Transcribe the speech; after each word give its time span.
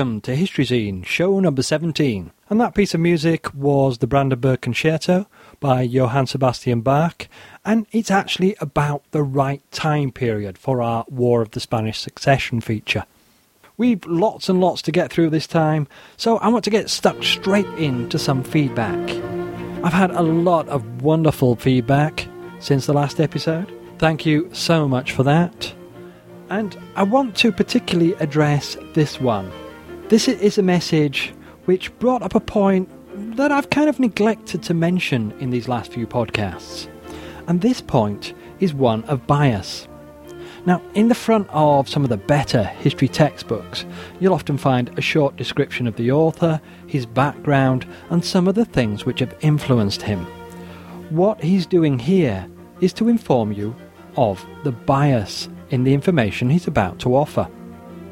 welcome 0.00 0.22
to 0.22 0.34
History 0.34 0.64
Zine, 0.64 1.04
show 1.04 1.40
number 1.40 1.62
17. 1.62 2.32
And 2.48 2.58
that 2.58 2.74
piece 2.74 2.94
of 2.94 3.00
music 3.00 3.52
was 3.52 3.98
the 3.98 4.06
Brandenburg 4.06 4.62
Concerto 4.62 5.26
by 5.60 5.82
Johann 5.82 6.26
Sebastian 6.26 6.80
Bach, 6.80 7.28
and 7.66 7.86
it's 7.92 8.10
actually 8.10 8.56
about 8.62 9.02
the 9.10 9.22
right 9.22 9.60
time 9.70 10.10
period 10.10 10.56
for 10.56 10.80
our 10.80 11.04
War 11.10 11.42
of 11.42 11.50
the 11.50 11.60
Spanish 11.60 11.98
Succession 11.98 12.62
feature. 12.62 13.04
We've 13.76 14.02
lots 14.06 14.48
and 14.48 14.58
lots 14.58 14.80
to 14.82 14.90
get 14.90 15.12
through 15.12 15.28
this 15.28 15.46
time, 15.46 15.86
so 16.16 16.38
I 16.38 16.48
want 16.48 16.64
to 16.64 16.70
get 16.70 16.88
stuck 16.88 17.22
straight 17.22 17.68
into 17.76 18.18
some 18.18 18.42
feedback. 18.42 19.10
I've 19.84 19.92
had 19.92 20.12
a 20.12 20.22
lot 20.22 20.66
of 20.70 21.02
wonderful 21.02 21.56
feedback 21.56 22.26
since 22.58 22.86
the 22.86 22.94
last 22.94 23.20
episode. 23.20 23.70
Thank 23.98 24.24
you 24.24 24.48
so 24.54 24.88
much 24.88 25.12
for 25.12 25.24
that. 25.24 25.74
And 26.48 26.74
I 26.96 27.02
want 27.02 27.36
to 27.36 27.52
particularly 27.52 28.14
address 28.14 28.78
this 28.94 29.20
one. 29.20 29.52
This 30.10 30.26
is 30.26 30.58
a 30.58 30.62
message 30.62 31.32
which 31.66 31.96
brought 32.00 32.22
up 32.22 32.34
a 32.34 32.40
point 32.40 32.88
that 33.36 33.52
I've 33.52 33.70
kind 33.70 33.88
of 33.88 34.00
neglected 34.00 34.60
to 34.64 34.74
mention 34.74 35.32
in 35.38 35.50
these 35.50 35.68
last 35.68 35.92
few 35.92 36.04
podcasts. 36.04 36.88
And 37.46 37.60
this 37.60 37.80
point 37.80 38.34
is 38.58 38.74
one 38.74 39.04
of 39.04 39.28
bias. 39.28 39.86
Now, 40.66 40.82
in 40.94 41.06
the 41.06 41.14
front 41.14 41.46
of 41.50 41.88
some 41.88 42.02
of 42.02 42.10
the 42.10 42.16
better 42.16 42.64
history 42.64 43.06
textbooks, 43.06 43.86
you'll 44.18 44.34
often 44.34 44.58
find 44.58 44.90
a 44.98 45.00
short 45.00 45.36
description 45.36 45.86
of 45.86 45.94
the 45.94 46.10
author, 46.10 46.60
his 46.88 47.06
background, 47.06 47.86
and 48.10 48.24
some 48.24 48.48
of 48.48 48.56
the 48.56 48.64
things 48.64 49.06
which 49.06 49.20
have 49.20 49.36
influenced 49.42 50.02
him. 50.02 50.26
What 51.10 51.40
he's 51.40 51.66
doing 51.66 52.00
here 52.00 52.48
is 52.80 52.92
to 52.94 53.08
inform 53.08 53.52
you 53.52 53.76
of 54.16 54.44
the 54.64 54.72
bias 54.72 55.48
in 55.70 55.84
the 55.84 55.94
information 55.94 56.50
he's 56.50 56.66
about 56.66 56.98
to 56.98 57.14
offer. 57.14 57.48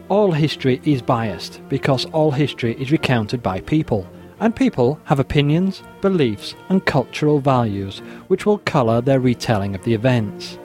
All 0.08 0.32
history 0.32 0.80
is 0.84 1.02
biased 1.02 1.60
because 1.68 2.06
all 2.06 2.30
history 2.30 2.74
is 2.80 2.90
recounted 2.90 3.42
by 3.42 3.60
people, 3.60 4.06
and 4.40 4.56
people 4.56 4.98
have 5.04 5.20
opinions, 5.20 5.82
beliefs, 6.00 6.54
and 6.70 6.86
cultural 6.86 7.40
values 7.40 7.98
which 8.28 8.46
will 8.46 8.56
colour 8.58 9.02
their 9.02 9.20
retelling 9.20 9.74
of 9.74 9.84
the 9.84 9.92
events. 9.92 10.58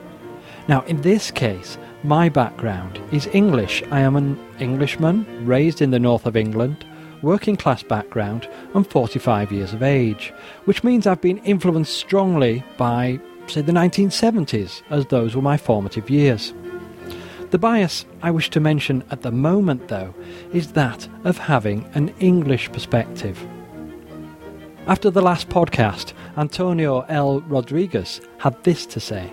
Now, 0.66 0.80
in 0.84 1.02
this 1.02 1.30
case, 1.30 1.76
my 2.04 2.30
background 2.30 2.98
is 3.12 3.28
English. 3.34 3.82
I 3.90 4.00
am 4.00 4.16
an 4.16 4.38
Englishman, 4.60 5.26
raised 5.44 5.82
in 5.82 5.90
the 5.90 5.98
north 5.98 6.24
of 6.24 6.36
England, 6.36 6.86
working 7.20 7.56
class 7.56 7.82
background, 7.82 8.48
and 8.72 8.86
45 8.86 9.52
years 9.52 9.74
of 9.74 9.82
age, 9.82 10.32
which 10.64 10.82
means 10.82 11.06
I've 11.06 11.20
been 11.20 11.38
influenced 11.38 11.98
strongly 11.98 12.64
by, 12.78 13.20
say, 13.46 13.60
the 13.60 13.72
1970s, 13.72 14.80
as 14.88 15.04
those 15.06 15.36
were 15.36 15.42
my 15.42 15.58
formative 15.58 16.08
years. 16.08 16.54
The 17.54 17.58
bias 17.58 18.04
I 18.20 18.32
wish 18.32 18.50
to 18.50 18.58
mention 18.58 19.04
at 19.12 19.22
the 19.22 19.30
moment, 19.30 19.86
though, 19.86 20.12
is 20.52 20.72
that 20.72 21.06
of 21.22 21.38
having 21.38 21.88
an 21.94 22.12
English 22.18 22.72
perspective. 22.72 23.38
After 24.88 25.08
the 25.08 25.22
last 25.22 25.50
podcast, 25.50 26.14
Antonio 26.36 27.02
L. 27.02 27.42
Rodriguez 27.42 28.20
had 28.38 28.60
this 28.64 28.86
to 28.86 28.98
say 28.98 29.32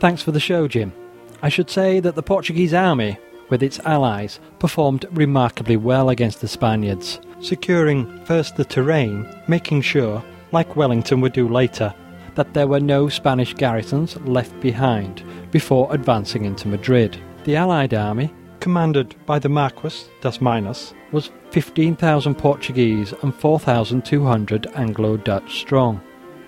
Thanks 0.00 0.22
for 0.22 0.32
the 0.32 0.40
show, 0.40 0.66
Jim. 0.66 0.92
I 1.40 1.48
should 1.48 1.70
say 1.70 2.00
that 2.00 2.16
the 2.16 2.22
Portuguese 2.24 2.74
army, 2.74 3.16
with 3.48 3.62
its 3.62 3.78
allies, 3.84 4.40
performed 4.58 5.06
remarkably 5.12 5.76
well 5.76 6.10
against 6.10 6.40
the 6.40 6.48
Spaniards, 6.48 7.20
securing 7.40 8.24
first 8.24 8.56
the 8.56 8.64
terrain, 8.64 9.24
making 9.46 9.82
sure, 9.82 10.20
like 10.50 10.74
Wellington 10.74 11.20
would 11.20 11.32
do 11.32 11.48
later, 11.48 11.94
that 12.34 12.54
there 12.54 12.66
were 12.66 12.80
no 12.80 13.08
Spanish 13.08 13.54
garrisons 13.54 14.16
left 14.22 14.58
behind 14.60 15.22
before 15.52 15.94
advancing 15.94 16.44
into 16.44 16.66
Madrid. 16.66 17.16
The 17.46 17.54
Allied 17.54 17.94
army, 17.94 18.34
commanded 18.58 19.14
by 19.24 19.38
the 19.38 19.48
Marquis 19.48 20.08
das 20.20 20.40
Minas, 20.40 20.92
was 21.12 21.30
15,000 21.52 22.34
Portuguese 22.34 23.14
and 23.22 23.32
4,200 23.32 24.66
Anglo-Dutch 24.74 25.60
strong. 25.60 26.00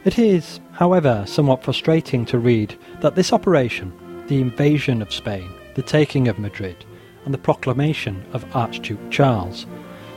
It 0.04 0.18
is, 0.18 0.58
however, 0.72 1.22
somewhat 1.24 1.62
frustrating 1.62 2.26
to 2.26 2.40
read 2.40 2.76
that 3.00 3.14
this 3.14 3.32
operation, 3.32 3.92
the 4.26 4.40
invasion 4.40 5.00
of 5.00 5.12
Spain, 5.12 5.48
the 5.76 5.82
taking 5.82 6.26
of 6.26 6.40
Madrid, 6.40 6.84
and 7.24 7.32
the 7.32 7.38
proclamation 7.38 8.24
of 8.32 8.44
Archduke 8.56 9.08
Charles, 9.08 9.66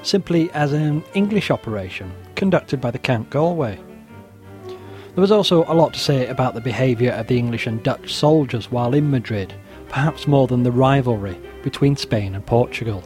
simply 0.01 0.49
as 0.53 0.73
an 0.73 1.03
English 1.13 1.51
operation 1.51 2.11
conducted 2.33 2.81
by 2.81 2.89
the 2.89 2.97
Count 2.97 3.29
Galway. 3.29 3.79
There 5.13 5.21
was 5.21 5.31
also 5.31 5.63
a 5.65 5.75
lot 5.75 5.93
to 5.93 5.99
say 5.99 6.25
about 6.25 6.55
the 6.55 6.61
behaviour 6.61 7.11
of 7.11 7.27
the 7.27 7.37
English 7.37 7.67
and 7.67 7.83
Dutch 7.83 8.15
soldiers 8.15 8.71
while 8.71 8.95
in 8.95 9.11
Madrid, 9.11 9.53
perhaps 9.91 10.25
more 10.25 10.47
than 10.47 10.63
the 10.63 10.71
rivalry 10.71 11.37
between 11.63 11.97
Spain 11.97 12.33
and 12.33 12.45
Portugal, 12.45 13.03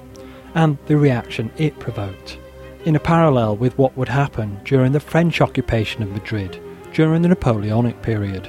and 0.53 0.78
the 0.85 0.96
reaction 0.96 1.51
it 1.57 1.78
provoked, 1.79 2.38
in 2.85 2.96
a 2.96 3.00
parallel 3.00 3.57
with 3.57 3.78
what 3.78 3.97
would 3.97 4.07
happen 4.07 4.59
during 4.63 4.91
the 4.91 5.00
French 5.00 5.41
occupation 5.41 6.03
of 6.03 6.12
Madrid 6.12 6.62
during 6.94 7.24
the 7.24 7.28
Napoleonic 7.28 8.01
period. 8.01 8.47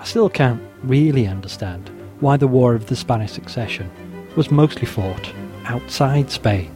I 0.00 0.04
still 0.04 0.30
can't 0.30 0.62
really 0.84 1.26
understand 1.26 1.90
why 2.20 2.36
the 2.36 2.46
War 2.46 2.74
of 2.74 2.86
the 2.86 2.96
Spanish 2.96 3.32
Succession 3.32 3.90
was 4.36 4.50
mostly 4.50 4.86
fought 4.86 5.32
outside 5.64 6.30
Spain. 6.30 6.72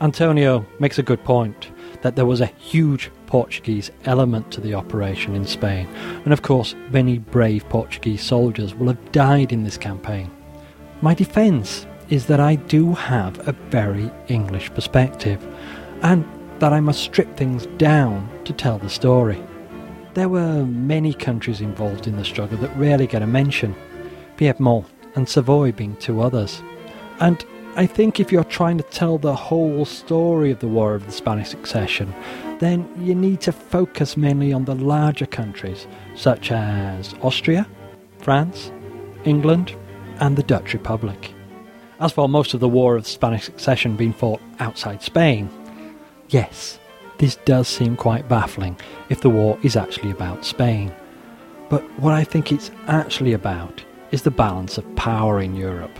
Antonio 0.00 0.66
makes 0.80 0.98
a 0.98 1.02
good 1.02 1.22
point 1.22 1.70
that 2.02 2.16
there 2.16 2.26
was 2.26 2.40
a 2.40 2.52
huge 2.58 3.10
Portuguese 3.26 3.90
element 4.04 4.50
to 4.52 4.60
the 4.60 4.74
operation 4.74 5.34
in 5.34 5.44
Spain, 5.44 5.86
and 6.24 6.32
of 6.32 6.42
course, 6.42 6.74
many 6.90 7.18
brave 7.18 7.68
Portuguese 7.68 8.22
soldiers 8.22 8.74
will 8.74 8.88
have 8.88 9.12
died 9.12 9.52
in 9.52 9.64
this 9.64 9.78
campaign. 9.78 10.30
My 11.02 11.14
defence 11.14 11.86
is 12.08 12.26
that 12.26 12.40
I 12.40 12.54
do 12.54 12.94
have 12.94 13.48
a 13.48 13.52
very 13.70 14.10
English 14.28 14.72
perspective, 14.74 15.44
and 16.02 16.24
that 16.58 16.72
I 16.72 16.80
must 16.80 17.02
strip 17.02 17.36
things 17.36 17.66
down 17.78 18.30
to 18.44 18.52
tell 18.52 18.78
the 18.78 18.88
story. 18.88 19.42
There 20.14 20.28
were 20.28 20.64
many 20.64 21.12
countries 21.12 21.60
involved 21.60 22.06
in 22.06 22.16
the 22.16 22.24
struggle 22.24 22.56
that 22.58 22.76
rarely 22.76 23.06
get 23.06 23.22
a 23.22 23.26
mention, 23.26 23.74
Piedmont 24.36 24.86
and 25.14 25.28
Savoy 25.28 25.72
being 25.72 25.96
two 25.96 26.22
others. 26.22 26.62
And 27.20 27.44
I 27.76 27.86
think 27.86 28.20
if 28.20 28.32
you're 28.32 28.44
trying 28.44 28.78
to 28.78 28.84
tell 28.84 29.18
the 29.18 29.34
whole 29.34 29.84
story 29.84 30.50
of 30.50 30.60
the 30.60 30.68
War 30.68 30.94
of 30.94 31.04
the 31.04 31.12
Spanish 31.12 31.50
Succession, 31.50 32.14
then 32.58 32.88
you 32.98 33.14
need 33.14 33.40
to 33.42 33.52
focus 33.52 34.16
mainly 34.16 34.52
on 34.52 34.64
the 34.64 34.74
larger 34.74 35.26
countries 35.26 35.86
such 36.14 36.50
as 36.50 37.14
Austria, 37.22 37.66
France, 38.18 38.72
England, 39.24 39.74
and 40.20 40.36
the 40.36 40.42
Dutch 40.42 40.72
Republic. 40.72 41.32
As 42.00 42.12
for 42.12 42.28
most 42.28 42.54
of 42.54 42.60
the 42.60 42.68
War 42.68 42.96
of 42.96 43.06
Spanish 43.06 43.44
Succession 43.44 43.96
being 43.96 44.12
fought 44.12 44.40
outside 44.58 45.02
Spain, 45.02 45.50
yes, 46.28 46.78
this 47.18 47.36
does 47.44 47.68
seem 47.68 47.96
quite 47.96 48.28
baffling 48.28 48.76
if 49.08 49.20
the 49.20 49.30
war 49.30 49.58
is 49.62 49.76
actually 49.76 50.10
about 50.10 50.44
Spain. 50.44 50.92
But 51.68 51.82
what 51.98 52.12
I 52.12 52.24
think 52.24 52.52
it's 52.52 52.70
actually 52.86 53.32
about 53.32 53.82
is 54.10 54.22
the 54.22 54.30
balance 54.30 54.78
of 54.78 54.96
power 54.96 55.40
in 55.40 55.56
Europe. 55.56 55.98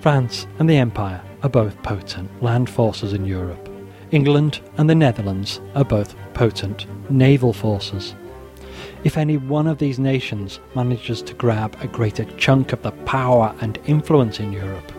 France 0.00 0.46
and 0.58 0.68
the 0.68 0.76
Empire 0.76 1.22
are 1.42 1.48
both 1.48 1.80
potent 1.82 2.42
land 2.42 2.68
forces 2.68 3.12
in 3.12 3.24
Europe. 3.24 3.68
England 4.12 4.60
and 4.76 4.88
the 4.88 4.94
Netherlands 4.94 5.60
are 5.74 5.84
both 5.84 6.14
potent 6.32 6.86
naval 7.10 7.52
forces. 7.52 8.14
If 9.02 9.16
any 9.16 9.36
one 9.36 9.66
of 9.66 9.78
these 9.78 9.98
nations 9.98 10.60
manages 10.74 11.22
to 11.22 11.34
grab 11.34 11.76
a 11.80 11.88
greater 11.88 12.24
chunk 12.36 12.72
of 12.72 12.82
the 12.82 12.92
power 12.92 13.54
and 13.60 13.78
influence 13.86 14.38
in 14.38 14.52
Europe, 14.52 14.92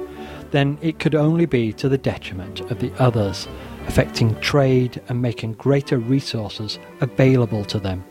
then 0.51 0.77
it 0.81 0.99
could 0.99 1.15
only 1.15 1.45
be 1.45 1.73
to 1.73 1.89
the 1.89 1.97
detriment 1.97 2.59
of 2.71 2.79
the 2.79 2.91
others, 2.99 3.47
affecting 3.87 4.39
trade 4.39 5.01
and 5.09 5.21
making 5.21 5.53
greater 5.53 5.97
resources 5.97 6.79
available 7.01 7.65
to 7.65 7.79
them, 7.79 8.03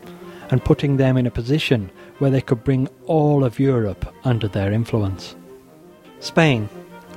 and 0.51 0.65
putting 0.65 0.97
them 0.97 1.17
in 1.17 1.27
a 1.27 1.31
position 1.31 1.91
where 2.19 2.31
they 2.31 2.41
could 2.41 2.65
bring 2.65 2.89
all 3.07 3.45
of 3.45 3.59
Europe 3.59 4.15
under 4.25 4.49
their 4.49 4.73
influence. 4.73 5.35
Spain 6.21 6.69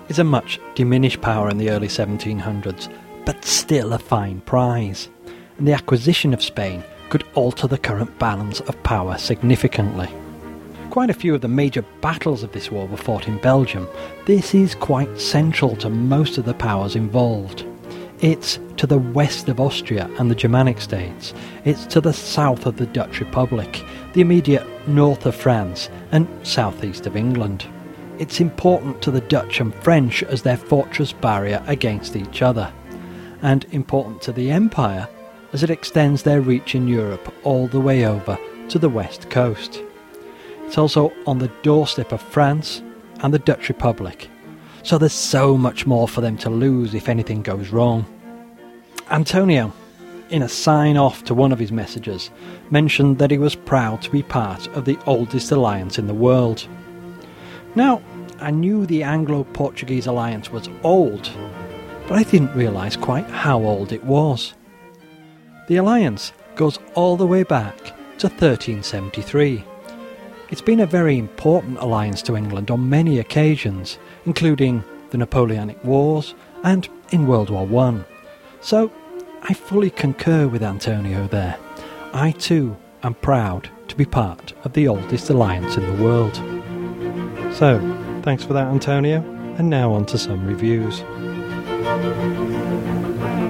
is 0.09 0.19
a 0.19 0.23
much 0.23 0.59
diminished 0.75 1.21
power 1.21 1.49
in 1.49 1.57
the 1.57 1.69
early 1.69 1.87
1700s 1.87 2.89
but 3.25 3.45
still 3.45 3.93
a 3.93 3.99
fine 3.99 4.41
prize, 4.41 5.09
and 5.57 5.67
the 5.67 5.73
acquisition 5.73 6.33
of 6.33 6.43
Spain 6.43 6.83
could 7.09 7.23
alter 7.33 7.67
the 7.67 7.77
current 7.77 8.17
balance 8.19 8.59
of 8.61 8.83
power 8.83 9.17
significantly. 9.17 10.09
Quite 10.89 11.09
a 11.09 11.13
few 11.13 11.35
of 11.35 11.41
the 11.41 11.47
major 11.47 11.83
battles 12.01 12.41
of 12.43 12.51
this 12.51 12.71
war 12.71 12.87
were 12.87 12.97
fought 12.97 13.27
in 13.27 13.37
Belgium. 13.37 13.87
This 14.25 14.55
is 14.55 14.73
quite 14.73 15.19
central 15.19 15.75
to 15.77 15.89
most 15.89 16.37
of 16.37 16.45
the 16.45 16.53
powers 16.53 16.95
involved. 16.95 17.65
It's 18.21 18.59
to 18.77 18.87
the 18.87 18.97
west 18.97 19.47
of 19.49 19.59
Austria 19.59 20.09
and 20.17 20.29
the 20.29 20.35
Germanic 20.35 20.81
states. 20.81 21.33
It's 21.63 21.85
to 21.87 22.01
the 22.01 22.13
south 22.13 22.65
of 22.65 22.77
the 22.77 22.87
Dutch 22.87 23.19
Republic, 23.19 23.83
the 24.13 24.21
immediate 24.21 24.65
north 24.87 25.25
of 25.25 25.35
France, 25.35 25.89
and 26.11 26.27
southeast 26.43 27.05
of 27.05 27.15
England. 27.15 27.65
It's 28.17 28.41
important 28.41 29.01
to 29.03 29.11
the 29.11 29.21
Dutch 29.21 29.61
and 29.61 29.73
French 29.75 30.23
as 30.23 30.41
their 30.41 30.57
fortress 30.57 31.13
barrier 31.13 31.63
against 31.67 32.15
each 32.15 32.41
other 32.41 32.73
and 33.41 33.65
important 33.71 34.21
to 34.23 34.31
the 34.31 34.51
Empire 34.51 35.07
as 35.53 35.63
it 35.63 35.69
extends 35.69 36.23
their 36.23 36.41
reach 36.41 36.75
in 36.75 36.87
Europe 36.87 37.33
all 37.43 37.67
the 37.67 37.79
way 37.79 38.05
over 38.05 38.37
to 38.69 38.79
the 38.79 38.89
west 38.89 39.29
coast. 39.29 39.81
It's 40.65 40.77
also 40.77 41.11
on 41.25 41.39
the 41.39 41.51
doorstep 41.63 42.11
of 42.11 42.21
France 42.21 42.83
and 43.21 43.33
the 43.33 43.39
Dutch 43.39 43.69
Republic, 43.69 44.29
so 44.83 44.97
there's 44.97 45.13
so 45.13 45.57
much 45.57 45.87
more 45.87 46.07
for 46.07 46.21
them 46.21 46.37
to 46.37 46.49
lose 46.49 46.93
if 46.93 47.09
anything 47.09 47.41
goes 47.41 47.69
wrong. 47.69 48.05
Antonio, 49.09 49.73
in 50.29 50.43
a 50.43 50.49
sign 50.49 50.95
off 50.95 51.23
to 51.23 51.33
one 51.33 51.51
of 51.51 51.59
his 51.59 51.71
messages, 51.71 52.29
mentioned 52.69 53.17
that 53.17 53.31
he 53.31 53.37
was 53.37 53.55
proud 53.55 54.01
to 54.03 54.11
be 54.11 54.21
part 54.21 54.67
of 54.69 54.85
the 54.85 54.99
oldest 55.07 55.51
alliance 55.51 55.97
in 55.97 56.05
the 56.05 56.13
world. 56.13 56.67
Now, 57.75 58.01
I 58.39 58.51
knew 58.51 58.85
the 58.85 59.03
Anglo 59.03 59.43
Portuguese 59.43 60.05
alliance 60.05 60.51
was 60.51 60.69
old, 60.83 61.29
but 62.09 62.17
I 62.17 62.23
didn't 62.23 62.55
realise 62.55 62.95
quite 62.95 63.29
how 63.29 63.59
old 63.59 63.91
it 63.91 64.03
was. 64.03 64.55
The 65.67 65.75
alliance 65.75 66.33
goes 66.55 66.79
all 66.95 67.15
the 67.15 67.27
way 67.27 67.43
back 67.43 67.77
to 68.17 68.27
1373. 68.27 69.63
It's 70.49 70.61
been 70.61 70.79
a 70.79 70.87
very 70.87 71.19
important 71.19 71.77
alliance 71.77 72.23
to 72.23 72.35
England 72.35 72.71
on 72.71 72.89
many 72.89 73.19
occasions, 73.19 73.99
including 74.25 74.83
the 75.11 75.19
Napoleonic 75.19 75.81
Wars 75.83 76.33
and 76.63 76.89
in 77.11 77.27
World 77.27 77.51
War 77.51 77.67
One. 77.67 78.03
So 78.59 78.91
I 79.43 79.53
fully 79.53 79.91
concur 79.91 80.47
with 80.47 80.63
Antonio 80.63 81.27
there. 81.27 81.57
I 82.11 82.31
too 82.31 82.75
am 83.03 83.13
proud 83.13 83.69
to 83.87 83.95
be 83.95 84.05
part 84.05 84.53
of 84.63 84.73
the 84.73 84.87
oldest 84.87 85.29
alliance 85.29 85.77
in 85.77 85.85
the 85.85 86.03
world. 86.03 86.35
So, 87.53 87.79
thanks 88.23 88.43
for 88.43 88.53
that, 88.53 88.67
Antonio, 88.67 89.21
and 89.59 89.69
now 89.69 89.93
on 89.93 90.07
to 90.07 90.17
some 90.17 90.47
reviews. 90.47 91.03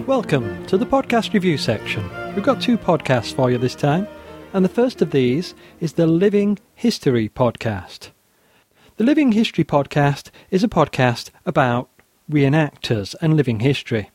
Welcome 0.05 0.65
to 0.67 0.77
the 0.77 0.85
podcast 0.85 1.33
review 1.33 1.57
section. 1.57 2.07
We've 2.35 2.43
got 2.43 2.61
two 2.61 2.77
podcasts 2.77 3.33
for 3.33 3.49
you 3.49 3.57
this 3.57 3.73
time, 3.73 4.07
and 4.53 4.63
the 4.63 4.69
first 4.69 5.01
of 5.01 5.09
these 5.09 5.55
is 5.79 5.93
the 5.93 6.05
Living 6.05 6.59
History 6.75 7.27
Podcast. 7.27 8.09
The 8.97 9.03
Living 9.03 9.31
History 9.31 9.63
Podcast 9.63 10.29
is 10.51 10.63
a 10.63 10.67
podcast 10.67 11.31
about 11.43 11.89
reenactors 12.29 13.15
and 13.19 13.35
living 13.35 13.61
history. 13.61 14.11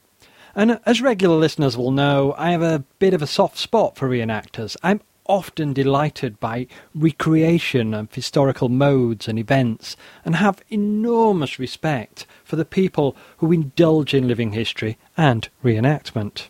And 0.54 0.78
as 0.86 1.02
regular 1.02 1.36
listeners 1.36 1.76
will 1.76 1.90
know, 1.90 2.34
I 2.38 2.52
have 2.52 2.62
a 2.62 2.84
bit 3.00 3.14
of 3.14 3.22
a 3.22 3.26
soft 3.26 3.58
spot 3.58 3.96
for 3.96 4.08
reenactors. 4.08 4.76
I'm 4.82 5.00
often 5.26 5.72
delighted 5.72 6.38
by 6.40 6.66
recreation 6.94 7.94
of 7.94 8.14
historical 8.14 8.68
modes 8.68 9.26
and 9.28 9.38
events, 9.38 9.96
and 10.24 10.36
have 10.36 10.62
enormous 10.68 11.58
respect 11.58 12.26
for 12.44 12.56
the 12.56 12.64
people 12.64 13.16
who 13.38 13.52
indulge 13.52 14.14
in 14.14 14.28
living 14.28 14.52
history 14.52 14.98
and 15.16 15.48
reenactment. 15.64 16.48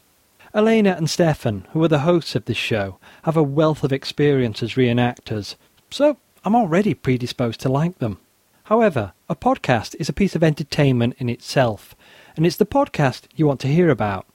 Elena 0.55 0.95
and 0.97 1.11
Stefan, 1.11 1.67
who 1.73 1.83
are 1.83 1.89
the 1.89 2.01
hosts 2.01 2.35
of 2.35 2.45
this 2.45 2.57
show, 2.57 2.99
have 3.25 3.37
a 3.37 3.43
wealth 3.43 3.83
of 3.83 3.93
experience 3.93 4.63
as 4.63 4.75
reenactors, 4.75 5.57
so 5.91 6.17
I'm 6.45 6.55
already 6.55 6.95
predisposed 6.95 7.61
to 7.61 7.69
like 7.69 7.99
them. 7.99 8.19
However, 8.65 9.13
a 9.29 9.37
podcast 9.37 9.97
is 9.99 10.09
a 10.09 10.13
piece 10.13 10.35
of 10.35 10.45
entertainment 10.45 11.17
in 11.19 11.29
itself, 11.29 11.95
and 12.37 12.47
it's 12.47 12.57
the 12.57 12.67
podcast 12.67 13.23
you 13.35 13.47
want 13.47 13.61
to 13.61 13.69
hear 13.69 13.91
about. 13.91 14.27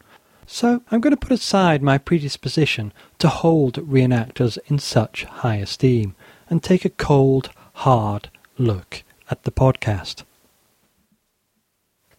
So 0.52 0.82
I'm 0.90 1.00
going 1.00 1.12
to 1.12 1.18
put 1.18 1.32
aside 1.32 1.84
my 1.84 2.00
predisposition 2.00 2.92
to 3.20 3.30
hold 3.30 3.76
reenactors 3.76 4.58
in 4.66 4.80
such 4.80 5.26
high 5.26 5.58
esteem 5.58 6.16
and 6.50 6.64
take 6.64 6.84
a 6.84 6.90
cold, 6.90 7.52
hard 7.74 8.32
look 8.58 9.04
at 9.30 9.44
the 9.44 9.52
podcast. 9.52 10.24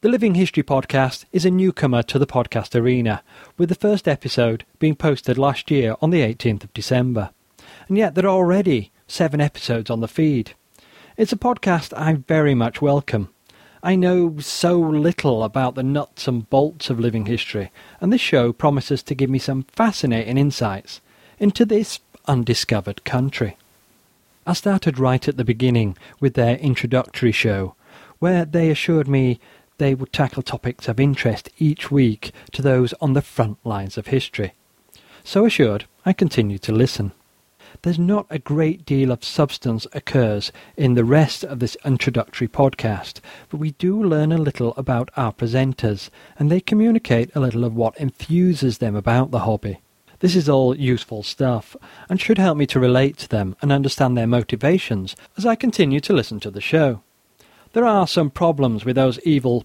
The 0.01 0.09
Living 0.09 0.37
History 0.37 0.63
Podcast 0.63 1.25
is 1.33 1.45
a 1.45 1.51
newcomer 1.51 2.05
to 2.05 2.21
the 2.21 2.27
podcast 2.27 2.81
arena, 2.81 3.25
with 3.59 3.69
the 3.69 3.75
first 3.75 4.07
episode 4.07 4.65
being 4.79 4.95
posted 4.95 5.37
last 5.37 5.69
year 5.69 5.97
on 6.01 6.11
the 6.11 6.21
18th 6.21 6.63
of 6.63 6.73
December. 6.73 7.31
And 7.89 7.99
yet 7.99 8.15
there 8.15 8.27
are 8.27 8.29
already 8.29 8.93
seven 9.09 9.41
episodes 9.41 9.91
on 9.91 9.99
the 9.99 10.09
feed. 10.09 10.55
It's 11.17 11.33
a 11.33 11.37
podcast 11.37 11.93
I 11.99 12.13
very 12.15 12.55
much 12.55 12.81
welcome, 12.81 13.31
I 13.83 13.97
know 13.97 14.39
so 14.41 14.79
little 14.79 15.43
about 15.43 15.75
the 15.75 15.83
nuts 15.83 16.29
and 16.29 16.49
bolts 16.51 16.91
of 16.91 17.01
living 17.01 17.25
history, 17.25 17.73
and 17.99 18.13
this 18.13 18.21
show 18.21 18.53
promises 18.53 19.03
to 19.05 19.15
give 19.15 19.31
me 19.31 19.39
some 19.39 19.65
fascinating 19.73 20.37
insights 20.37 21.01
into 21.39 21.65
this 21.65 22.01
undiscovered 22.27 23.05
country. 23.05 23.57
I 24.47 24.53
started 24.53 24.99
right 24.99 25.27
at 25.27 25.39
the 25.39 25.45
beginning 25.45 25.97
with 26.21 26.35
their 26.35 26.57
introductory 26.57 27.33
show, 27.33 27.75
where 28.19 28.45
they 28.45 28.71
assured 28.71 29.09
me 29.09 29.41
they 29.79 29.95
would 29.95 30.13
tackle 30.13 30.43
topics 30.43 30.87
of 30.87 31.01
interest 31.01 31.49
each 31.59 31.91
week 31.91 32.33
to 32.53 32.61
those 32.61 32.93
on 33.01 33.15
the 33.15 33.23
front 33.23 33.57
lines 33.65 33.97
of 33.97 34.09
history. 34.09 34.53
So 35.25 35.47
assured, 35.47 35.87
I 36.05 36.13
continued 36.13 36.61
to 36.63 36.73
listen 36.73 37.13
there's 37.83 37.99
not 37.99 38.27
a 38.31 38.39
great 38.39 38.85
deal 38.85 39.11
of 39.11 39.25
substance 39.25 39.87
occurs 39.93 40.53
in 40.77 40.95
the 40.95 41.05
rest 41.05 41.45
of 41.45 41.59
this 41.59 41.77
introductory 41.85 42.49
podcast, 42.49 43.21
but 43.49 43.59
we 43.59 43.73
do 43.73 44.03
learn 44.03 44.33
a 44.33 44.39
little 44.39 44.75
about 44.77 45.11
our 45.17 45.33
presenters, 45.33 46.11
and 46.39 46.51
they 46.51 46.61
communicate 46.61 47.31
a 47.35 47.41
little 47.41 47.65
of 47.65 47.75
what 47.75 47.97
enthuses 47.97 48.79
them 48.79 48.95
about 48.95 49.31
the 49.31 49.41
hobby. 49.41 49.81
This 50.21 50.37
is 50.37 50.49
all 50.49 50.77
useful 50.77 51.23
stuff, 51.23 51.77
and 52.09 52.21
should 52.21 52.39
help 52.39 52.59
me 52.59 52.67
to 52.67 52.81
relate 52.81 53.17
to 53.19 53.29
them 53.29 53.57
and 53.63 53.73
understand 53.73 54.17
their 54.17 54.27
motivations 54.27 55.17
as 55.39 55.47
I 55.47 55.55
continue 55.55 56.01
to 56.01 56.13
listen 56.13 56.41
to 56.41 56.51
the 56.51 56.61
show. 56.61 57.03
There 57.73 57.87
are 57.87 58.07
some 58.07 58.31
problems 58.31 58.85
with 58.85 58.97
those 58.97 59.19
evil 59.21 59.65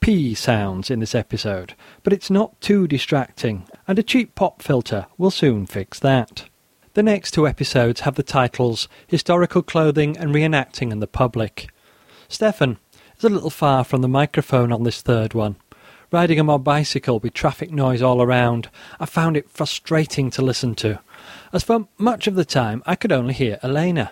P 0.00 0.34
sounds 0.34 0.90
in 0.90 1.00
this 1.00 1.14
episode, 1.14 1.74
but 2.02 2.12
it's 2.12 2.30
not 2.30 2.60
too 2.60 2.86
distracting, 2.86 3.66
and 3.86 3.98
a 3.98 4.02
cheap 4.02 4.34
pop 4.34 4.60
filter 4.60 5.06
will 5.16 5.30
soon 5.30 5.64
fix 5.64 5.98
that. 6.00 6.49
The 6.94 7.02
next 7.04 7.30
two 7.30 7.46
episodes 7.46 8.00
have 8.00 8.16
the 8.16 8.24
titles 8.24 8.88
Historical 9.06 9.62
Clothing 9.62 10.16
and 10.16 10.34
Reenacting 10.34 10.90
in 10.90 10.98
the 10.98 11.06
Public. 11.06 11.68
Stefan 12.28 12.78
is 13.16 13.22
a 13.22 13.28
little 13.28 13.48
far 13.48 13.84
from 13.84 14.02
the 14.02 14.08
microphone 14.08 14.72
on 14.72 14.82
this 14.82 15.00
third 15.00 15.32
one. 15.32 15.54
Riding 16.10 16.40
a 16.40 16.44
mob 16.44 16.64
bicycle 16.64 17.20
with 17.20 17.32
traffic 17.32 17.70
noise 17.70 18.02
all 18.02 18.20
around, 18.20 18.70
I 18.98 19.06
found 19.06 19.36
it 19.36 19.48
frustrating 19.48 20.30
to 20.30 20.42
listen 20.42 20.74
to, 20.76 20.98
as 21.52 21.62
for 21.62 21.86
much 21.96 22.26
of 22.26 22.34
the 22.34 22.44
time 22.44 22.82
I 22.84 22.96
could 22.96 23.12
only 23.12 23.34
hear 23.34 23.60
Elena. 23.62 24.10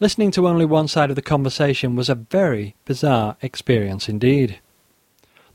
Listening 0.00 0.30
to 0.30 0.48
only 0.48 0.64
one 0.64 0.88
side 0.88 1.10
of 1.10 1.16
the 1.16 1.22
conversation 1.22 1.96
was 1.96 2.08
a 2.08 2.14
very 2.14 2.76
bizarre 2.86 3.36
experience 3.42 4.08
indeed. 4.08 4.58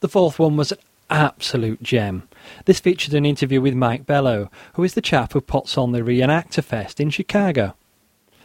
The 0.01 0.07
fourth 0.07 0.37
one 0.37 0.57
was 0.57 0.73
an 0.73 0.77
absolute 1.09 1.81
gem. 1.81 2.28
This 2.65 2.79
featured 2.79 3.13
an 3.13 3.25
interview 3.25 3.61
with 3.61 3.73
Mike 3.73 4.05
Bello, 4.05 4.49
who 4.73 4.83
is 4.83 4.93
the 4.93 5.01
chap 5.01 5.33
who 5.33 5.41
puts 5.41 5.77
on 5.77 5.91
the 5.91 6.01
Reenactor 6.01 6.63
Fest 6.63 6.99
in 6.99 7.09
Chicago. 7.09 7.75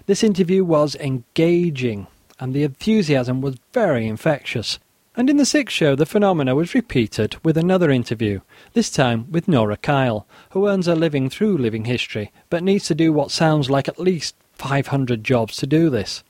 This 0.06 0.22
interview 0.22 0.64
was 0.64 0.94
engaging, 0.96 2.06
and 2.38 2.52
the 2.52 2.64
enthusiasm 2.64 3.40
was 3.40 3.56
very 3.72 4.06
infectious. 4.06 4.78
And 5.16 5.30
in 5.30 5.36
the 5.36 5.46
sixth 5.46 5.74
show, 5.74 5.94
the 5.94 6.06
phenomena 6.06 6.56
was 6.56 6.74
repeated 6.74 7.36
with 7.44 7.56
another 7.56 7.90
interview, 7.90 8.40
this 8.72 8.90
time 8.90 9.30
with 9.30 9.46
Nora 9.46 9.76
Kyle, 9.76 10.26
who 10.50 10.68
earns 10.68 10.88
a 10.88 10.96
living 10.96 11.30
through 11.30 11.56
living 11.56 11.84
history, 11.84 12.32
but 12.50 12.64
needs 12.64 12.86
to 12.88 12.96
do 12.96 13.12
what 13.12 13.30
sounds 13.30 13.70
like 13.70 13.86
at 13.86 14.00
least 14.00 14.34
500 14.54 15.22
jobs 15.22 15.56
to 15.58 15.68
do 15.68 15.88
this. 15.88 16.24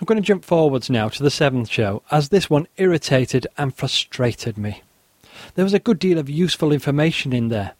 I'm 0.00 0.06
going 0.06 0.22
to 0.22 0.26
jump 0.26 0.44
forwards 0.44 0.88
now 0.88 1.08
to 1.08 1.22
the 1.22 1.30
seventh 1.30 1.68
show, 1.68 2.02
as 2.10 2.28
this 2.28 2.48
one 2.48 2.68
irritated 2.76 3.48
and 3.58 3.74
frustrated 3.74 4.56
me. 4.56 4.83
There 5.54 5.64
was 5.64 5.74
a 5.74 5.78
good 5.78 5.98
deal 5.98 6.18
of 6.18 6.28
useful 6.28 6.72
information 6.72 7.32
in 7.32 7.48
there, 7.48 7.74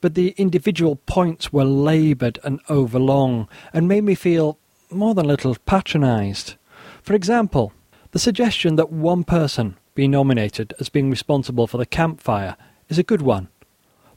but 0.00 0.14
the 0.14 0.34
individual 0.36 0.96
points 0.96 1.52
were 1.52 1.64
laboured 1.64 2.38
and 2.42 2.60
overlong, 2.68 3.48
and 3.72 3.86
made 3.86 4.04
me 4.04 4.14
feel 4.14 4.58
more 4.90 5.14
than 5.14 5.26
a 5.26 5.28
little 5.28 5.56
patronised. 5.66 6.54
For 7.02 7.14
example, 7.14 7.72
the 8.12 8.18
suggestion 8.18 8.76
that 8.76 8.90
one 8.90 9.24
person 9.24 9.76
be 9.94 10.08
nominated 10.08 10.72
as 10.80 10.88
being 10.88 11.10
responsible 11.10 11.66
for 11.66 11.76
the 11.76 11.84
campfire 11.84 12.56
is 12.88 12.98
a 12.98 13.02
good 13.02 13.20
one, 13.20 13.48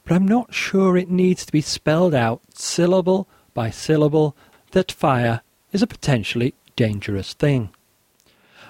but 0.04 0.14
I'm 0.14 0.26
not 0.26 0.54
sure 0.54 0.96
it 0.96 1.10
needs 1.10 1.44
to 1.44 1.52
be 1.52 1.60
spelled 1.60 2.14
out 2.14 2.40
syllable 2.54 3.28
by 3.52 3.70
syllable 3.70 4.34
that 4.70 4.90
fire 4.90 5.42
is 5.72 5.82
a 5.82 5.86
potentially 5.86 6.54
dangerous 6.76 7.34
thing. 7.34 7.70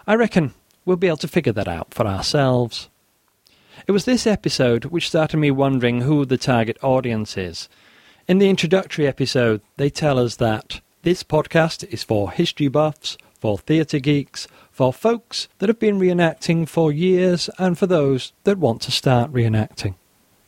I 0.06 0.14
reckon 0.14 0.54
we'll 0.84 0.96
be 0.96 1.06
able 1.06 1.18
to 1.18 1.28
figure 1.28 1.52
that 1.52 1.68
out 1.68 1.94
for 1.94 2.06
ourselves. 2.06 2.88
It 3.86 3.92
was 3.92 4.04
this 4.04 4.28
episode 4.28 4.84
which 4.86 5.08
started 5.08 5.38
me 5.38 5.50
wondering 5.50 6.02
who 6.02 6.24
the 6.24 6.38
target 6.38 6.78
audience 6.82 7.36
is. 7.36 7.68
In 8.28 8.38
the 8.38 8.48
introductory 8.48 9.08
episode, 9.08 9.60
they 9.76 9.90
tell 9.90 10.20
us 10.20 10.36
that 10.36 10.80
this 11.02 11.24
podcast 11.24 11.82
is 11.92 12.04
for 12.04 12.30
history 12.30 12.68
buffs, 12.68 13.18
for 13.40 13.58
theatre 13.58 13.98
geeks, 13.98 14.46
for 14.70 14.92
folks 14.92 15.48
that 15.58 15.68
have 15.68 15.80
been 15.80 15.98
reenacting 15.98 16.68
for 16.68 16.92
years, 16.92 17.50
and 17.58 17.76
for 17.76 17.88
those 17.88 18.32
that 18.44 18.58
want 18.58 18.82
to 18.82 18.92
start 18.92 19.32
reenacting. 19.32 19.96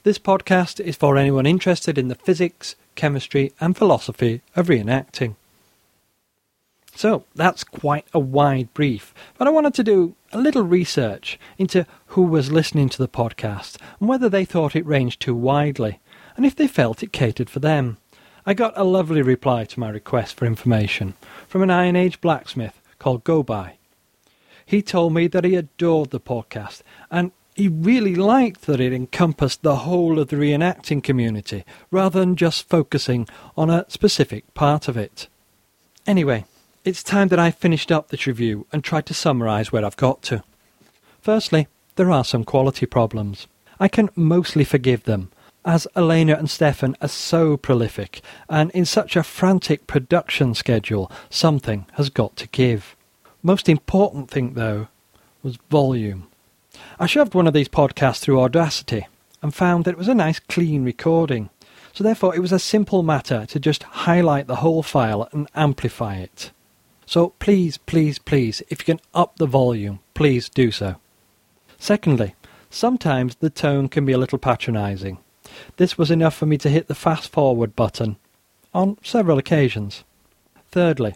This 0.04 0.18
podcast 0.18 0.78
is 0.78 0.94
for 0.94 1.16
anyone 1.16 1.46
interested 1.46 1.98
in 1.98 2.06
the 2.06 2.14
physics, 2.14 2.76
chemistry, 2.94 3.52
and 3.60 3.76
philosophy 3.76 4.42
of 4.54 4.68
reenacting. 4.68 5.34
So 6.94 7.24
that's 7.34 7.64
quite 7.64 8.06
a 8.14 8.20
wide 8.20 8.72
brief, 8.74 9.12
but 9.36 9.48
I 9.48 9.50
wanted 9.50 9.74
to 9.74 9.82
do 9.82 10.14
a 10.34 10.38
little 10.38 10.62
research 10.64 11.38
into 11.56 11.86
who 12.08 12.22
was 12.22 12.52
listening 12.52 12.88
to 12.88 12.98
the 12.98 13.08
podcast 13.08 13.80
and 14.00 14.08
whether 14.08 14.28
they 14.28 14.44
thought 14.44 14.76
it 14.76 14.84
ranged 14.84 15.20
too 15.20 15.34
widely, 15.34 16.00
and 16.36 16.44
if 16.44 16.56
they 16.56 16.66
felt 16.66 17.02
it 17.02 17.12
catered 17.12 17.48
for 17.48 17.60
them. 17.60 17.96
I 18.44 18.52
got 18.52 18.76
a 18.76 18.84
lovely 18.84 19.22
reply 19.22 19.64
to 19.64 19.80
my 19.80 19.88
request 19.88 20.36
for 20.36 20.44
information 20.44 21.14
from 21.48 21.62
an 21.62 21.70
Iron 21.70 21.96
Age 21.96 22.20
blacksmith 22.20 22.80
called 22.98 23.24
Go 23.24 23.42
By. 23.42 23.78
he 24.66 24.82
told 24.82 25.12
me 25.14 25.26
that 25.28 25.44
he 25.44 25.54
adored 25.54 26.10
the 26.10 26.20
podcast 26.20 26.82
and 27.10 27.32
he 27.54 27.68
really 27.68 28.14
liked 28.14 28.62
that 28.62 28.80
it 28.80 28.92
encompassed 28.92 29.62
the 29.62 29.76
whole 29.76 30.18
of 30.18 30.28
the 30.28 30.36
reenacting 30.36 31.02
community 31.02 31.64
rather 31.90 32.18
than 32.18 32.34
just 32.34 32.68
focusing 32.68 33.28
on 33.56 33.70
a 33.70 33.84
specific 33.88 34.52
part 34.54 34.88
of 34.88 34.96
it. 34.96 35.28
Anyway, 36.06 36.44
it's 36.84 37.02
time 37.02 37.28
that 37.28 37.38
I 37.38 37.50
finished 37.50 37.90
up 37.90 38.08
this 38.08 38.26
review 38.26 38.66
and 38.70 38.84
tried 38.84 39.06
to 39.06 39.14
summarise 39.14 39.72
where 39.72 39.84
I've 39.84 39.96
got 39.96 40.22
to. 40.24 40.44
Firstly, 41.22 41.66
there 41.96 42.10
are 42.10 42.24
some 42.24 42.44
quality 42.44 42.84
problems. 42.84 43.46
I 43.80 43.88
can 43.88 44.10
mostly 44.14 44.64
forgive 44.64 45.04
them, 45.04 45.30
as 45.64 45.88
Elena 45.96 46.34
and 46.34 46.50
Stefan 46.50 46.94
are 47.00 47.08
so 47.08 47.56
prolific, 47.56 48.20
and 48.50 48.70
in 48.72 48.84
such 48.84 49.16
a 49.16 49.22
frantic 49.22 49.86
production 49.86 50.54
schedule, 50.54 51.10
something 51.30 51.86
has 51.94 52.10
got 52.10 52.36
to 52.36 52.48
give. 52.48 52.94
Most 53.42 53.68
important 53.68 54.30
thing, 54.30 54.52
though, 54.52 54.88
was 55.42 55.56
volume. 55.70 56.28
I 56.98 57.06
shoved 57.06 57.34
one 57.34 57.46
of 57.46 57.54
these 57.54 57.68
podcasts 57.68 58.20
through 58.20 58.40
Audacity 58.40 59.06
and 59.42 59.54
found 59.54 59.84
that 59.84 59.92
it 59.92 59.98
was 59.98 60.08
a 60.08 60.14
nice 60.14 60.38
clean 60.38 60.84
recording. 60.84 61.48
So 61.92 62.02
therefore 62.02 62.34
it 62.34 62.40
was 62.40 62.52
a 62.52 62.58
simple 62.58 63.02
matter 63.02 63.46
to 63.46 63.60
just 63.60 63.84
highlight 63.84 64.48
the 64.48 64.56
whole 64.56 64.82
file 64.82 65.28
and 65.32 65.48
amplify 65.54 66.16
it. 66.16 66.50
So 67.06 67.30
please, 67.38 67.78
please, 67.78 68.18
please, 68.18 68.62
if 68.68 68.80
you 68.80 68.94
can 68.94 69.00
up 69.14 69.36
the 69.36 69.46
volume, 69.46 70.00
please 70.14 70.48
do 70.48 70.70
so. 70.70 70.96
Secondly, 71.78 72.34
sometimes 72.70 73.36
the 73.36 73.50
tone 73.50 73.88
can 73.88 74.04
be 74.04 74.12
a 74.12 74.18
little 74.18 74.38
patronising. 74.38 75.18
This 75.76 75.98
was 75.98 76.10
enough 76.10 76.34
for 76.34 76.46
me 76.46 76.58
to 76.58 76.70
hit 76.70 76.88
the 76.88 76.94
fast 76.94 77.30
forward 77.30 77.76
button 77.76 78.16
on 78.72 78.98
several 79.02 79.38
occasions. 79.38 80.04
Thirdly, 80.70 81.14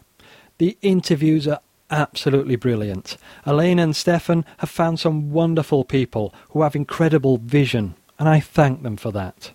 the 0.57 0.77
interviews 0.81 1.47
are 1.47 1.59
absolutely 1.89 2.55
brilliant. 2.55 3.17
Elaine 3.45 3.79
and 3.79 3.95
Stefan 3.95 4.45
have 4.59 4.69
found 4.69 4.99
some 4.99 5.31
wonderful 5.31 5.83
people 5.83 6.33
who 6.51 6.61
have 6.61 6.75
incredible 6.75 7.37
vision, 7.37 7.95
and 8.17 8.29
I 8.29 8.39
thank 8.39 8.83
them 8.83 8.95
for 8.95 9.11
that. 9.11 9.51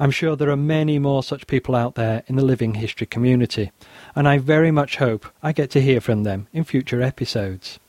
I'm 0.00 0.12
sure 0.12 0.36
there 0.36 0.50
are 0.50 0.56
many 0.56 1.00
more 1.00 1.24
such 1.24 1.48
people 1.48 1.74
out 1.74 1.96
there 1.96 2.22
in 2.28 2.36
the 2.36 2.44
living 2.44 2.74
history 2.74 3.06
community, 3.06 3.72
and 4.14 4.28
I 4.28 4.38
very 4.38 4.70
much 4.70 4.96
hope 4.96 5.26
I 5.42 5.50
get 5.52 5.70
to 5.72 5.80
hear 5.80 6.00
from 6.00 6.22
them 6.22 6.46
in 6.52 6.62
future 6.62 7.02
episodes. 7.02 7.80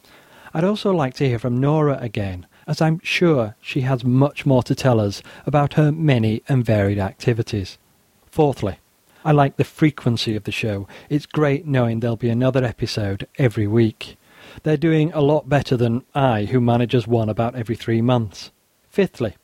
I'd 0.51 0.63
also 0.63 0.91
like 0.91 1.13
to 1.15 1.27
hear 1.27 1.37
from 1.37 1.59
Nora 1.59 1.99
again, 2.01 2.47
as 2.65 2.81
I'm 2.81 2.99
sure 3.03 3.55
she 3.61 3.81
has 3.81 4.03
much 4.03 4.43
more 4.43 4.63
to 4.63 4.73
tell 4.73 4.99
us 4.99 5.21
about 5.45 5.75
her 5.75 5.91
many 5.91 6.41
and 6.49 6.65
varied 6.65 6.97
activities. 6.97 7.77
Fourthly, 8.25 8.79
I 9.23 9.31
like 9.31 9.57
the 9.57 9.63
frequency 9.63 10.35
of 10.35 10.45
the 10.45 10.51
show. 10.51 10.87
It's 11.09 11.27
great 11.27 11.67
knowing 11.67 11.99
there'll 11.99 12.15
be 12.15 12.29
another 12.29 12.63
episode 12.63 13.27
every 13.37 13.67
week. 13.67 14.17
They're 14.63 14.77
doing 14.77 15.11
a 15.13 15.21
lot 15.21 15.47
better 15.47 15.77
than 15.77 16.03
I, 16.15 16.45
who 16.45 16.59
manages 16.59 17.05
one 17.05 17.29
about 17.29 17.55
every 17.55 17.75
three 17.75 18.01
months. 18.01 18.51
Fifthly, 18.89 19.35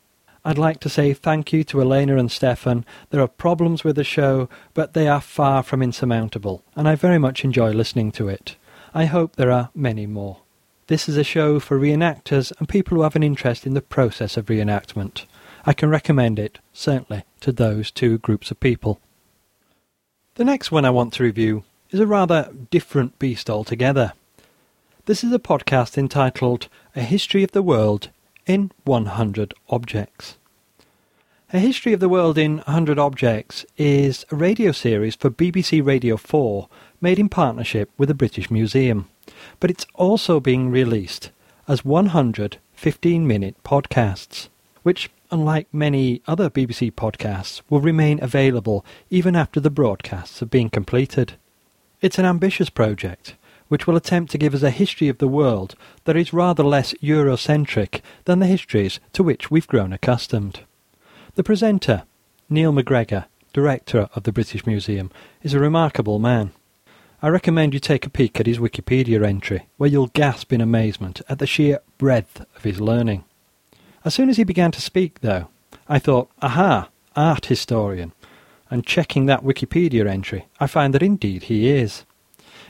I'd 0.48 0.60
like 0.60 0.80
to 0.82 0.90
say 0.90 1.12
thank 1.16 1.52
you 1.52 1.64
to 1.64 1.82
Elena 1.82 2.18
and 2.18 2.32
Stefan. 2.32 2.86
There 3.10 3.20
are 3.20 3.28
problems 3.28 3.84
with 3.84 3.96
the 3.96 4.04
show, 4.04 4.48
but 4.76 4.94
they 4.94 5.08
are 5.08 5.20
far 5.20 5.64
from 5.64 5.82
insurmountable, 5.82 6.64
and 6.76 6.88
I 6.88 6.94
very 6.94 7.18
much 7.18 7.44
enjoy 7.44 7.72
listening 7.72 8.12
to 8.12 8.30
it. 8.30 8.56
I 8.94 9.06
hope 9.06 9.36
there 9.36 9.52
are 9.52 9.72
many 9.74 10.06
more. 10.06 10.38
This 10.86 11.10
is 11.10 11.18
a 11.18 11.24
show 11.24 11.60
for 11.60 11.80
reenactors 11.80 12.54
and 12.60 12.70
people 12.70 12.96
who 12.96 13.02
have 13.02 13.16
an 13.16 13.24
interest 13.24 13.66
in 13.66 13.74
the 13.74 13.82
process 13.82 14.38
of 14.38 14.46
reenactment. 14.46 15.26
I 15.66 15.74
can 15.74 15.90
recommend 15.90 16.38
it, 16.38 16.60
certainly, 16.74 17.24
to 17.40 17.52
those 17.52 17.90
two 17.90 18.20
groups 18.20 18.52
of 18.52 18.60
people. 18.60 19.00
The 20.36 20.46
next 20.46 20.72
one 20.72 20.86
I 20.86 20.92
want 20.92 21.14
to 21.14 21.24
review 21.24 21.64
is 21.90 22.00
a 22.00 22.06
rather 22.06 22.52
different 22.70 23.18
beast 23.18 23.50
altogether. 23.50 24.14
This 25.08 25.24
is 25.24 25.34
a 25.34 25.40
podcast 25.40 25.98
entitled 25.98 26.68
A 26.96 27.02
History 27.02 27.44
of 27.44 27.52
the 27.52 27.64
World 27.64 28.10
in 28.46 28.72
100 28.84 29.54
Objects. 29.70 30.38
A 31.54 31.60
History 31.60 31.94
of 31.94 32.00
the 32.00 32.10
World 32.10 32.38
in 32.38 32.58
100 32.58 33.00
Objects 33.00 33.66
is 33.78 34.26
a 34.32 34.36
radio 34.36 34.72
series 34.72 35.16
for 35.16 35.30
BBC 35.30 35.86
Radio 35.86 36.18
4 36.18 36.68
made 37.02 37.20
in 37.20 37.30
partnership 37.30 37.90
with 37.98 38.10
the 38.10 38.16
British 38.16 38.50
Museum, 38.52 39.08
but 39.60 39.70
it's 39.70 39.86
also 39.96 40.40
being 40.40 40.70
released 40.70 41.32
as 41.68 41.86
100 41.86 42.58
15 42.76 43.26
minute 43.26 43.56
podcasts, 43.64 44.50
which 44.84 45.10
unlike 45.32 45.68
many 45.74 46.22
other 46.28 46.50
BBC 46.50 46.92
podcasts, 46.92 47.62
will 47.70 47.82
remain 47.82 48.20
available 48.22 48.86
even 49.10 49.36
after 49.36 49.60
the 49.60 49.70
broadcasts 49.70 50.40
have 50.40 50.50
been 50.50 50.70
completed. 50.70 51.34
It's 52.02 52.20
an 52.20 52.26
ambitious 52.26 52.70
project, 52.70 53.36
which 53.68 53.88
will 53.88 53.96
attempt 53.96 54.32
to 54.32 54.38
give 54.38 54.54
us 54.54 54.64
a 54.64 54.70
history 54.70 55.08
of 55.08 55.18
the 55.18 55.28
world 55.28 55.76
that 56.04 56.16
is 56.16 56.34
rather 56.34 56.64
less 56.64 56.94
Eurocentric 56.96 58.02
than 58.26 58.40
the 58.40 58.48
histories 58.48 59.00
to 59.14 59.24
which 59.24 59.50
we've 59.50 59.68
grown 59.68 59.94
accustomed. 59.94 60.62
The 61.36 61.44
presenter, 61.44 62.04
Neil 62.50 62.72
MacGregor, 62.72 63.26
director 63.54 64.10
of 64.14 64.24
the 64.24 64.32
British 64.32 64.66
Museum, 64.66 65.12
is 65.42 65.54
a 65.54 65.60
remarkable 65.60 66.20
man. 66.20 66.52
I 67.22 67.30
recommend 67.30 67.74
you 67.74 67.80
take 67.80 68.06
a 68.06 68.10
peek 68.10 68.40
at 68.40 68.46
his 68.46 68.60
Wikipedia 68.60 69.26
entry, 69.26 69.68
where 69.78 69.90
you'll 69.90 70.08
gasp 70.08 70.54
in 70.54 70.62
amazement 70.62 71.22
at 71.28 71.40
the 71.40 71.48
sheer 71.48 71.80
breadth 71.98 72.46
of 72.56 72.64
his 72.64 72.80
learning. 72.80 73.24
As 74.04 74.14
soon 74.14 74.30
as 74.30 74.38
he 74.38 74.44
began 74.44 74.72
to 74.72 74.82
speak, 74.82 75.22
though, 75.22 75.48
I 75.88 75.98
thought, 75.98 76.30
aha, 76.42 76.90
art 77.16 77.48
historian. 77.48 78.12
And 78.70 78.86
checking 78.86 79.26
that 79.26 79.44
Wikipedia 79.44 80.08
entry, 80.08 80.46
I 80.60 80.68
find 80.68 80.94
that 80.94 81.02
indeed 81.04 81.44
he 81.44 81.70
is. 81.70 82.06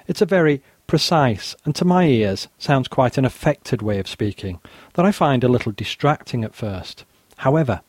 It's 0.07 0.21
a 0.21 0.25
very 0.25 0.61
precise, 0.87 1.55
and 1.65 1.75
to 1.75 1.85
my 1.85 2.05
ears 2.05 2.47
sounds 2.57 2.87
quite 2.87 3.17
an 3.17 3.25
affected 3.25 3.81
way 3.81 3.99
of 3.99 4.07
speaking, 4.07 4.59
that 4.93 5.05
I 5.05 5.11
find 5.11 5.43
a 5.43 5.47
little 5.47 5.71
distracting 5.71 6.43
at 6.43 6.55
first. 6.55 7.05
However, 7.37 7.81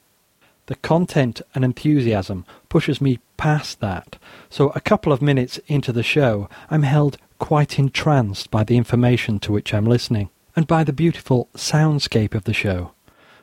the 0.67 0.77
content 0.77 1.41
and 1.55 1.65
enthusiasm 1.65 2.45
pushes 2.69 3.01
me 3.01 3.21
past 3.37 3.81
that, 3.81 4.17
so 4.51 4.71
a 4.71 4.81
couple 4.81 5.13
of 5.13 5.23
minutes 5.23 5.59
into 5.69 5.93
the 5.93 6.03
show 6.03 6.49
I'm 6.71 6.83
held 6.83 7.19
quite 7.39 7.79
entranced 7.79 8.51
by 8.51 8.65
the 8.65 8.77
information 8.77 9.39
to 9.41 9.53
which 9.53 9.73
I'm 9.73 9.87
listening, 9.87 10.31
and 10.57 10.67
by 10.67 10.83
the 10.83 10.93
beautiful 10.93 11.49
soundscape 11.55 12.35
of 12.35 12.45
the 12.45 12.55
show. 12.55 12.93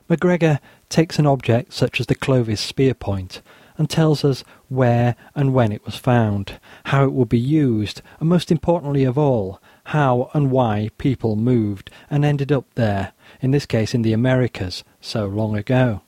MacGregor 0.10 0.60
takes 0.90 1.18
an 1.18 1.26
object 1.26 1.74
such 1.74 2.00
as 2.00 2.08
the 2.08 2.16
Clovis 2.16 2.60
spear 2.60 2.94
point 2.94 3.42
and 3.78 3.90
tells 3.90 4.24
us 4.24 4.44
where 4.70 5.16
and 5.36 5.54
when 5.54 5.72
it 5.72 5.86
was 5.86 5.96
found, 5.96 6.60
how 6.86 7.04
it 7.04 7.14
will 7.14 7.26
be 7.26 7.40
used, 7.40 8.02
and 8.20 8.30
most 8.30 8.52
importantly 8.52 9.04
of 9.04 9.18
all, 9.18 9.60
how 9.86 10.30
and 10.34 10.52
why 10.52 10.90
people 10.98 11.36
moved 11.36 11.90
and 12.10 12.24
ended 12.24 12.52
up 12.52 12.66
there, 12.76 13.14
in 13.42 13.52
this 13.52 13.66
case 13.66 13.94
in 13.94 14.02
the 14.02 14.14
Americas, 14.14 14.84
so 15.02 15.26
long 15.26 15.56
ago. 15.56 16.02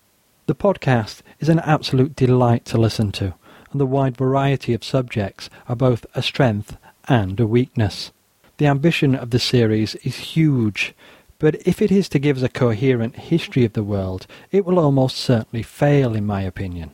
The 0.48 0.56
podcast 0.56 1.22
is 1.40 1.50
an 1.50 1.60
absolute 1.60 2.16
delight 2.16 2.66
to 2.66 2.78
listen 2.78 3.12
to, 3.14 3.34
and 3.72 3.82
the 3.82 3.86
wide 3.86 4.16
variety 4.16 4.74
of 4.74 4.84
subjects 4.84 5.50
are 5.68 5.76
both 5.76 6.06
a 6.14 6.22
strength 6.22 6.78
and 7.08 7.40
a 7.40 7.48
weakness. 7.48 8.12
The 8.58 8.68
ambition 8.68 9.16
of 9.16 9.32
the 9.32 9.40
series 9.40 9.96
is 9.96 10.16
huge, 10.16 10.94
but 11.40 11.56
if 11.68 11.82
it 11.82 11.92
is 11.92 12.08
to 12.10 12.20
give 12.20 12.38
us 12.38 12.44
a 12.44 12.50
coherent 12.50 13.18
history 13.18 13.66
of 13.66 13.74
the 13.74 13.84
world, 13.84 14.28
it 14.52 14.66
will 14.66 14.80
almost 14.80 15.18
certainly 15.18 15.64
fail, 15.64 16.16
in 16.16 16.26
my 16.26 16.42
opinion. 16.42 16.92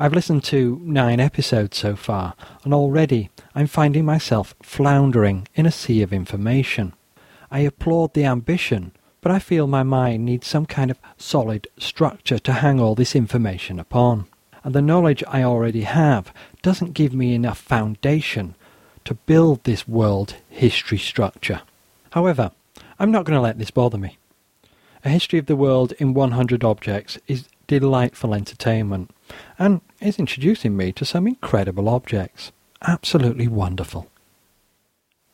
I've 0.00 0.14
listened 0.14 0.44
to 0.44 0.80
nine 0.84 1.18
episodes 1.18 1.76
so 1.76 1.96
far, 1.96 2.34
and 2.62 2.72
already 2.72 3.30
I'm 3.52 3.66
finding 3.66 4.04
myself 4.04 4.54
floundering 4.62 5.48
in 5.56 5.66
a 5.66 5.72
sea 5.72 6.02
of 6.02 6.12
information. 6.12 6.92
I 7.50 7.60
applaud 7.60 8.14
the 8.14 8.24
ambition, 8.24 8.92
but 9.20 9.32
I 9.32 9.40
feel 9.40 9.66
my 9.66 9.82
mind 9.82 10.24
needs 10.24 10.46
some 10.46 10.66
kind 10.66 10.92
of 10.92 11.00
solid 11.16 11.66
structure 11.78 12.38
to 12.38 12.52
hang 12.52 12.78
all 12.78 12.94
this 12.94 13.16
information 13.16 13.80
upon. 13.80 14.26
And 14.62 14.72
the 14.72 14.82
knowledge 14.82 15.24
I 15.26 15.42
already 15.42 15.82
have 15.82 16.32
doesn't 16.62 16.94
give 16.94 17.12
me 17.12 17.34
enough 17.34 17.58
foundation 17.58 18.54
to 19.04 19.14
build 19.14 19.64
this 19.64 19.88
world 19.88 20.36
history 20.48 20.98
structure. 20.98 21.62
However, 22.10 22.52
I'm 23.00 23.10
not 23.10 23.24
going 23.24 23.36
to 23.36 23.42
let 23.42 23.58
this 23.58 23.72
bother 23.72 23.98
me. 23.98 24.16
A 25.04 25.08
History 25.08 25.40
of 25.40 25.46
the 25.46 25.56
World 25.56 25.92
in 25.98 26.14
100 26.14 26.62
Objects 26.62 27.18
is 27.26 27.48
delightful 27.66 28.32
entertainment 28.32 29.10
and 29.58 29.80
is 30.00 30.18
introducing 30.18 30.76
me 30.76 30.92
to 30.92 31.04
some 31.04 31.26
incredible 31.26 31.88
objects. 31.88 32.52
Absolutely 32.82 33.48
wonderful. 33.48 34.08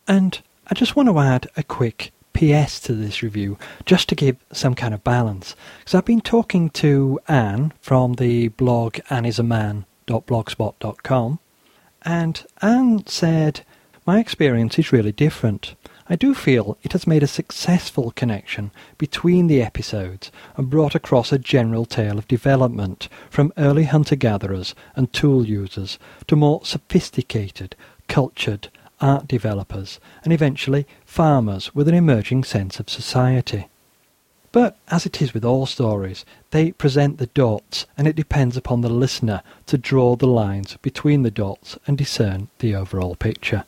And 0.06 0.40
I 0.68 0.74
just 0.74 0.96
want 0.96 1.08
to 1.08 1.18
add 1.18 1.48
a 1.56 1.62
quick 1.62 2.12
PS 2.34 2.80
to 2.80 2.94
this 2.94 3.22
review, 3.22 3.56
just 3.86 4.08
to 4.08 4.14
give 4.14 4.36
some 4.52 4.74
kind 4.74 4.92
of 4.92 5.02
balance. 5.04 5.56
Because 5.78 5.94
I've 5.94 6.04
been 6.04 6.20
talking 6.20 6.68
to 6.70 7.20
Anne 7.28 7.72
from 7.80 8.14
the 8.14 8.48
blog 8.48 8.94
annisaman.blogspot.com, 9.08 11.38
and 12.02 12.46
Anne 12.60 13.06
said, 13.06 13.60
My 14.04 14.18
experience 14.18 14.76
is 14.78 14.92
really 14.92 15.12
different. 15.12 15.76
I 16.06 16.16
do 16.16 16.34
feel 16.34 16.76
it 16.82 16.92
has 16.92 17.06
made 17.06 17.22
a 17.22 17.26
successful 17.26 18.10
connection 18.10 18.72
between 18.98 19.46
the 19.46 19.62
episodes 19.62 20.30
and 20.54 20.68
brought 20.68 20.94
across 20.94 21.32
a 21.32 21.38
general 21.38 21.86
tale 21.86 22.18
of 22.18 22.28
development 22.28 23.08
from 23.30 23.54
early 23.56 23.84
hunter-gatherers 23.84 24.74
and 24.96 25.10
tool 25.14 25.46
users 25.46 25.98
to 26.26 26.36
more 26.36 26.60
sophisticated, 26.64 27.74
cultured 28.06 28.68
art 29.00 29.26
developers, 29.26 29.98
and 30.24 30.32
eventually 30.32 30.86
farmers 31.06 31.74
with 31.74 31.88
an 31.88 31.94
emerging 31.94 32.44
sense 32.44 32.78
of 32.78 32.90
society. 32.90 33.68
But 34.52 34.76
as 34.88 35.06
it 35.06 35.22
is 35.22 35.32
with 35.32 35.44
all 35.44 35.64
stories, 35.64 36.26
they 36.50 36.72
present 36.72 37.16
the 37.16 37.26
dots, 37.26 37.86
and 37.96 38.06
it 38.06 38.14
depends 38.14 38.56
upon 38.58 38.82
the 38.82 38.88
listener 38.90 39.42
to 39.66 39.78
draw 39.78 40.16
the 40.16 40.26
lines 40.26 40.76
between 40.82 41.22
the 41.22 41.30
dots 41.30 41.78
and 41.86 41.96
discern 41.96 42.48
the 42.58 42.74
overall 42.74 43.16
picture. 43.16 43.64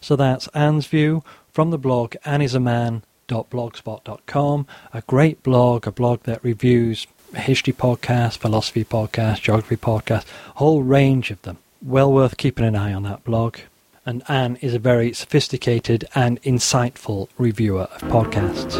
So 0.00 0.16
that's 0.16 0.48
Anne's 0.48 0.86
view 0.86 1.22
from 1.52 1.70
the 1.70 1.78
blog 1.78 2.14
annisaman.blogspot.com, 2.24 4.66
a 4.92 5.02
great 5.02 5.42
blog, 5.42 5.86
a 5.86 5.92
blog 5.92 6.22
that 6.22 6.42
reviews 6.44 7.06
history 7.34 7.72
podcasts, 7.72 8.38
philosophy 8.38 8.84
podcasts, 8.84 9.40
geography 9.40 9.76
podcasts, 9.76 10.26
whole 10.56 10.82
range 10.82 11.30
of 11.30 11.40
them. 11.42 11.58
Well 11.82 12.12
worth 12.12 12.36
keeping 12.36 12.64
an 12.64 12.76
eye 12.76 12.92
on 12.92 13.02
that 13.04 13.24
blog. 13.24 13.58
And 14.06 14.22
Anne 14.28 14.56
is 14.56 14.74
a 14.74 14.78
very 14.78 15.12
sophisticated 15.12 16.06
and 16.14 16.40
insightful 16.42 17.28
reviewer 17.36 17.82
of 17.82 18.00
podcasts. 18.02 18.78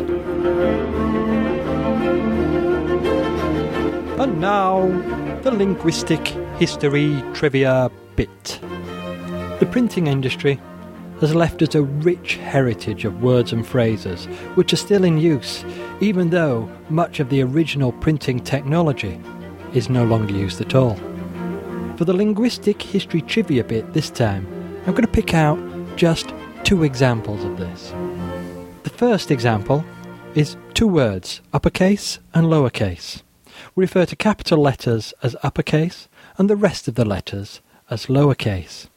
And 4.19 4.41
now, 4.41 4.87
the 5.43 5.51
linguistic 5.51 6.27
history 6.59 7.23
trivia 7.35 7.91
bit. 8.17 8.59
The 9.61 9.69
printing 9.71 10.07
industry 10.07 10.59
has 11.21 11.35
left 11.35 11.63
us 11.63 11.75
a 11.75 11.83
rich 11.83 12.37
heritage 12.37 13.05
of 13.05 13.23
words 13.23 13.53
and 13.53 13.67
phrases 13.67 14.27
which 14.55 14.73
are 14.73 14.77
still 14.77 15.05
in 15.05 15.19
use, 15.19 15.65
even 16.01 16.31
though 16.31 16.71
much 16.89 17.21
of 17.21 17.29
the 17.29 17.43
original 17.43 17.93
printing 17.93 18.41
technology 18.41 19.21
is 19.75 19.89
no 19.89 20.05
longer 20.05 20.33
used 20.33 20.61
at 20.61 20.75
all. 20.75 20.95
For 21.97 22.05
the 22.05 22.13
linguistic 22.13 22.81
history 22.81 23.23
trivia 23.23 23.65
bit 23.65 23.93
this 23.93 24.11
time, 24.11 24.47
I'm 24.87 24.93
going 24.93 25.03
to 25.03 25.09
pick 25.09 25.35
out 25.35 25.59
just 25.97 26.33
two 26.65 26.85
examples 26.85 27.45
of 27.45 27.59
this. 27.59 27.93
The 28.85 28.91
first 28.91 29.31
example 29.31 29.85
is 30.35 30.57
two 30.75 30.89
words, 30.89 31.41
uppercase 31.53 32.19
and 32.35 32.47
lowercase 32.47 33.23
we 33.75 33.85
refer 33.85 34.05
to 34.07 34.17
capital 34.17 34.59
letters 34.59 35.15
as 35.23 35.37
uppercase 35.43 36.09
and 36.37 36.49
the 36.49 36.57
rest 36.57 36.89
of 36.89 36.95
the 36.95 37.05
letters 37.05 37.61
as 37.91 38.07
lowercase. 38.07 38.89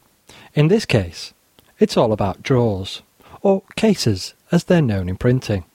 In 0.54 0.68
this 0.68 0.86
case, 0.86 1.34
it's 1.81 1.97
all 1.97 2.13
about 2.13 2.43
drawers, 2.43 3.01
or 3.41 3.63
cases 3.75 4.33
as 4.51 4.63
they're 4.63 4.81
known 4.81 5.09
in 5.09 5.17
printing. 5.17 5.65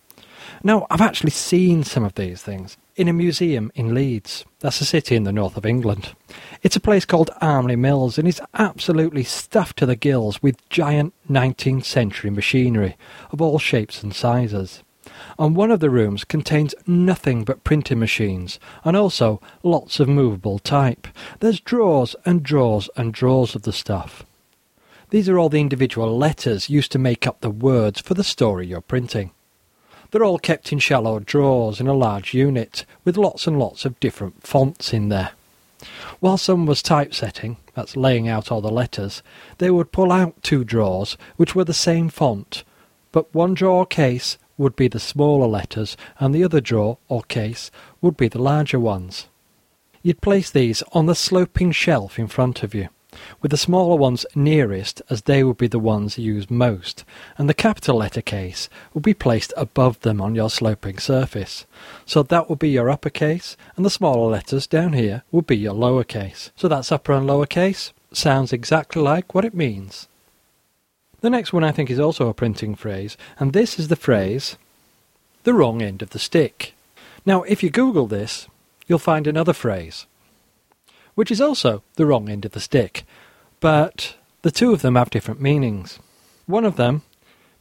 Now, 0.63 0.87
I've 0.89 1.01
actually 1.01 1.31
seen 1.31 1.85
some 1.85 2.05
of 2.05 2.15
these 2.15 2.43
things 2.43 2.77
in 2.95 3.09
a 3.09 3.13
museum 3.13 3.71
in 3.75 3.93
Leeds. 3.93 4.45
That's 4.61 4.81
a 4.81 4.87
city 4.87 5.17
in 5.17 5.25
the 5.25 5.33
north 5.33 5.57
of 5.57 5.67
England. 5.67 6.15
It's 6.63 6.77
a 6.77 6.81
place 6.81 7.05
called 7.05 7.31
Armley 7.43 7.77
Mills 7.77 8.17
and 8.17 8.27
it's 8.27 8.41
absolutely 8.55 9.25
stuffed 9.25 9.77
to 9.79 9.87
the 9.87 9.97
gills 9.97 10.43
with 10.43 10.67
giant 10.71 11.13
19th 11.29 11.85
century 11.85 12.31
machinery 12.31 12.97
of 13.31 13.43
all 13.43 13.59
shapes 13.59 14.03
and 14.03 14.15
sizes 14.15 14.83
and 15.39 15.57
one 15.57 15.71
of 15.71 15.81
the 15.81 15.91
rooms 15.91 16.25
contains 16.25 16.75
nothing 16.87 17.45
but 17.45 17.65
printing 17.65 17.99
machines, 17.99 18.59
and 18.85 18.97
also 18.97 19.41
lots 19.63 20.01
of 20.01 20.09
movable 20.09 20.59
type. 20.59 21.07
There's 21.41 21.61
drawers 21.61 22.17
and 22.25 22.43
drawers 22.43 22.89
and 22.97 23.13
drawers 23.13 23.55
of 23.55 23.63
the 23.63 23.73
stuff. 23.73 24.25
These 25.11 25.29
are 25.29 25.39
all 25.39 25.49
the 25.49 25.61
individual 25.61 26.19
letters 26.19 26.69
used 26.69 26.91
to 26.93 26.99
make 26.99 27.27
up 27.27 27.41
the 27.41 27.51
words 27.51 28.01
for 28.01 28.15
the 28.15 28.25
story 28.25 28.67
you're 28.67 28.81
printing. 28.81 29.31
They're 30.11 30.25
all 30.25 30.39
kept 30.39 30.73
in 30.73 30.81
shallow 30.81 31.21
drawers 31.21 31.81
in 31.81 31.87
a 31.87 31.95
large 31.95 32.35
unit, 32.35 32.85
with 33.05 33.17
lots 33.17 33.47
and 33.47 33.59
lots 33.59 33.85
of 33.85 34.01
different 34.01 34.47
fonts 34.47 34.93
in 34.93 35.09
there. 35.09 35.31
While 36.21 36.39
some 36.39 36.67
was 36.67 36.83
typesetting, 36.83 37.57
that's 37.75 37.97
laying 37.97 38.29
out 38.29 38.51
all 38.51 38.61
the 38.61 38.71
letters, 38.71 39.23
they 39.59 39.71
would 39.71 39.93
pull 39.93 40.11
out 40.11 40.43
two 40.43 40.65
drawers 40.65 41.17
which 41.37 41.55
were 41.55 41.65
the 41.65 41.75
same 41.75 42.09
font, 42.09 42.65
but 43.13 43.33
one 43.35 43.55
drawer 43.55 43.87
case 43.87 44.39
would 44.59 44.75
be 44.75 44.89
the 44.89 44.99
smaller 44.99 45.47
letters, 45.47 45.97
and 46.19 46.35
the 46.35 46.43
other 46.43 46.61
drawer, 46.61 46.99
or 47.09 47.23
case, 47.23 47.71
would 48.01 48.17
be 48.17 48.27
the 48.27 48.43
larger 48.43 48.81
ones. 48.81 49.29
You'd 50.03 50.23
place 50.23 50.51
these 50.51 50.83
on 50.93 51.07
the 51.07 51.15
sloping 51.15 51.73
shelf 51.73 52.19
in 52.19 52.27
front 52.27 52.63
of 52.63 52.75
you, 52.75 52.89
with 53.41 53.51
the 53.51 53.57
smaller 53.57 53.97
ones 53.97 54.27
nearest, 54.35 55.03
as 55.11 55.23
they 55.23 55.45
would 55.45 55.59
be 55.59 55.67
the 55.67 55.79
ones 55.79 56.19
used 56.19 56.51
most, 56.51 57.05
and 57.39 57.49
the 57.49 57.55
capital 57.55 57.97
letter 57.97 58.23
case 58.23 58.69
would 58.93 59.03
be 59.03 59.15
placed 59.15 59.53
above 59.57 60.01
them 60.01 60.21
on 60.21 60.35
your 60.35 60.51
sloping 60.51 60.99
surface. 60.99 61.67
So 62.05 62.23
that 62.23 62.49
would 62.49 62.59
be 62.59 62.71
your 62.71 62.91
upper 62.91 63.11
case, 63.11 63.57
and 63.77 63.85
the 63.85 63.91
smaller 63.91 64.31
letters 64.31 64.67
down 64.67 64.93
here 64.93 65.23
would 65.33 65.47
be 65.47 65.57
your 65.57 65.75
lower 65.75 66.05
case. 66.05 66.51
So 66.57 66.69
that's 66.69 66.93
upper 66.93 67.13
and 67.13 67.27
lower 67.27 67.47
case. 67.47 67.93
Sounds 68.13 68.53
exactly 68.53 69.03
like 69.03 69.35
what 69.35 69.45
it 69.45 69.55
means. 69.55 70.09
The 71.21 71.31
next 71.31 71.53
one 71.53 71.65
I 71.65 71.73
think 71.73 71.91
is 71.91 71.99
also 71.99 72.29
a 72.29 72.35
printing 72.35 72.75
phrase, 72.75 73.17
and 73.39 73.53
this 73.53 73.79
is 73.79 73.89
the 73.89 73.97
phrase, 73.97 74.57
the 75.45 75.55
wrong 75.55 75.83
end 75.83 76.03
of 76.03 76.11
the 76.11 76.19
stick. 76.19 76.75
Now, 77.25 77.43
if 77.43 77.63
you 77.63 77.71
Google 77.71 78.07
this, 78.07 78.47
you'll 78.87 78.99
find 78.99 79.27
another 79.27 79.53
phrase, 79.53 80.07
which 81.17 81.33
is 81.33 81.41
also 81.41 81.83
the 81.97 82.07
wrong 82.07 82.29
end 82.29 82.45
of 82.45 82.53
the 82.53 82.61
stick, 82.61 83.05
but 83.59 84.15
the 84.43 84.53
two 84.53 84.73
of 84.73 84.83
them 84.83 84.95
have 84.95 85.11
different 85.11 85.41
meanings. 85.41 85.99
One 86.47 86.65
of 86.65 86.77
them 86.77 87.03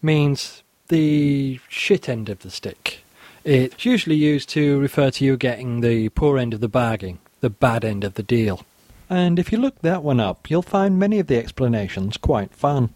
means 0.03 0.61
the 0.89 1.59
shit 1.67 2.07
end 2.07 2.29
of 2.29 2.39
the 2.39 2.51
stick. 2.51 2.99
It's 3.43 3.85
usually 3.85 4.15
used 4.15 4.49
to 4.49 4.79
refer 4.79 5.09
to 5.11 5.25
you 5.25 5.37
getting 5.37 5.81
the 5.81 6.09
poor 6.09 6.37
end 6.37 6.53
of 6.53 6.61
the 6.61 6.67
bargain, 6.67 7.17
the 7.39 7.49
bad 7.49 7.83
end 7.83 8.03
of 8.03 8.13
the 8.13 8.23
deal. 8.23 8.61
And 9.09 9.39
if 9.39 9.51
you 9.51 9.57
look 9.57 9.79
that 9.81 10.03
one 10.03 10.19
up, 10.19 10.49
you'll 10.49 10.61
find 10.61 10.99
many 10.99 11.19
of 11.19 11.27
the 11.27 11.37
explanations 11.37 12.17
quite 12.17 12.53
fun. 12.53 12.93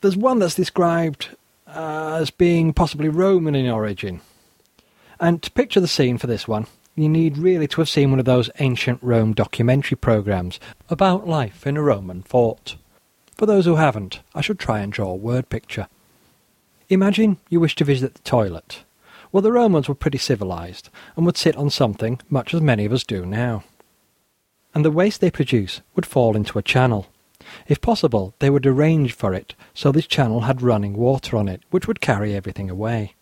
There's 0.00 0.16
one 0.16 0.38
that's 0.38 0.54
described 0.54 1.28
as 1.66 2.30
being 2.30 2.72
possibly 2.72 3.08
Roman 3.08 3.54
in 3.54 3.70
origin. 3.70 4.20
And 5.20 5.42
to 5.42 5.50
picture 5.50 5.80
the 5.80 5.88
scene 5.88 6.18
for 6.18 6.26
this 6.26 6.48
one, 6.48 6.66
you 6.94 7.08
need 7.08 7.38
really 7.38 7.66
to 7.68 7.80
have 7.80 7.88
seen 7.88 8.10
one 8.10 8.18
of 8.18 8.26
those 8.26 8.50
ancient 8.58 8.98
Rome 9.02 9.32
documentary 9.32 9.96
programs 9.96 10.60
about 10.90 11.26
life 11.26 11.66
in 11.66 11.76
a 11.76 11.82
Roman 11.82 12.22
fort. 12.22 12.76
For 13.36 13.46
those 13.46 13.64
who 13.64 13.76
haven't, 13.76 14.20
I 14.34 14.42
should 14.42 14.58
try 14.58 14.80
and 14.80 14.92
draw 14.92 15.08
a 15.10 15.16
word 15.16 15.48
picture. 15.48 15.88
Imagine 16.88 17.38
you 17.48 17.60
wish 17.60 17.74
to 17.76 17.84
visit 17.84 18.14
the 18.14 18.20
toilet. 18.20 18.84
Well, 19.32 19.42
the 19.42 19.52
Romans 19.52 19.88
were 19.88 19.94
pretty 19.94 20.18
civilized 20.18 20.90
and 21.16 21.24
would 21.24 21.38
sit 21.38 21.56
on 21.56 21.70
something 21.70 22.20
much 22.28 22.52
as 22.52 22.60
many 22.60 22.84
of 22.84 22.92
us 22.92 23.04
do 23.04 23.24
now. 23.24 23.64
And 24.74 24.84
the 24.84 24.90
waste 24.90 25.22
they 25.22 25.30
produce 25.30 25.80
would 25.94 26.04
fall 26.04 26.36
into 26.36 26.58
a 26.58 26.62
channel. 26.62 27.06
If 27.66 27.80
possible, 27.80 28.34
they 28.38 28.50
would 28.50 28.66
arrange 28.66 29.14
for 29.14 29.32
it 29.32 29.54
so 29.72 29.90
this 29.90 30.06
channel 30.06 30.42
had 30.42 30.60
running 30.60 30.92
water 30.94 31.36
on 31.38 31.48
it, 31.48 31.62
which 31.70 31.88
would 31.88 32.02
carry 32.02 32.34
everything 32.34 32.68
away. 32.68 33.14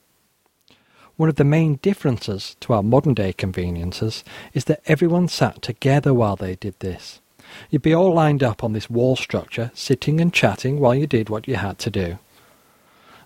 One 1.20 1.28
of 1.28 1.36
the 1.36 1.44
main 1.44 1.74
differences 1.82 2.56
to 2.60 2.72
our 2.72 2.82
modern 2.82 3.12
day 3.12 3.34
conveniences 3.34 4.24
is 4.54 4.64
that 4.64 4.80
everyone 4.86 5.28
sat 5.28 5.60
together 5.60 6.14
while 6.14 6.34
they 6.34 6.56
did 6.56 6.80
this. 6.80 7.20
You'd 7.68 7.82
be 7.82 7.94
all 7.94 8.14
lined 8.14 8.42
up 8.42 8.64
on 8.64 8.72
this 8.72 8.88
wall 8.88 9.16
structure, 9.16 9.70
sitting 9.74 10.18
and 10.18 10.32
chatting 10.32 10.80
while 10.80 10.94
you 10.94 11.06
did 11.06 11.28
what 11.28 11.46
you 11.46 11.56
had 11.56 11.78
to 11.80 11.90
do. 11.90 12.18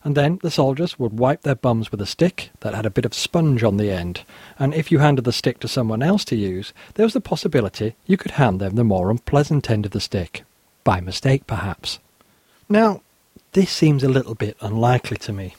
And 0.02 0.16
then 0.16 0.40
the 0.42 0.50
soldiers 0.50 0.98
would 0.98 1.20
wipe 1.20 1.42
their 1.42 1.54
bums 1.54 1.92
with 1.92 2.00
a 2.00 2.04
stick 2.04 2.50
that 2.62 2.74
had 2.74 2.84
a 2.84 2.90
bit 2.90 3.04
of 3.04 3.14
sponge 3.14 3.62
on 3.62 3.76
the 3.76 3.92
end, 3.92 4.22
and 4.58 4.74
if 4.74 4.90
you 4.90 4.98
handed 4.98 5.24
the 5.24 5.32
stick 5.32 5.60
to 5.60 5.68
someone 5.68 6.02
else 6.02 6.24
to 6.24 6.36
use, 6.36 6.72
there 6.94 7.06
was 7.06 7.12
the 7.12 7.20
possibility 7.20 7.94
you 8.08 8.16
could 8.16 8.32
hand 8.32 8.60
them 8.60 8.74
the 8.74 8.82
more 8.82 9.08
unpleasant 9.08 9.70
end 9.70 9.86
of 9.86 9.92
the 9.92 10.00
stick 10.00 10.42
by 10.82 11.00
mistake 11.00 11.46
perhaps. 11.46 12.00
Now, 12.68 13.02
this 13.52 13.70
seems 13.70 14.02
a 14.02 14.08
little 14.08 14.34
bit 14.34 14.56
unlikely 14.60 15.18
to 15.18 15.32
me. 15.32 15.54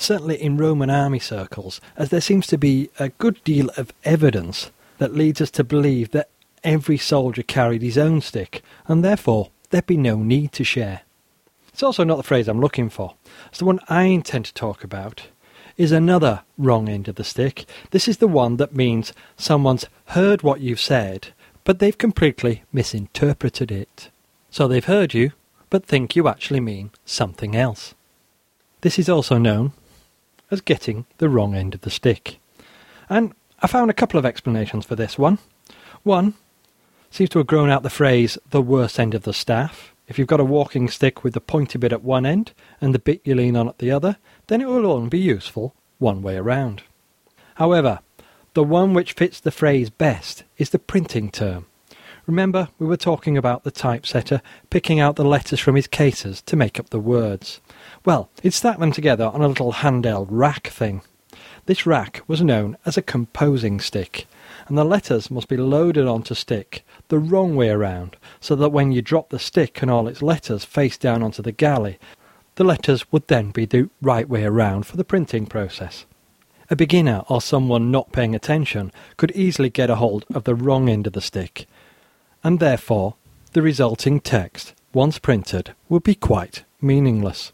Certainly 0.00 0.40
in 0.40 0.56
Roman 0.56 0.90
army 0.90 1.18
circles, 1.18 1.80
as 1.96 2.08
there 2.08 2.20
seems 2.20 2.46
to 2.46 2.56
be 2.56 2.88
a 3.00 3.08
good 3.10 3.42
deal 3.42 3.68
of 3.76 3.92
evidence 4.04 4.70
that 4.98 5.14
leads 5.14 5.40
us 5.40 5.50
to 5.50 5.64
believe 5.64 6.12
that 6.12 6.30
every 6.62 6.96
soldier 6.96 7.42
carried 7.42 7.82
his 7.82 7.98
own 7.98 8.20
stick, 8.20 8.62
and 8.86 9.04
therefore 9.04 9.50
there'd 9.70 9.86
be 9.86 9.96
no 9.96 10.16
need 10.16 10.52
to 10.52 10.64
share. 10.64 11.02
It's 11.68 11.82
also 11.82 12.04
not 12.04 12.16
the 12.16 12.22
phrase 12.22 12.48
I'm 12.48 12.60
looking 12.60 12.88
for. 12.88 13.14
It's 13.48 13.58
the 13.58 13.64
one 13.64 13.80
I 13.88 14.04
intend 14.04 14.46
to 14.46 14.54
talk 14.54 14.84
about 14.84 15.24
is 15.76 15.92
another 15.92 16.42
wrong 16.56 16.88
end 16.88 17.08
of 17.08 17.16
the 17.16 17.24
stick. 17.24 17.66
This 17.90 18.08
is 18.08 18.18
the 18.18 18.28
one 18.28 18.56
that 18.56 18.74
means 18.74 19.12
someone's 19.36 19.86
heard 20.06 20.42
what 20.42 20.60
you've 20.60 20.80
said, 20.80 21.28
but 21.64 21.80
they've 21.80 21.98
completely 21.98 22.62
misinterpreted 22.72 23.70
it. 23.70 24.10
So 24.50 24.66
they've 24.66 24.84
heard 24.84 25.12
you, 25.12 25.32
but 25.70 25.84
think 25.84 26.14
you 26.14 26.28
actually 26.28 26.60
mean 26.60 26.90
something 27.04 27.54
else. 27.54 27.94
This 28.80 28.98
is 28.98 29.08
also 29.08 29.38
known 29.38 29.72
as 30.50 30.60
getting 30.60 31.06
the 31.18 31.28
wrong 31.28 31.54
end 31.54 31.74
of 31.74 31.82
the 31.82 31.90
stick. 31.90 32.38
And 33.08 33.32
I 33.60 33.66
found 33.66 33.90
a 33.90 33.94
couple 33.94 34.18
of 34.18 34.26
explanations 34.26 34.84
for 34.84 34.96
this 34.96 35.18
one. 35.18 35.38
One 36.02 36.34
seems 37.10 37.30
to 37.30 37.38
have 37.38 37.46
grown 37.46 37.70
out 37.70 37.82
the 37.82 37.90
phrase 37.90 38.38
the 38.50 38.62
worst 38.62 38.98
end 39.00 39.14
of 39.14 39.22
the 39.22 39.32
staff. 39.32 39.94
If 40.06 40.18
you've 40.18 40.28
got 40.28 40.40
a 40.40 40.44
walking 40.44 40.88
stick 40.88 41.22
with 41.22 41.34
the 41.34 41.40
pointy 41.40 41.78
bit 41.78 41.92
at 41.92 42.02
one 42.02 42.24
end 42.24 42.52
and 42.80 42.94
the 42.94 42.98
bit 42.98 43.20
you 43.24 43.34
lean 43.34 43.56
on 43.56 43.68
at 43.68 43.78
the 43.78 43.90
other, 43.90 44.16
then 44.46 44.60
it 44.60 44.68
will 44.68 44.90
only 44.90 45.08
be 45.08 45.18
useful 45.18 45.74
one 45.98 46.22
way 46.22 46.36
around. 46.36 46.82
However, 47.56 48.00
the 48.54 48.64
one 48.64 48.94
which 48.94 49.12
fits 49.12 49.40
the 49.40 49.50
phrase 49.50 49.90
best 49.90 50.44
is 50.56 50.70
the 50.70 50.78
printing 50.78 51.30
term, 51.30 51.66
Remember, 52.28 52.68
we 52.78 52.86
were 52.86 52.98
talking 52.98 53.38
about 53.38 53.64
the 53.64 53.70
typesetter 53.70 54.42
picking 54.68 55.00
out 55.00 55.16
the 55.16 55.24
letters 55.24 55.60
from 55.60 55.76
his 55.76 55.86
cases 55.86 56.42
to 56.42 56.56
make 56.56 56.78
up 56.78 56.90
the 56.90 57.00
words. 57.00 57.62
Well, 58.08 58.30
he'd 58.42 58.54
stacked 58.54 58.80
them 58.80 58.90
together 58.90 59.26
on 59.26 59.42
a 59.42 59.48
little 59.48 59.70
handheld 59.70 60.28
rack 60.30 60.68
thing. 60.68 61.02
This 61.66 61.84
rack 61.84 62.22
was 62.26 62.40
known 62.40 62.78
as 62.86 62.96
a 62.96 63.02
composing 63.02 63.80
stick, 63.80 64.26
and 64.66 64.78
the 64.78 64.84
letters 64.84 65.30
must 65.30 65.46
be 65.46 65.58
loaded 65.58 66.06
onto 66.06 66.34
stick 66.34 66.86
the 67.08 67.18
wrong 67.18 67.54
way 67.54 67.68
around, 67.68 68.16
so 68.40 68.56
that 68.56 68.70
when 68.70 68.92
you 68.92 69.02
drop 69.02 69.28
the 69.28 69.38
stick 69.38 69.82
and 69.82 69.90
all 69.90 70.08
its 70.08 70.22
letters 70.22 70.64
face 70.64 70.96
down 70.96 71.22
onto 71.22 71.42
the 71.42 71.52
galley, 71.52 71.98
the 72.54 72.64
letters 72.64 73.12
would 73.12 73.28
then 73.28 73.50
be 73.50 73.66
the 73.66 73.90
right 74.00 74.26
way 74.26 74.42
around 74.42 74.86
for 74.86 74.96
the 74.96 75.04
printing 75.04 75.44
process. 75.44 76.06
A 76.70 76.76
beginner 76.76 77.24
or 77.28 77.42
someone 77.42 77.90
not 77.90 78.10
paying 78.10 78.34
attention 78.34 78.90
could 79.18 79.32
easily 79.32 79.68
get 79.68 79.90
a 79.90 79.96
hold 79.96 80.24
of 80.32 80.44
the 80.44 80.54
wrong 80.54 80.88
end 80.88 81.06
of 81.06 81.12
the 81.12 81.20
stick, 81.20 81.66
and 82.42 82.58
therefore 82.58 83.16
the 83.52 83.60
resulting 83.60 84.18
text, 84.18 84.72
once 84.94 85.18
printed, 85.18 85.74
would 85.90 86.04
be 86.04 86.14
quite 86.14 86.64
meaningless. 86.80 87.52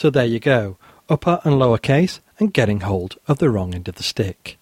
So 0.00 0.08
there 0.08 0.24
you 0.24 0.40
go, 0.40 0.78
upper 1.10 1.42
and 1.44 1.58
lower 1.58 1.76
case 1.76 2.20
and 2.38 2.54
getting 2.54 2.80
hold 2.80 3.18
of 3.28 3.36
the 3.36 3.50
wrong 3.50 3.74
end 3.74 3.86
of 3.86 3.96
the 3.96 4.02
stick. 4.02 4.56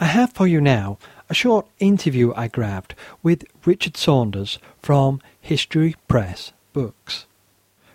I 0.00 0.06
have 0.06 0.32
for 0.32 0.48
you 0.48 0.60
now 0.60 0.98
a 1.30 1.32
short 1.32 1.68
interview 1.78 2.32
I 2.34 2.48
grabbed 2.48 2.96
with 3.22 3.44
Richard 3.64 3.96
Saunders 3.96 4.58
from 4.82 5.20
History 5.40 5.94
Press 6.08 6.50
Books. 6.72 7.26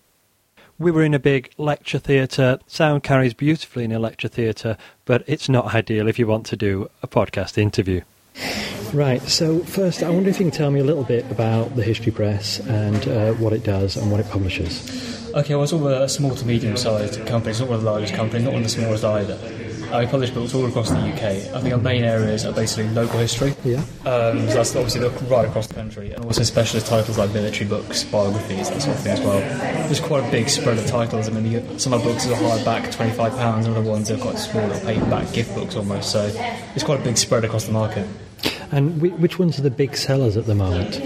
We 0.79 0.91
were 0.93 1.03
in 1.03 1.13
a 1.13 1.19
big 1.19 1.51
lecture 1.59 1.99
theatre. 1.99 2.61
Sound 2.69 3.03
carries 3.03 3.35
beautifully 3.35 3.83
in 3.85 3.91
a 3.91 3.99
lecture 3.99 4.29
theatre, 4.29 4.77
but 5.05 5.25
it's 5.27 5.49
not 5.49 5.75
ideal 5.75 6.07
if 6.07 6.21
you 6.21 6.29
want 6.29 6.47
to 6.47 6.57
do 6.57 6.89
a 7.03 7.09
podcast 7.09 7.59
interview. 7.59 8.03
Right, 8.95 9.21
so 9.23 9.59
first, 9.61 10.05
I 10.05 10.11
wonder 10.11 10.31
if 10.31 10.39
you 10.39 10.47
can 10.47 10.53
tell 10.53 10.71
me 10.71 10.79
a 10.79 10.85
little 10.85 11.03
bit 11.03 11.29
about 11.33 11.75
the 11.75 11.83
History 11.83 12.13
Press 12.13 12.61
and 12.61 13.09
uh, 13.09 13.33
what 13.35 13.53
it 13.53 13.65
does 13.65 13.97
and 13.97 14.13
what 14.13 14.21
it 14.21 14.31
publishes. 14.31 15.35
Okay, 15.35 15.55
well, 15.55 15.65
it's 15.65 15.73
all 15.73 15.87
a 15.89 16.09
small 16.09 16.37
to 16.37 16.47
medium 16.47 16.77
sized 16.77 17.27
company, 17.27 17.51
it's 17.51 17.61
not 17.61 17.69
one 17.69 17.79
of 17.79 17.85
the 17.85 17.91
largest 17.91 18.15
companies, 18.15 18.45
not 18.45 18.53
one 18.53 18.63
of 18.63 18.69
the 18.69 18.75
smallest 18.75 19.05
either. 19.05 19.37
I 19.93 20.05
publish 20.07 20.31
books 20.31 20.55
all 20.55 20.67
across 20.67 20.91
the 20.91 20.99
UK. 20.99 21.23
I 21.55 21.61
think 21.61 21.73
our 21.73 21.81
main 21.81 22.05
areas 22.05 22.45
are 22.45 22.53
basically 22.53 22.89
local 22.91 23.19
history. 23.19 23.55
Yeah. 23.65 23.79
Um, 24.05 24.47
so 24.49 24.55
that's 24.55 24.77
obviously 24.77 25.09
right 25.29 25.49
across 25.49 25.67
the 25.67 25.75
country, 25.75 26.13
and 26.13 26.25
also 26.25 26.43
specialist 26.43 26.87
titles 26.87 27.17
like 27.17 27.33
military 27.33 27.69
books, 27.69 28.05
biographies, 28.05 28.69
that 28.71 28.83
sort 28.83 28.97
of 28.97 29.03
thing 29.03 29.13
as 29.13 29.21
well. 29.21 29.41
There's 29.41 30.01
quite 30.01 30.27
a 30.27 30.31
big 30.31 30.49
spread 30.49 30.79
of 30.79 30.87
titles. 30.87 31.29
I 31.29 31.33
mean, 31.33 31.79
some 31.79 31.93
of 31.93 32.01
our 32.01 32.13
books 32.13 32.27
are 32.27 32.35
hardback, 32.35 32.95
£25, 32.95 33.59
and 33.59 33.67
other 33.69 33.81
ones 33.83 34.11
are 34.11 34.19
quite 34.19 34.39
small, 34.39 34.69
paperback 34.81 35.33
gift 35.33 35.55
books 35.55 35.75
almost. 35.75 36.13
So 36.13 36.31
it's 36.75 36.85
quite 36.85 37.01
a 37.01 37.05
big 37.05 37.17
spread 37.17 37.45
across 37.45 37.65
the 37.65 37.73
market. 37.73 38.07
And 38.71 39.01
which 39.01 39.39
ones 39.39 39.59
are 39.59 39.63
the 39.63 39.71
big 39.71 39.97
sellers 39.97 40.37
at 40.37 40.45
the 40.45 40.55
moment? 40.55 40.97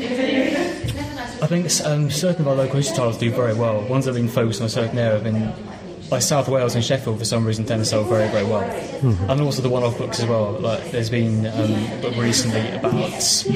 I 1.42 1.46
think 1.46 1.66
um, 1.84 2.10
certain 2.10 2.42
of 2.42 2.48
our 2.48 2.54
local 2.54 2.76
history 2.76 2.96
titles 2.96 3.18
do 3.18 3.30
very 3.30 3.54
well. 3.54 3.82
Ones 3.88 4.04
that 4.04 4.14
have 4.14 4.22
been 4.22 4.32
focused 4.32 4.60
on 4.60 4.66
a 4.66 4.70
certain 4.70 4.96
area 4.98 5.14
have 5.14 5.24
been 5.24 5.52
like 6.12 6.22
South 6.22 6.46
Wales 6.46 6.74
and 6.74 6.84
Sheffield 6.84 7.18
for 7.18 7.24
some 7.24 7.46
reason 7.46 7.64
tend 7.64 7.80
to 7.80 7.86
sell 7.86 8.04
very 8.04 8.28
very 8.28 8.44
well, 8.44 8.62
mm-hmm. 8.62 9.30
and 9.30 9.40
also 9.40 9.62
the 9.62 9.70
one-off 9.70 9.96
books 9.96 10.20
as 10.20 10.26
well. 10.26 10.52
Like 10.52 10.90
there's 10.90 11.10
been 11.10 11.46
um, 11.46 11.72
a 11.72 11.98
book 12.02 12.14
recently 12.16 12.68
about 12.70 13.46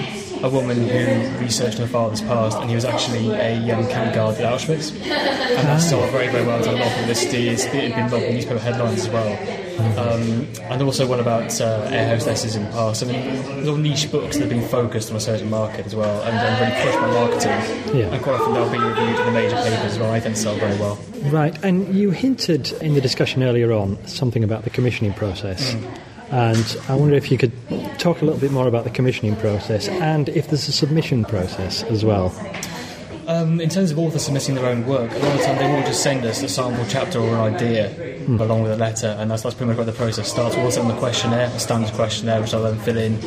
a 0.42 0.48
woman 0.48 0.88
who 0.88 1.38
researched 1.38 1.78
her 1.78 1.86
father's 1.86 2.22
past, 2.22 2.58
and 2.58 2.70
he 2.70 2.74
was 2.74 2.86
actually 2.86 3.30
a 3.30 3.70
um, 3.70 3.86
camp 3.88 4.14
guard 4.14 4.36
at 4.36 4.52
Auschwitz, 4.52 4.90
and 4.90 5.68
that's 5.68 5.90
sold 5.90 6.10
very 6.10 6.28
very 6.28 6.46
well. 6.46 6.58
A 6.58 6.72
lot 6.72 6.86
of 6.86 6.98
publicity. 6.98 7.48
It's 7.50 7.66
been 7.66 7.92
lot 7.92 8.22
of 8.22 8.32
newspaper 8.32 8.58
headlines 8.58 9.00
as 9.00 9.08
well. 9.10 9.65
Um, 9.78 10.46
and 10.62 10.82
also 10.82 11.06
one 11.06 11.20
about 11.20 11.60
uh, 11.60 11.88
air 11.90 12.08
hostesses 12.08 12.56
in 12.56 12.64
the 12.64 12.70
past. 12.70 13.02
I 13.02 13.06
mean, 13.06 13.56
little 13.58 13.76
niche 13.76 14.10
books 14.10 14.36
that 14.36 14.42
have 14.42 14.50
been 14.50 14.66
focused 14.68 15.10
on 15.10 15.16
a 15.16 15.20
certain 15.20 15.50
market 15.50 15.86
as 15.86 15.94
well 15.94 16.22
and, 16.22 16.36
and 16.36 16.60
really 16.60 16.82
pushed 16.82 17.00
by 17.00 17.10
marketing. 17.12 17.98
Yeah. 17.98 18.14
And 18.14 18.22
quite 18.22 18.40
often 18.40 18.54
they'll 18.54 18.70
be 18.70 18.78
reviewed 18.78 19.18
in 19.18 19.26
the 19.26 19.32
major 19.32 19.56
papers 19.56 19.92
as 19.92 19.98
well. 19.98 20.12
I 20.12 20.20
think 20.20 20.36
sell 20.36 20.56
very 20.56 20.78
well. 20.78 20.98
Right, 21.24 21.56
and 21.64 21.94
you 21.94 22.10
hinted 22.10 22.72
in 22.82 22.94
the 22.94 23.00
discussion 23.00 23.42
earlier 23.42 23.72
on 23.72 23.98
something 24.06 24.44
about 24.44 24.64
the 24.64 24.70
commissioning 24.70 25.12
process. 25.14 25.74
Mm. 25.74 25.98
And 26.30 26.76
I 26.88 26.94
wonder 26.94 27.14
if 27.14 27.30
you 27.30 27.38
could 27.38 27.52
talk 27.98 28.20
a 28.20 28.24
little 28.24 28.40
bit 28.40 28.50
more 28.50 28.66
about 28.66 28.84
the 28.84 28.90
commissioning 28.90 29.36
process 29.36 29.88
and 29.88 30.28
if 30.30 30.48
there's 30.48 30.66
a 30.68 30.72
submission 30.72 31.24
process 31.24 31.84
as 31.84 32.04
well. 32.04 32.34
Um, 33.26 33.60
in 33.60 33.68
terms 33.68 33.90
of 33.90 33.98
authors 33.98 34.24
submitting 34.24 34.54
their 34.54 34.66
own 34.66 34.86
work, 34.86 35.10
a 35.10 35.18
lot 35.18 35.32
of 35.32 35.38
the 35.38 35.44
time 35.44 35.56
they 35.58 35.66
will 35.66 35.82
just 35.82 36.02
send 36.02 36.24
us 36.24 36.42
a 36.42 36.48
sample 36.48 36.84
chapter 36.88 37.18
or 37.18 37.34
an 37.34 37.54
idea 37.54 37.90
mm. 37.90 38.40
along 38.40 38.62
with 38.62 38.70
a 38.70 38.76
letter, 38.76 39.16
and 39.18 39.30
that's, 39.30 39.42
that's 39.42 39.54
pretty 39.54 39.68
much 39.68 39.76
where 39.76 39.86
the 39.86 39.92
process 39.92 40.30
starts. 40.30 40.54
We'll 40.56 40.70
send 40.70 40.88
them 40.88 40.96
a 40.96 41.00
questionnaire, 41.00 41.46
a 41.46 41.58
standard 41.58 41.92
questionnaire, 41.94 42.40
which 42.40 42.54
I'll 42.54 42.62
then 42.62 42.78
fill 42.78 42.96
in. 42.96 43.18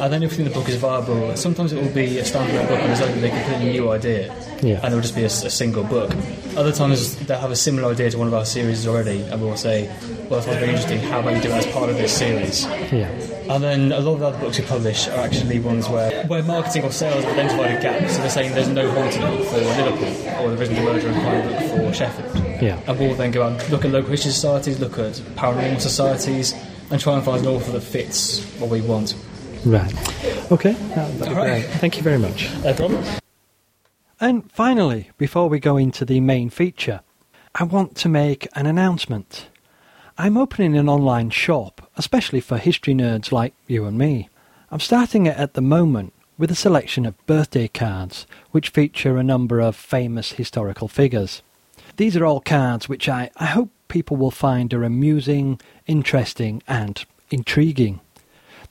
And 0.00 0.12
then 0.12 0.22
if 0.22 0.32
we 0.32 0.36
think 0.36 0.48
the 0.50 0.54
book 0.54 0.68
is 0.68 0.76
viable, 0.76 1.34
sometimes 1.36 1.72
it 1.72 1.82
will 1.82 1.92
be 1.94 2.18
a 2.18 2.24
standard 2.26 2.68
book 2.68 2.78
on 2.78 2.90
its 2.90 3.00
own, 3.00 3.20
they 3.22 3.30
completely 3.30 3.72
new 3.72 3.90
idea, 3.90 4.26
yeah. 4.62 4.80
and 4.82 4.92
it 4.92 4.96
will 4.96 5.02
just 5.02 5.14
be 5.14 5.22
a, 5.22 5.26
a, 5.26 5.30
single 5.30 5.84
book. 5.84 6.12
Other 6.54 6.72
times 6.72 7.16
they'll 7.26 7.40
have 7.40 7.50
a 7.50 7.56
similar 7.56 7.90
idea 7.90 8.10
to 8.10 8.18
one 8.18 8.26
of 8.26 8.34
our 8.34 8.44
series 8.44 8.86
already, 8.86 9.22
and 9.22 9.40
we'll 9.40 9.56
say, 9.56 9.86
well, 10.28 10.40
that's 10.40 10.46
very 10.46 10.68
interesting, 10.68 11.00
how 11.00 11.20
about 11.20 11.36
you 11.36 11.42
do 11.42 11.48
it 11.48 11.54
as 11.54 11.66
part 11.68 11.88
of 11.88 11.96
this 11.96 12.16
series? 12.16 12.64
Yeah. 12.92 13.37
And 13.48 13.62
then 13.62 13.92
a 13.92 14.00
lot 14.00 14.14
of 14.14 14.20
the 14.20 14.26
other 14.26 14.38
books 14.38 14.58
we 14.58 14.64
publish 14.64 15.08
are 15.08 15.20
actually 15.20 15.58
ones 15.60 15.88
where, 15.88 16.26
where 16.26 16.42
marketing 16.42 16.84
or 16.84 16.92
sales 16.92 17.24
have 17.24 17.32
identified 17.32 17.76
a 17.76 17.80
gap. 17.82 18.10
So 18.10 18.18
they're 18.18 18.30
saying 18.30 18.54
there's 18.54 18.68
no 18.68 18.90
haunted 18.90 19.20
book 19.20 19.46
for 19.46 19.56
Liverpool, 19.56 20.42
or 20.42 20.54
there 20.54 20.62
isn't 20.62 20.76
a 20.76 20.82
murder 20.82 21.08
and 21.08 21.20
crime 21.22 21.48
book 21.48 21.70
for 21.70 21.94
Sheffield. 21.94 22.62
Yeah. 22.62 22.80
And 22.86 22.98
we'll 22.98 23.14
then 23.14 23.30
go 23.30 23.44
out, 23.44 23.70
look 23.70 23.84
at 23.84 23.90
local 23.90 24.10
history 24.10 24.32
societies, 24.32 24.80
look 24.80 24.98
at 24.98 25.14
paranormal 25.36 25.80
societies, 25.80 26.54
and 26.90 27.00
try 27.00 27.14
and 27.14 27.24
find 27.24 27.40
an 27.40 27.48
author 27.48 27.72
that 27.72 27.82
fits 27.82 28.44
what 28.58 28.70
we 28.70 28.80
want. 28.80 29.14
Right. 29.64 29.92
Okay. 30.52 30.72
That, 30.72 31.36
right. 31.36 31.64
Thank 31.64 31.96
you 31.96 32.02
very 32.02 32.18
much. 32.18 32.50
No 32.62 32.74
problem. 32.74 33.04
And 34.20 34.50
finally, 34.50 35.10
before 35.16 35.48
we 35.48 35.60
go 35.60 35.76
into 35.76 36.04
the 36.04 36.20
main 36.20 36.50
feature, 36.50 37.02
I 37.54 37.64
want 37.64 37.96
to 37.96 38.08
make 38.08 38.48
an 38.54 38.66
announcement. 38.66 39.48
I'm 40.20 40.36
opening 40.36 40.76
an 40.76 40.88
online 40.88 41.30
shop, 41.30 41.92
especially 41.96 42.40
for 42.40 42.58
history 42.58 42.92
nerds 42.92 43.30
like 43.30 43.54
you 43.68 43.84
and 43.84 43.96
me. 43.96 44.28
I'm 44.68 44.80
starting 44.80 45.26
it 45.26 45.36
at 45.36 45.54
the 45.54 45.60
moment 45.60 46.12
with 46.36 46.50
a 46.50 46.56
selection 46.56 47.06
of 47.06 47.26
birthday 47.26 47.68
cards, 47.68 48.26
which 48.50 48.70
feature 48.70 49.16
a 49.16 49.22
number 49.22 49.60
of 49.60 49.76
famous 49.76 50.32
historical 50.32 50.88
figures. 50.88 51.42
These 51.98 52.16
are 52.16 52.26
all 52.26 52.40
cards 52.40 52.88
which 52.88 53.08
I, 53.08 53.30
I 53.36 53.46
hope 53.46 53.70
people 53.86 54.16
will 54.16 54.32
find 54.32 54.74
are 54.74 54.82
amusing, 54.82 55.60
interesting, 55.86 56.64
and 56.66 57.04
intriguing. 57.30 58.00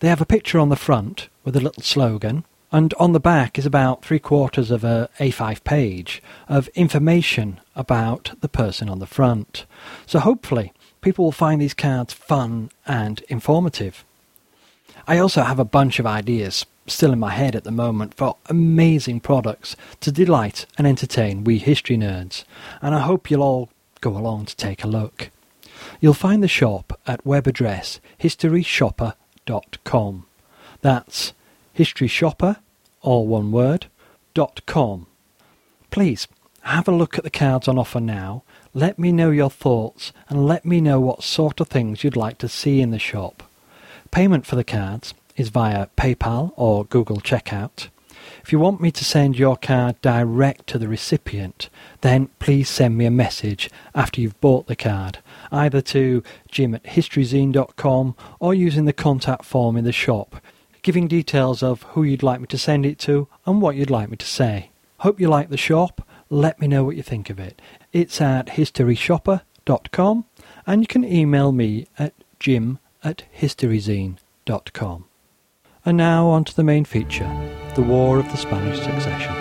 They 0.02 0.10
have 0.10 0.20
a 0.20 0.26
picture 0.26 0.60
on 0.60 0.68
the 0.68 0.76
front 0.76 1.30
with 1.46 1.56
a 1.56 1.62
little 1.62 1.82
slogan, 1.82 2.44
and 2.74 2.94
on 3.00 3.14
the 3.14 3.22
back 3.22 3.58
is 3.58 3.66
about 3.66 4.04
three 4.04 4.20
quarters 4.20 4.70
of 4.70 4.84
a 4.84 5.10
A5 5.18 5.64
page 5.64 6.22
of 6.50 6.68
information 6.70 7.62
about 7.74 8.32
the 8.42 8.50
person 8.50 8.90
on 8.90 9.00
the 9.00 9.08
front. 9.08 9.66
So 10.06 10.20
hopefully 10.20 10.74
people 11.02 11.26
will 11.26 11.32
find 11.32 11.62
these 11.62 11.74
cards 11.74 12.14
fun 12.14 12.70
and 12.86 13.22
informative. 13.30 14.04
I 15.08 15.18
also 15.18 15.44
have 15.44 15.60
a 15.60 15.66
bunch 15.66 16.00
of 16.00 16.06
ideas 16.06 16.66
still 16.86 17.14
in 17.14 17.20
my 17.20 17.32
head 17.32 17.56
at 17.56 17.64
the 17.64 17.72
moment 17.72 18.14
for 18.14 18.38
amazing 18.48 19.20
products 19.20 19.76
to 20.02 20.12
delight 20.12 20.66
and 20.78 20.88
entertain 20.88 21.44
we 21.44 21.58
history 21.58 21.98
nerds, 21.98 22.44
and 22.82 22.96
I 22.96 23.00
hope 23.00 23.30
you'll 23.30 23.44
all 23.44 23.70
go 24.02 24.18
along 24.18 24.46
to 24.46 24.56
take 24.56 24.84
a 24.84 24.88
look. 24.88 25.30
You'll 26.00 26.14
find 26.14 26.44
the 26.44 26.48
shop 26.48 27.00
at 27.06 27.26
web 27.26 27.48
address 27.48 28.00
historyshopper.com. 28.20 30.26
That's 30.82 31.34
historyshopper, 31.78 32.58
all 33.02 33.28
one 33.28 33.52
word, 33.52 33.88
dot 34.34 34.62
com. 34.66 35.08
Please 35.92 36.28
have 36.62 36.88
a 36.88 36.92
look 36.92 37.18
at 37.18 37.24
the 37.24 37.30
cards 37.30 37.68
on 37.68 37.78
offer 37.78 38.00
now 38.00 38.44
let 38.78 39.00
me 39.00 39.12
know 39.12 39.32
your 39.32 39.50
thoughts 39.50 40.14
and 40.30 40.46
let 40.46 40.64
me 40.64 40.80
know 40.80 41.00
what 41.00 41.24
sort 41.24 41.60
of 41.60 41.68
things 41.68 42.04
you'd 42.04 42.16
like 42.16 42.38
to 42.38 42.48
see 42.48 42.80
in 42.80 42.92
the 42.92 43.00
shop. 43.00 43.42
Payment 44.12 44.46
for 44.46 44.56
the 44.56 44.64
cards 44.64 45.16
is 45.36 45.50
via 45.50 45.88
PayPal 45.98 46.54
or 46.56 46.86
Google 46.86 47.18
Checkout. 47.18 47.88
If 48.44 48.52
you 48.52 48.60
want 48.60 48.80
me 48.80 48.92
to 48.92 49.04
send 49.04 49.40
your 49.40 49.58
card 49.58 50.00
direct 50.04 50.68
to 50.68 50.78
the 50.78 50.88
recipient, 50.88 51.72
then 52.02 52.30
please 52.38 52.70
send 52.70 52.96
me 52.96 53.06
a 53.06 53.12
message 53.12 53.72
after 53.96 54.22
you've 54.22 54.40
bought 54.42 54.68
the 54.68 54.76
card, 54.76 55.18
either 55.52 55.82
to 55.82 56.22
jim 56.52 56.76
at 56.76 56.84
historyzine.com 56.84 58.16
or 58.40 58.54
using 58.54 58.86
the 58.86 58.94
contact 58.94 59.44
form 59.44 59.76
in 59.76 59.86
the 59.86 59.92
shop, 59.92 60.36
giving 60.84 61.08
details 61.08 61.64
of 61.64 61.82
who 61.82 62.04
you'd 62.04 62.22
like 62.22 62.40
me 62.40 62.46
to 62.46 62.60
send 62.60 62.86
it 62.86 63.00
to 63.00 63.28
and 63.48 63.60
what 63.60 63.76
you'd 63.76 63.90
like 63.90 64.12
me 64.12 64.18
to 64.18 64.28
say. 64.28 64.70
Hope 65.00 65.20
you 65.20 65.30
like 65.30 65.50
the 65.50 65.58
shop. 65.58 66.07
Let 66.30 66.60
me 66.60 66.68
know 66.68 66.84
what 66.84 66.98
you 66.98 67.04
think 67.04 67.30
of 67.30 67.40
it. 67.40 67.62
It's 67.94 68.20
at 68.20 68.48
historyshopper.com 68.48 70.26
and 70.66 70.82
you 70.82 70.88
can 70.88 71.06
email 71.06 71.52
me 71.52 71.88
at 71.98 72.14
jim 72.40 72.80
at 73.04 73.24
historyzine.com. 73.40 75.06
And 75.86 75.98
now 75.98 76.28
on 76.28 76.44
to 76.44 76.56
the 76.56 76.64
main 76.64 76.84
feature, 76.84 77.30
the 77.76 77.82
War 77.82 78.20
of 78.20 78.30
the 78.30 78.38
Spanish 78.38 78.78
Succession. 78.78 79.34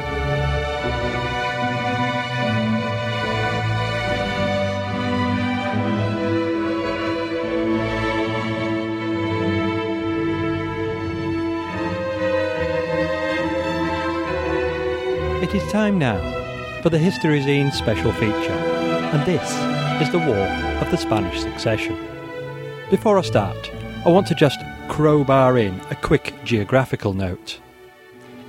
It 15.42 15.54
is 15.54 15.70
time 15.70 15.98
now 15.98 16.35
for 16.86 16.90
the 16.90 16.98
History 16.98 17.40
Zine 17.40 17.72
special 17.72 18.12
feature, 18.12 18.52
and 19.12 19.26
this 19.26 19.42
is 20.00 20.12
the 20.12 20.20
War 20.20 20.46
of 20.80 20.88
the 20.92 20.96
Spanish 20.96 21.40
Succession. 21.40 21.96
Before 22.90 23.18
I 23.18 23.22
start, 23.22 23.72
I 24.04 24.08
want 24.08 24.28
to 24.28 24.36
just 24.36 24.60
crowbar 24.86 25.58
in 25.58 25.80
a 25.90 25.96
quick 25.96 26.32
geographical 26.44 27.12
note. 27.12 27.58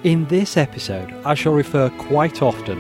In 0.04 0.28
this 0.28 0.56
episode, 0.56 1.12
I 1.26 1.34
shall 1.34 1.54
refer 1.54 1.90
quite 1.90 2.44
often 2.44 2.80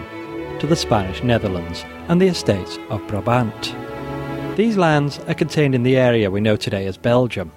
to 0.59 0.67
the 0.67 0.75
Spanish 0.75 1.23
Netherlands 1.23 1.83
and 2.07 2.21
the 2.21 2.27
estates 2.27 2.77
of 2.91 3.07
Brabant. 3.07 3.75
These 4.57 4.77
lands 4.77 5.17
are 5.27 5.33
contained 5.33 5.73
in 5.73 5.81
the 5.81 5.97
area 5.97 6.29
we 6.29 6.39
know 6.39 6.55
today 6.55 6.85
as 6.85 6.97
Belgium. 6.97 7.51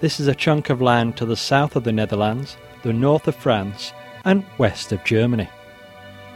This 0.00 0.20
is 0.20 0.26
a 0.26 0.34
chunk 0.34 0.68
of 0.68 0.82
land 0.82 1.16
to 1.16 1.24
the 1.24 1.36
south 1.36 1.74
of 1.74 1.84
the 1.84 1.92
Netherlands, 1.92 2.58
the 2.82 2.92
north 2.92 3.26
of 3.26 3.34
France, 3.34 3.94
and 4.26 4.44
west 4.58 4.92
of 4.92 5.02
Germany. 5.04 5.48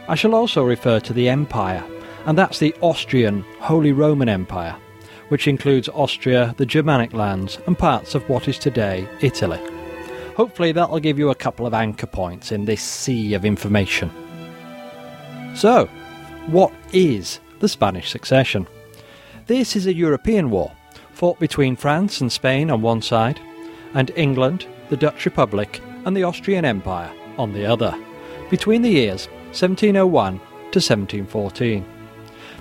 I 0.07 0.13
shall 0.13 0.35
also 0.35 0.63
refer 0.63 0.99
to 0.99 1.13
the 1.13 1.29
Empire, 1.29 1.83
and 2.25 2.37
that's 2.37 2.59
the 2.59 2.75
Austrian 2.81 3.43
Holy 3.59 3.91
Roman 3.91 4.29
Empire, 4.29 4.75
which 5.29 5.47
includes 5.47 5.89
Austria, 5.89 6.53
the 6.57 6.65
Germanic 6.65 7.13
lands, 7.13 7.57
and 7.65 7.77
parts 7.77 8.13
of 8.13 8.27
what 8.29 8.47
is 8.47 8.59
today 8.59 9.07
Italy. 9.21 9.59
Hopefully, 10.35 10.71
that'll 10.71 10.99
give 10.99 11.17
you 11.17 11.31
a 11.31 11.35
couple 11.35 11.65
of 11.65 11.73
anchor 11.73 12.05
points 12.05 12.51
in 12.51 12.65
this 12.65 12.83
sea 12.83 13.33
of 13.33 13.45
information. 13.45 14.11
So, 15.55 15.87
what 16.47 16.71
is 16.93 17.39
the 17.59 17.69
Spanish 17.69 18.11
succession? 18.11 18.67
This 19.47 19.75
is 19.75 19.87
a 19.87 19.93
European 19.93 20.51
war, 20.51 20.71
fought 21.13 21.39
between 21.39 21.75
France 21.75 22.21
and 22.21 22.31
Spain 22.31 22.69
on 22.69 22.83
one 22.83 23.01
side, 23.01 23.39
and 23.95 24.11
England, 24.15 24.67
the 24.89 24.97
Dutch 24.97 25.25
Republic, 25.25 25.81
and 26.05 26.15
the 26.15 26.23
Austrian 26.23 26.65
Empire 26.65 27.11
on 27.39 27.53
the 27.53 27.65
other, 27.65 27.97
between 28.51 28.83
the 28.83 28.89
years 28.89 29.27
1701 29.55 30.37
to 30.37 30.79
1714. 30.79 31.85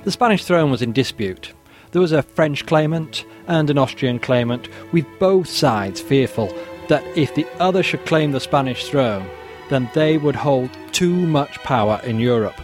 The 0.04 0.12
Spanish 0.12 0.44
throne 0.44 0.70
was 0.70 0.80
in 0.80 0.92
dispute. 0.92 1.52
There 1.90 2.00
was 2.00 2.12
a 2.12 2.22
French 2.22 2.66
claimant 2.66 3.24
and 3.48 3.68
an 3.68 3.78
Austrian 3.78 4.20
claimant, 4.20 4.68
with 4.92 5.04
both 5.18 5.48
sides 5.48 6.00
fearful 6.00 6.54
that 6.88 7.04
if 7.16 7.34
the 7.34 7.46
other 7.58 7.82
should 7.82 8.06
claim 8.06 8.30
the 8.30 8.38
Spanish 8.38 8.88
throne, 8.88 9.28
then 9.70 9.90
they 9.92 10.18
would 10.18 10.36
hold 10.36 10.70
too 10.92 11.14
much 11.14 11.58
power 11.64 12.00
in 12.04 12.20
Europe. 12.20 12.60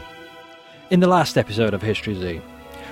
In 0.91 1.01
the 1.01 1.09
last 1.09 1.37
episode 1.37 1.75
of 1.75 1.83
History 1.83 2.15
Zine, 2.15 2.43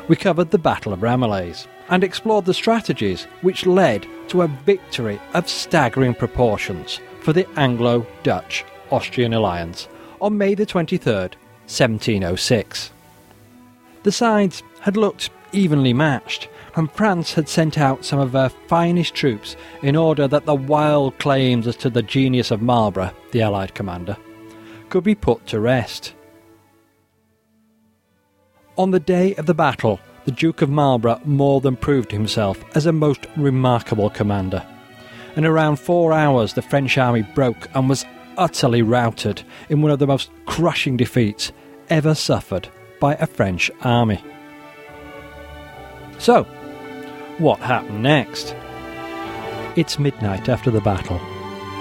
we 0.08 0.16
covered 0.16 0.50
the 0.50 0.58
Battle 0.58 0.92
of 0.92 1.00
Ramillies 1.00 1.68
and 1.88 2.02
explored 2.02 2.46
the 2.46 2.54
strategies 2.54 3.24
which 3.42 3.64
led 3.64 4.08
to 4.26 4.42
a 4.42 4.48
victory 4.48 5.20
of 5.34 5.48
staggering 5.48 6.14
proportions 6.14 6.98
for 7.20 7.32
the 7.32 7.48
Anglo 7.56 8.04
Dutch 8.24 8.64
Austrian 8.90 9.34
alliance 9.34 9.86
on 10.20 10.38
May 10.38 10.54
the 10.54 10.66
23rd, 10.66 11.34
1706. 11.66 12.92
The 14.02 14.12
sides 14.12 14.62
had 14.80 14.96
looked 14.96 15.30
evenly 15.52 15.92
matched, 15.92 16.48
and 16.76 16.90
France 16.92 17.34
had 17.34 17.48
sent 17.48 17.78
out 17.78 18.04
some 18.04 18.18
of 18.18 18.32
her 18.32 18.48
finest 18.68 19.14
troops 19.14 19.56
in 19.82 19.96
order 19.96 20.28
that 20.28 20.46
the 20.46 20.54
wild 20.54 21.18
claims 21.18 21.66
as 21.66 21.76
to 21.76 21.90
the 21.90 22.02
genius 22.02 22.50
of 22.50 22.62
Marlborough, 22.62 23.12
the 23.32 23.42
Allied 23.42 23.74
commander, 23.74 24.16
could 24.88 25.04
be 25.04 25.14
put 25.14 25.46
to 25.46 25.60
rest. 25.60 26.14
On 28.76 28.92
the 28.92 29.00
day 29.00 29.34
of 29.34 29.46
the 29.46 29.54
battle, 29.54 29.98
the 30.24 30.30
Duke 30.30 30.62
of 30.62 30.70
Marlborough 30.70 31.20
more 31.24 31.60
than 31.60 31.76
proved 31.76 32.12
himself 32.12 32.62
as 32.76 32.86
a 32.86 32.92
most 32.92 33.26
remarkable 33.36 34.10
commander. 34.10 34.64
In 35.36 35.44
around 35.44 35.76
four 35.76 36.12
hours, 36.12 36.54
the 36.54 36.62
French 36.62 36.98
army 36.98 37.22
broke 37.22 37.68
and 37.74 37.88
was 37.88 38.04
utterly 38.38 38.80
routed 38.80 39.42
in 39.68 39.82
one 39.82 39.90
of 39.90 39.98
the 39.98 40.06
most 40.06 40.30
crushing 40.46 40.96
defeats 40.96 41.52
ever 41.90 42.14
suffered 42.14 42.68
by 43.00 43.14
a 43.16 43.26
French 43.26 43.70
army. 43.82 44.22
So, 46.18 46.44
what 47.38 47.60
happened 47.60 48.02
next? 48.02 48.54
It's 49.76 49.98
midnight 49.98 50.48
after 50.48 50.70
the 50.70 50.80
battle, 50.80 51.20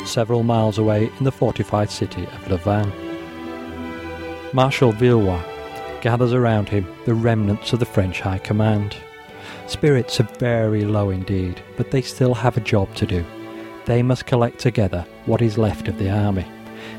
several 0.05 0.43
miles 0.43 0.77
away 0.77 1.09
in 1.17 1.23
the 1.23 1.31
fortified 1.31 1.89
city 1.89 2.23
of 2.23 2.49
Louvain. 2.49 2.91
Marshal 4.53 4.91
Villeroy 4.91 5.41
gathers 6.01 6.33
around 6.33 6.69
him 6.69 6.87
the 7.05 7.13
remnants 7.13 7.73
of 7.73 7.79
the 7.79 7.85
French 7.85 8.21
High 8.21 8.37
Command. 8.37 8.95
Spirits 9.67 10.19
are 10.19 10.29
very 10.39 10.85
low 10.85 11.09
indeed, 11.09 11.61
but 11.75 11.91
they 11.91 12.01
still 12.01 12.33
have 12.33 12.55
a 12.55 12.61
job 12.61 12.93
to 12.95 13.05
do. 13.05 13.25
They 13.87 14.03
must 14.03 14.25
collect 14.25 14.59
together 14.59 15.05
what 15.25 15.41
is 15.41 15.57
left 15.57 15.87
of 15.87 15.97
the 15.97 16.09
army, 16.09 16.45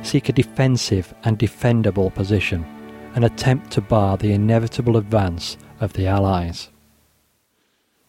seek 0.03 0.31
a 0.31 0.33
defensive 0.33 1.13
and 1.23 1.39
defendable 1.39 2.13
position, 2.15 2.65
and 3.15 3.27
attempt 3.27 3.71
to 3.73 3.83
bar 3.83 4.17
the 4.17 4.33
inevitable 4.33 4.97
advance 4.97 5.59
of 5.81 5.93
the 5.93 6.07
Allies. 6.07 6.71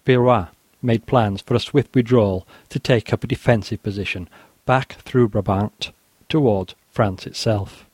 Villeroy 0.06 0.46
made 0.82 1.06
plans 1.06 1.42
for 1.42 1.56
a 1.56 1.60
swift 1.60 1.94
withdrawal 1.94 2.48
to 2.70 2.80
take 2.80 3.12
up 3.12 3.22
a 3.22 3.28
defensive 3.28 3.84
position 3.84 4.30
back 4.65 4.94
through 4.94 5.28
Brabant 5.28 5.92
toward 6.30 6.74
France 6.89 7.28
itself. 7.28 7.86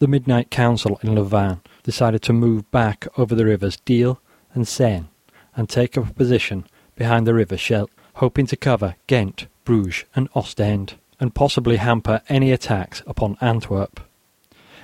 The 0.00 0.08
Midnight 0.08 0.50
Council 0.50 0.98
in 1.04 1.14
Louvain 1.14 1.60
decided 1.84 2.22
to 2.22 2.32
move 2.32 2.68
back 2.72 3.06
over 3.16 3.36
the 3.36 3.44
rivers 3.44 3.76
Dyle 3.76 4.20
and 4.52 4.66
Senne 4.66 5.10
and 5.54 5.68
take 5.68 5.96
up 5.96 6.10
a 6.10 6.14
position 6.14 6.66
behind 6.96 7.24
the 7.24 7.34
river 7.34 7.56
Scheldt, 7.56 7.90
hoping 8.14 8.46
to 8.46 8.56
cover 8.56 8.96
Ghent, 9.06 9.46
Bruges, 9.64 10.04
and 10.14 10.28
Ostend, 10.34 10.94
and 11.20 11.34
possibly 11.34 11.76
hamper 11.76 12.20
any 12.28 12.50
attacks 12.50 13.02
upon 13.06 13.36
Antwerp. 13.40 14.00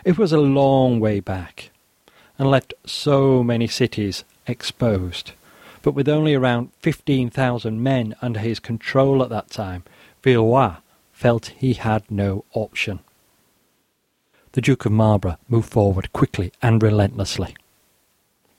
It 0.04 0.16
was 0.16 0.32
a 0.32 0.38
long 0.38 1.00
way 1.00 1.20
back, 1.20 1.70
and 2.38 2.50
left 2.50 2.74
so 2.86 3.42
many 3.42 3.66
cities 3.66 4.24
exposed. 4.46 5.32
But 5.82 5.92
with 5.92 6.08
only 6.08 6.34
around 6.34 6.70
15,000 6.80 7.82
men 7.82 8.14
under 8.22 8.40
his 8.40 8.60
control 8.60 9.22
at 9.22 9.30
that 9.30 9.50
time, 9.50 9.84
Villeroy 10.22 10.76
felt 11.12 11.52
he 11.56 11.74
had 11.74 12.08
no 12.10 12.44
option. 12.52 13.00
The 14.52 14.60
Duke 14.60 14.86
of 14.86 14.92
Marlborough 14.92 15.38
moved 15.48 15.70
forward 15.70 16.12
quickly 16.12 16.52
and 16.62 16.82
relentlessly. 16.82 17.56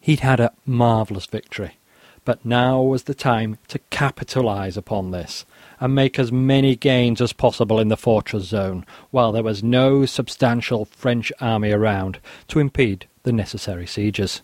He'd 0.01 0.19
had 0.19 0.39
a 0.39 0.53
marvellous 0.65 1.25
victory, 1.25 1.77
but 2.25 2.45
now 2.45 2.81
was 2.81 3.03
the 3.03 3.13
time 3.13 3.57
to 3.69 3.79
capitalise 3.89 4.77
upon 4.77 5.11
this 5.11 5.45
and 5.79 5.95
make 5.95 6.19
as 6.19 6.31
many 6.31 6.75
gains 6.75 7.21
as 7.21 7.33
possible 7.33 7.79
in 7.79 7.87
the 7.87 7.97
fortress 7.97 8.45
zone, 8.45 8.85
while 9.11 9.31
there 9.31 9.43
was 9.43 9.63
no 9.63 10.05
substantial 10.05 10.85
French 10.85 11.31
army 11.39 11.71
around 11.71 12.19
to 12.47 12.59
impede 12.59 13.07
the 13.23 13.31
necessary 13.31 13.85
sieges. 13.85 14.41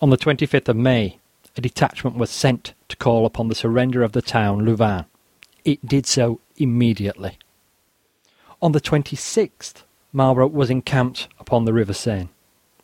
On 0.00 0.10
the 0.10 0.18
25th 0.18 0.68
of 0.68 0.76
May, 0.76 1.18
a 1.56 1.60
detachment 1.60 2.16
was 2.16 2.30
sent 2.30 2.74
to 2.88 2.96
call 2.96 3.24
upon 3.24 3.48
the 3.48 3.54
surrender 3.54 4.02
of 4.02 4.12
the 4.12 4.22
town 4.22 4.64
Louvain. 4.64 5.06
It 5.64 5.86
did 5.86 6.06
so 6.06 6.40
immediately. 6.56 7.38
On 8.60 8.72
the 8.72 8.80
26th, 8.80 9.82
Marlborough 10.12 10.48
was 10.48 10.70
encamped 10.70 11.28
upon 11.38 11.64
the 11.64 11.72
River 11.72 11.92
Senne. 11.92 12.28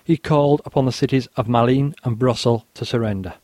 He 0.05 0.17
called 0.17 0.61
upon 0.65 0.87
the 0.87 0.93
cities 0.93 1.29
of 1.37 1.47
Malines 1.47 1.95
and 2.05 2.19
Brussels 2.19 2.63
to 2.75 2.85
surrender 2.85 3.35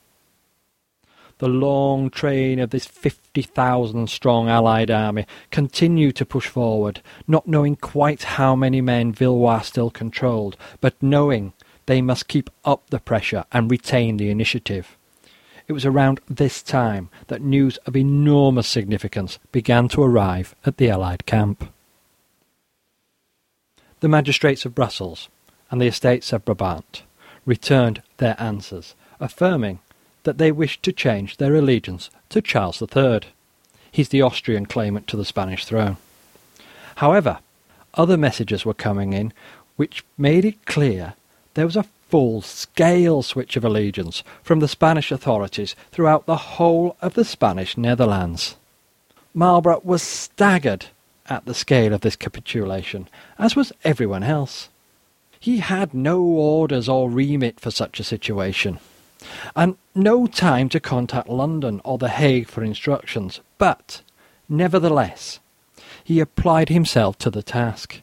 the 1.38 1.48
long 1.48 2.10
train 2.10 2.58
of 2.58 2.70
this 2.70 2.86
50,000 2.86 4.10
strong 4.10 4.48
Allied 4.48 4.90
army 4.90 5.26
continued 5.50 6.16
to 6.16 6.26
push 6.26 6.48
forward, 6.48 7.00
not 7.26 7.46
knowing 7.46 7.76
quite 7.76 8.22
how 8.22 8.54
many 8.54 8.80
men 8.80 9.12
Villeroy 9.12 9.60
still 9.60 9.90
controlled, 9.90 10.56
but 10.80 11.00
knowing 11.02 11.52
they 11.86 12.02
must 12.02 12.28
keep 12.28 12.50
up 12.64 12.90
the 12.90 13.00
pressure 13.00 13.44
and 13.52 13.70
retain 13.70 14.16
the 14.16 14.30
initiative. 14.30 14.96
It 15.66 15.72
was 15.72 15.86
around 15.86 16.20
this 16.28 16.62
time 16.62 17.10
that 17.28 17.42
news 17.42 17.76
of 17.78 17.96
enormous 17.96 18.66
significance 18.66 19.38
began 19.52 19.88
to 19.88 20.02
arrive 20.02 20.54
at 20.64 20.78
the 20.78 20.90
Allied 20.90 21.26
camp. 21.26 21.72
The 24.00 24.08
magistrates 24.08 24.64
of 24.64 24.74
Brussels 24.74 25.28
and 25.70 25.80
the 25.80 25.86
estates 25.86 26.32
of 26.32 26.44
Brabant 26.44 27.02
returned 27.44 28.02
their 28.16 28.36
answers, 28.38 28.94
affirming 29.20 29.80
that 30.28 30.36
they 30.36 30.52
wished 30.52 30.82
to 30.82 30.92
change 30.92 31.38
their 31.38 31.54
allegiance 31.54 32.10
to 32.28 32.42
Charles 32.42 32.82
III. 32.82 33.20
He's 33.90 34.10
the 34.10 34.20
Austrian 34.20 34.66
claimant 34.66 35.06
to 35.06 35.16
the 35.16 35.24
Spanish 35.24 35.64
throne. 35.64 35.96
However, 36.96 37.38
other 37.94 38.18
messages 38.18 38.66
were 38.66 38.74
coming 38.74 39.14
in 39.14 39.32
which 39.76 40.04
made 40.18 40.44
it 40.44 40.66
clear 40.66 41.14
there 41.54 41.64
was 41.64 41.76
a 41.76 41.86
full-scale 42.10 43.22
switch 43.22 43.56
of 43.56 43.64
allegiance 43.64 44.22
from 44.42 44.60
the 44.60 44.68
Spanish 44.68 45.10
authorities 45.10 45.74
throughout 45.92 46.26
the 46.26 46.36
whole 46.36 46.94
of 47.00 47.14
the 47.14 47.24
Spanish 47.24 47.78
Netherlands. 47.78 48.56
Marlborough 49.32 49.80
was 49.82 50.02
staggered 50.02 50.86
at 51.26 51.46
the 51.46 51.54
scale 51.54 51.94
of 51.94 52.02
this 52.02 52.16
capitulation, 52.16 53.08
as 53.38 53.56
was 53.56 53.72
everyone 53.82 54.24
else. 54.24 54.68
He 55.40 55.58
had 55.58 55.94
no 55.94 56.20
orders 56.20 56.86
or 56.86 57.08
remit 57.08 57.60
for 57.60 57.70
such 57.70 57.98
a 57.98 58.04
situation, 58.04 58.78
and 59.56 59.76
no 59.94 60.26
time 60.26 60.68
to 60.70 60.80
contact 60.80 61.28
London 61.28 61.80
or 61.84 61.98
The 61.98 62.08
Hague 62.08 62.48
for 62.48 62.62
instructions, 62.62 63.40
but, 63.58 64.02
nevertheless, 64.48 65.40
he 66.04 66.20
applied 66.20 66.68
himself 66.68 67.18
to 67.18 67.30
the 67.30 67.42
task. 67.42 68.00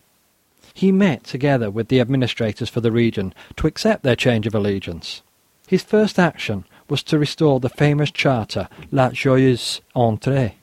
He 0.73 0.91
met 0.91 1.23
together 1.23 1.71
with 1.71 1.87
the 1.87 2.01
administrators 2.01 2.69
for 2.69 2.81
the 2.81 2.91
region 2.91 3.33
to 3.55 3.67
accept 3.67 4.03
their 4.03 4.15
change 4.15 4.45
of 4.45 4.53
allegiance. 4.53 5.21
His 5.67 5.83
first 5.83 6.19
action 6.19 6.65
was 6.89 7.01
to 7.03 7.17
restore 7.17 7.59
the 7.59 7.69
famous 7.69 8.11
charter 8.11 8.67
La 8.91 9.09
Joyeuse 9.09 9.81
Entrée. 9.95 10.53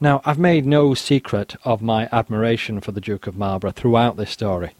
Now, 0.00 0.20
I've 0.24 0.38
made 0.38 0.64
no 0.64 0.94
secret 0.94 1.56
of 1.64 1.82
my 1.82 2.08
admiration 2.12 2.80
for 2.80 2.92
the 2.92 3.00
Duke 3.00 3.26
of 3.26 3.36
Marlborough 3.36 3.72
throughout 3.72 4.16
this 4.16 4.30
story. 4.30 4.72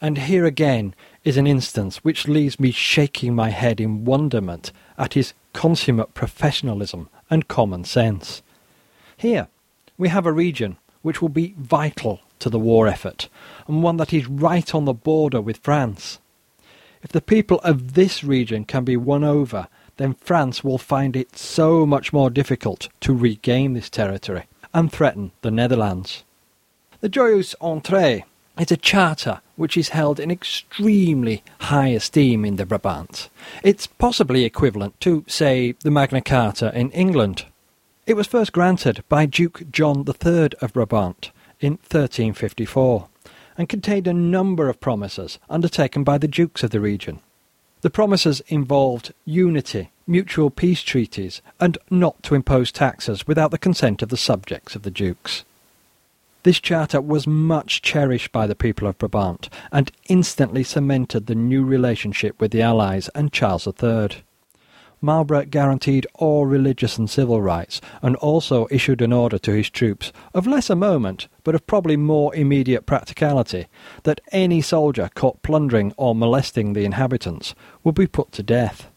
And 0.00 0.18
here 0.18 0.44
again 0.44 0.94
is 1.24 1.36
an 1.38 1.46
instance 1.46 2.04
which 2.04 2.28
leaves 2.28 2.60
me 2.60 2.70
shaking 2.70 3.34
my 3.34 3.48
head 3.48 3.80
in 3.80 4.04
wonderment 4.04 4.70
at 4.98 5.14
his 5.14 5.32
consummate 5.52 6.12
professionalism 6.14 7.08
and 7.30 7.48
common 7.48 7.84
sense. 7.84 8.42
Here 9.16 9.48
we 9.96 10.08
have 10.08 10.26
a 10.26 10.32
region 10.32 10.76
which 11.02 11.22
will 11.22 11.30
be 11.30 11.54
vital 11.58 12.20
to 12.38 12.50
the 12.50 12.58
war 12.58 12.86
effort, 12.86 13.28
and 13.66 13.82
one 13.82 13.96
that 13.96 14.12
is 14.12 14.26
right 14.26 14.74
on 14.74 14.84
the 14.84 14.92
border 14.92 15.40
with 15.40 15.58
France. 15.58 16.18
If 17.02 17.12
the 17.12 17.20
people 17.20 17.60
of 17.60 17.94
this 17.94 18.24
region 18.24 18.64
can 18.64 18.84
be 18.84 18.96
won 18.96 19.24
over, 19.24 19.68
then 19.96 20.14
France 20.14 20.64
will 20.64 20.78
find 20.78 21.14
it 21.14 21.36
so 21.36 21.86
much 21.86 22.12
more 22.12 22.30
difficult 22.30 22.88
to 23.00 23.14
regain 23.14 23.74
this 23.74 23.88
territory 23.88 24.44
and 24.72 24.90
threaten 24.90 25.30
the 25.42 25.50
Netherlands. 25.50 26.24
The 27.00 27.08
Joyeuse 27.08 27.54
Entrée 27.60 28.24
is 28.58 28.70
a 28.70 28.76
charter 28.76 29.40
which 29.56 29.76
is 29.76 29.90
held 29.90 30.20
in 30.20 30.30
extremely 30.30 31.42
high 31.60 31.88
esteem 31.88 32.44
in 32.44 32.56
the 32.56 32.66
Brabant. 32.66 33.28
It's 33.62 33.86
possibly 33.86 34.44
equivalent 34.44 35.00
to, 35.00 35.24
say, 35.26 35.72
the 35.80 35.90
Magna 35.90 36.20
Carta 36.20 36.72
in 36.78 36.90
England. 36.92 37.46
It 38.06 38.14
was 38.14 38.26
first 38.26 38.52
granted 38.52 39.02
by 39.08 39.26
Duke 39.26 39.70
John 39.70 40.04
III 40.06 40.50
of 40.60 40.72
Brabant 40.72 41.30
in 41.60 41.72
1354 41.72 43.08
and 43.56 43.68
contained 43.68 44.06
a 44.06 44.12
number 44.12 44.68
of 44.68 44.80
promises 44.80 45.38
undertaken 45.48 46.04
by 46.04 46.18
the 46.18 46.28
dukes 46.28 46.62
of 46.62 46.70
the 46.70 46.80
region. 46.80 47.20
The 47.82 47.90
promises 47.90 48.40
involved 48.48 49.12
unity, 49.24 49.90
mutual 50.06 50.50
peace 50.50 50.82
treaties, 50.82 51.42
and 51.60 51.78
not 51.90 52.22
to 52.24 52.34
impose 52.34 52.72
taxes 52.72 53.26
without 53.26 53.50
the 53.50 53.58
consent 53.58 54.02
of 54.02 54.08
the 54.08 54.16
subjects 54.16 54.74
of 54.74 54.82
the 54.82 54.90
dukes. 54.90 55.44
This 56.44 56.60
charter 56.60 57.00
was 57.00 57.26
much 57.26 57.80
cherished 57.80 58.30
by 58.30 58.46
the 58.46 58.54
people 58.54 58.86
of 58.86 58.98
Brabant 58.98 59.48
and 59.72 59.90
instantly 60.10 60.62
cemented 60.62 61.26
the 61.26 61.34
new 61.34 61.64
relationship 61.64 62.38
with 62.38 62.50
the 62.50 62.60
Allies 62.60 63.08
and 63.14 63.32
Charles 63.32 63.66
III. 63.66 64.22
Marlborough 65.00 65.46
guaranteed 65.46 66.06
all 66.14 66.44
religious 66.44 66.98
and 66.98 67.08
civil 67.08 67.40
rights, 67.40 67.80
and 68.02 68.14
also 68.16 68.66
issued 68.70 69.00
an 69.00 69.12
order 69.12 69.38
to 69.38 69.52
his 69.52 69.70
troops, 69.70 70.12
of 70.34 70.46
lesser 70.46 70.76
moment, 70.76 71.28
but 71.44 71.54
of 71.54 71.66
probably 71.66 71.96
more 71.96 72.34
immediate 72.34 72.84
practicality, 72.84 73.66
that 74.02 74.20
any 74.30 74.60
soldier 74.60 75.10
caught 75.14 75.42
plundering 75.42 75.94
or 75.96 76.14
molesting 76.14 76.74
the 76.74 76.84
inhabitants 76.84 77.54
would 77.82 77.94
be 77.94 78.06
put 78.06 78.32
to 78.32 78.42
death. 78.42 78.90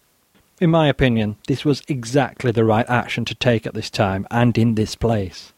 In 0.60 0.70
my 0.70 0.88
opinion, 0.88 1.38
this 1.48 1.64
was 1.64 1.84
exactly 1.88 2.52
the 2.52 2.66
right 2.66 2.90
action 2.90 3.24
to 3.26 3.36
take 3.36 3.66
at 3.66 3.74
this 3.74 3.90
time 3.90 4.28
and 4.32 4.58
in 4.58 4.76
this 4.76 4.96
place. 4.96 5.54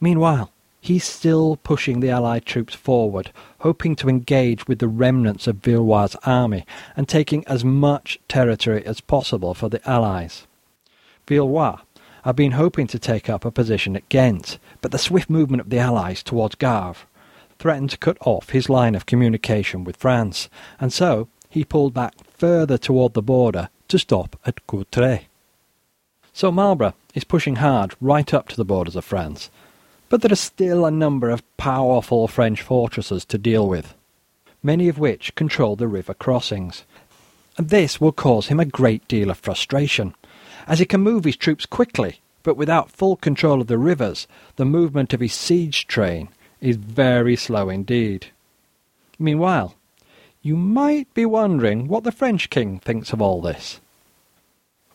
Meanwhile, 0.00 0.50
He's 0.80 1.04
still 1.04 1.56
pushing 1.56 2.00
the 2.00 2.10
Allied 2.10 2.46
troops 2.46 2.74
forward, 2.74 3.32
hoping 3.58 3.94
to 3.96 4.08
engage 4.08 4.66
with 4.66 4.78
the 4.78 4.88
remnants 4.88 5.46
of 5.46 5.56
Villeroy's 5.56 6.16
army 6.24 6.64
and 6.96 7.06
taking 7.06 7.46
as 7.46 7.64
much 7.64 8.18
territory 8.28 8.84
as 8.86 9.00
possible 9.00 9.52
for 9.52 9.68
the 9.68 9.86
Allies. 9.88 10.46
Villeroy 11.26 11.76
had 12.24 12.36
been 12.36 12.52
hoping 12.52 12.86
to 12.86 12.98
take 12.98 13.28
up 13.28 13.44
a 13.44 13.50
position 13.50 13.94
at 13.94 14.08
Ghent, 14.08 14.58
but 14.80 14.90
the 14.90 14.98
swift 14.98 15.28
movement 15.28 15.60
of 15.60 15.70
the 15.70 15.78
Allies 15.78 16.22
towards 16.22 16.54
Gavre 16.54 17.06
threatened 17.58 17.90
to 17.90 17.98
cut 17.98 18.16
off 18.22 18.50
his 18.50 18.70
line 18.70 18.94
of 18.94 19.04
communication 19.04 19.84
with 19.84 19.96
France, 19.96 20.48
and 20.80 20.92
so 20.92 21.28
he 21.50 21.62
pulled 21.62 21.92
back 21.92 22.14
further 22.32 22.78
toward 22.78 23.12
the 23.12 23.22
border 23.22 23.68
to 23.88 23.98
stop 23.98 24.38
at 24.46 24.66
Courtrai. 24.66 25.26
So 26.32 26.50
Marlborough 26.50 26.94
is 27.14 27.24
pushing 27.24 27.56
hard 27.56 27.94
right 28.00 28.32
up 28.32 28.48
to 28.48 28.56
the 28.56 28.64
borders 28.64 28.96
of 28.96 29.04
France, 29.04 29.50
but 30.10 30.20
there 30.20 30.32
are 30.32 30.36
still 30.36 30.84
a 30.84 30.90
number 30.90 31.30
of 31.30 31.56
powerful 31.56 32.28
French 32.28 32.60
fortresses 32.60 33.24
to 33.24 33.38
deal 33.38 33.66
with, 33.66 33.94
many 34.62 34.88
of 34.88 34.98
which 34.98 35.34
control 35.36 35.76
the 35.76 35.88
river 35.88 36.12
crossings. 36.12 36.84
And 37.56 37.70
this 37.70 38.00
will 38.00 38.12
cause 38.12 38.48
him 38.48 38.60
a 38.60 38.64
great 38.64 39.06
deal 39.08 39.30
of 39.30 39.38
frustration, 39.38 40.14
as 40.66 40.80
he 40.80 40.84
can 40.84 41.00
move 41.00 41.24
his 41.24 41.36
troops 41.36 41.64
quickly, 41.64 42.20
but 42.42 42.56
without 42.56 42.90
full 42.90 43.16
control 43.16 43.60
of 43.60 43.68
the 43.68 43.78
rivers, 43.78 44.26
the 44.56 44.64
movement 44.64 45.14
of 45.14 45.20
his 45.20 45.32
siege 45.32 45.86
train 45.86 46.28
is 46.60 46.76
very 46.76 47.36
slow 47.36 47.68
indeed. 47.68 48.26
Meanwhile, 49.18 49.74
you 50.42 50.56
might 50.56 51.12
be 51.14 51.24
wondering 51.24 51.86
what 51.86 52.02
the 52.02 52.12
French 52.12 52.50
king 52.50 52.80
thinks 52.80 53.12
of 53.12 53.22
all 53.22 53.40
this. 53.40 53.80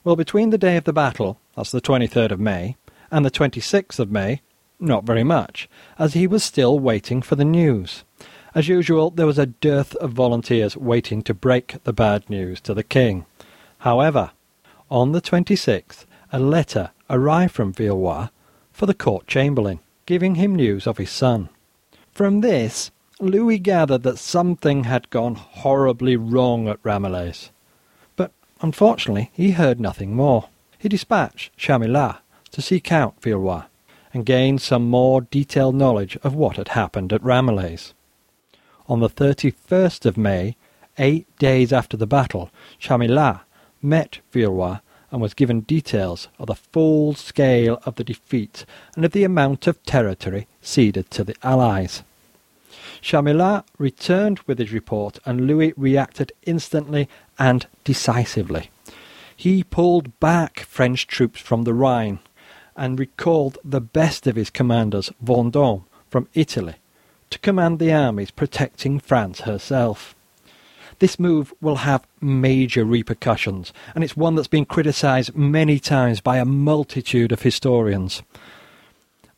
Well, 0.04 0.16
between 0.16 0.50
the 0.50 0.58
day 0.58 0.76
of 0.76 0.84
the 0.84 0.94
battle, 0.94 1.40
that's 1.56 1.72
the 1.72 1.82
23rd 1.82 2.32
of 2.32 2.40
May, 2.40 2.76
and 3.12 3.24
the 3.24 3.32
26th 3.32 4.00
of 4.00 4.12
May, 4.12 4.42
not 4.80 5.04
very 5.04 5.24
much, 5.24 5.70
as 5.98 6.14
he 6.14 6.28
was 6.28 6.44
still 6.44 6.80
waiting 6.80 7.22
for 7.22 7.36
the 7.36 7.46
news. 7.46 8.04
As 8.54 8.68
usual, 8.68 9.10
there 9.10 9.26
was 9.26 9.38
a 9.38 9.46
dearth 9.46 9.96
of 9.96 10.12
volunteers 10.12 10.78
waiting 10.78 11.22
to 11.24 11.34
break 11.34 11.84
the 11.84 11.94
bad 11.94 12.30
news 12.30 12.62
to 12.62 12.74
the 12.74 12.84
king. 12.84 13.26
However, 13.80 14.32
on 14.90 15.12
the 15.12 15.22
26th, 15.22 16.06
a 16.32 16.40
letter 16.40 16.92
arrived 17.10 17.54
from 17.54 17.74
Villeroy 17.74 18.28
for 18.72 18.86
the 18.86 18.94
court 18.94 19.28
chamberlain, 19.28 19.80
giving 20.06 20.36
him 20.36 20.56
news 20.56 20.88
of 20.88 20.98
his 20.98 21.10
son. 21.10 21.50
From 22.12 22.42
this, 22.42 22.92
Louis 23.20 23.60
gathered 23.60 24.04
that 24.04 24.20
something 24.20 24.86
had 24.86 25.10
gone 25.10 25.36
horribly 25.36 26.16
wrong 26.16 26.68
at 26.68 26.82
Ramillies. 26.84 27.50
But 28.16 28.32
unfortunately, 28.62 29.32
he 29.34 29.52
heard 29.52 29.80
nothing 29.80 30.16
more. 30.16 30.50
He 30.78 30.90
dispatched 30.90 31.58
Chamillart 31.58 32.18
to 32.52 32.62
seek 32.62 32.92
out 32.92 33.22
Villeroy 33.22 33.64
and 34.16 34.26
gained 34.26 34.62
some 34.62 34.90
more 34.90 35.20
detailed 35.20 35.76
knowledge 35.76 36.18
of 36.24 36.34
what 36.34 36.56
had 36.56 36.70
happened 36.70 37.12
at 37.12 37.22
Ramillies. 37.22 37.92
On 38.88 39.02
the 39.02 39.10
31st 39.10 40.06
of 40.06 40.16
May, 40.16 40.56
eight 40.98 41.28
days 41.38 41.74
after 41.74 41.98
the 41.98 42.08
battle, 42.08 42.50
Chamillart 42.80 43.42
met 43.82 44.20
Villeroy 44.32 44.78
and 45.12 45.20
was 45.20 45.34
given 45.34 45.60
details 45.60 46.30
of 46.40 46.48
the 46.48 46.56
full 46.56 47.14
scale 47.14 47.78
of 47.86 47.96
the 47.96 48.06
defeat 48.06 48.66
and 48.96 49.04
of 49.04 49.12
the 49.12 49.26
amount 49.26 49.68
of 49.68 49.84
territory 49.84 50.48
ceded 50.62 51.12
to 51.12 51.26
the 51.26 51.36
Allies. 51.44 52.02
Chamillart 53.02 53.66
returned 53.78 54.40
with 54.48 54.60
his 54.60 54.72
report 54.72 55.20
and 55.26 55.46
Louis 55.46 55.74
reacted 55.76 56.32
instantly 56.46 57.10
and 57.38 57.68
decisively. 57.84 58.70
He 59.36 59.62
pulled 59.62 60.18
back 60.22 60.62
French 60.62 61.06
troops 61.06 61.42
from 61.42 61.66
the 61.66 61.74
Rhine 61.74 62.20
and 62.76 63.00
recalled 63.00 63.58
the 63.64 63.82
best 63.82 64.28
of 64.28 64.36
his 64.36 64.50
commanders, 64.50 65.12
Vendôme, 65.24 65.84
from 66.10 66.28
Italy, 66.34 66.76
to 67.30 67.40
command 67.40 67.80
the 67.80 67.94
armies 67.94 68.32
protecting 68.32 69.00
France 69.00 69.42
herself. 69.42 70.16
This 71.00 71.20
move 71.20 71.54
will 71.62 71.78
have 71.78 72.08
major 72.22 72.86
repercussions, 72.86 73.74
and 73.94 74.04
it's 74.04 74.16
one 74.16 74.36
that's 74.36 74.48
been 74.48 74.66
criticised 74.66 75.36
many 75.36 75.80
times 75.80 76.22
by 76.22 76.38
a 76.38 76.46
multitude 76.46 77.32
of 77.32 77.42
historians. 77.42 78.24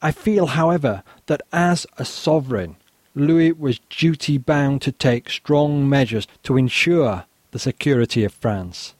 I 0.02 0.12
feel, 0.12 0.48
however, 0.48 1.04
that 1.26 1.42
as 1.52 1.88
a 1.98 2.06
sovereign, 2.06 2.76
Louis 3.16 3.52
was 3.54 3.80
duty 3.90 4.38
bound 4.38 4.84
to 4.84 4.92
take 4.92 5.32
strong 5.32 5.90
measures 5.90 6.28
to 6.44 6.58
ensure 6.58 7.26
the 7.52 7.60
security 7.60 8.24
of 8.24 8.34
France 8.34 8.94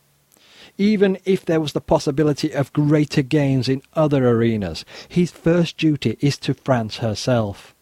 even 0.78 1.18
if 1.26 1.44
there 1.44 1.60
was 1.60 1.74
the 1.74 1.82
possibility 1.82 2.52
of 2.52 2.74
greater 2.74 3.22
gains 3.22 3.68
in 3.68 3.82
other 3.94 4.28
arenas, 4.28 4.86
his 5.08 5.32
first 5.32 5.78
duty 5.78 6.18
is 6.20 6.38
to 6.38 6.54
France 6.54 6.98
herself. 6.98 7.74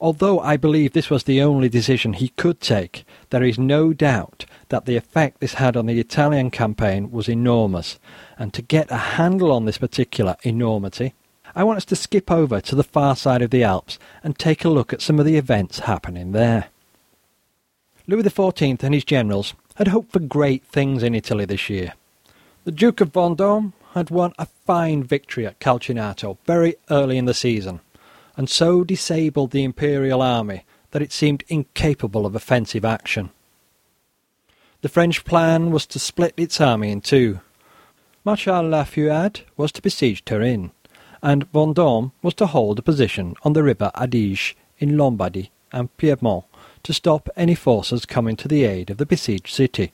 Although 0.00 0.40
I 0.40 0.56
believe 0.56 0.92
this 0.92 1.10
was 1.10 1.24
the 1.24 1.40
only 1.40 1.68
decision 1.68 2.12
he 2.12 2.28
could 2.28 2.60
take, 2.60 3.04
there 3.30 3.42
is 3.42 3.58
no 3.58 3.92
doubt 3.92 4.44
that 4.68 4.84
the 4.84 4.96
effect 4.96 5.40
this 5.40 5.54
had 5.54 5.76
on 5.76 5.86
the 5.86 5.98
Italian 5.98 6.50
campaign 6.50 7.10
was 7.10 7.28
enormous, 7.28 7.98
and 8.38 8.52
to 8.52 8.62
get 8.62 8.90
a 8.90 9.16
handle 9.16 9.50
on 9.50 9.64
this 9.64 9.78
particular 9.78 10.36
enormity, 10.42 11.14
I 11.56 11.64
want 11.64 11.76
us 11.78 11.84
to 11.86 11.96
skip 11.96 12.30
over 12.30 12.60
to 12.60 12.74
the 12.74 12.84
far 12.84 13.14
side 13.16 13.40
of 13.40 13.50
the 13.50 13.62
Alps 13.62 13.98
and 14.22 14.36
take 14.36 14.64
a 14.64 14.68
look 14.68 14.92
at 14.92 15.00
some 15.00 15.18
of 15.18 15.26
the 15.26 15.36
events 15.36 15.80
happening 15.80 16.32
there. 16.32 16.66
Louis 18.06 18.24
XIV 18.24 18.82
and 18.82 18.92
his 18.92 19.04
generals 19.04 19.54
had 19.76 19.88
hoped 19.88 20.12
for 20.12 20.18
great 20.18 20.64
things 20.64 21.02
in 21.02 21.14
Italy 21.14 21.44
this 21.44 21.70
year. 21.70 21.94
The 22.64 22.72
Duke 22.72 23.02
of 23.02 23.12
Vendôme 23.12 23.74
had 23.92 24.08
won 24.08 24.32
a 24.38 24.46
fine 24.46 25.04
victory 25.04 25.46
at 25.46 25.60
Calcinato 25.60 26.38
very 26.46 26.76
early 26.90 27.18
in 27.18 27.26
the 27.26 27.34
season, 27.34 27.80
and 28.38 28.48
so 28.48 28.84
disabled 28.84 29.50
the 29.50 29.64
imperial 29.64 30.22
army 30.22 30.64
that 30.92 31.02
it 31.02 31.12
seemed 31.12 31.44
incapable 31.48 32.24
of 32.24 32.34
offensive 32.34 32.82
action. 32.82 33.28
The 34.80 34.88
French 34.88 35.26
plan 35.26 35.72
was 35.72 35.84
to 35.88 35.98
split 35.98 36.32
its 36.38 36.58
army 36.58 36.90
in 36.90 37.02
two. 37.02 37.40
Marshal 38.24 38.66
La 38.66 38.84
Feuillade 38.84 39.42
was 39.58 39.70
to 39.72 39.82
besiege 39.82 40.24
Turin, 40.24 40.70
and 41.22 41.52
Vendôme 41.52 42.12
was 42.22 42.32
to 42.34 42.46
hold 42.46 42.78
a 42.78 42.82
position 42.82 43.34
on 43.42 43.52
the 43.52 43.62
river 43.62 43.90
Adige 43.94 44.56
in 44.78 44.96
Lombardy 44.96 45.50
and 45.70 45.94
Piedmont 45.98 46.46
to 46.82 46.94
stop 46.94 47.28
any 47.36 47.54
forces 47.54 48.06
coming 48.06 48.36
to 48.36 48.48
the 48.48 48.64
aid 48.64 48.88
of 48.88 48.96
the 48.96 49.04
besieged 49.04 49.52
city. 49.52 49.92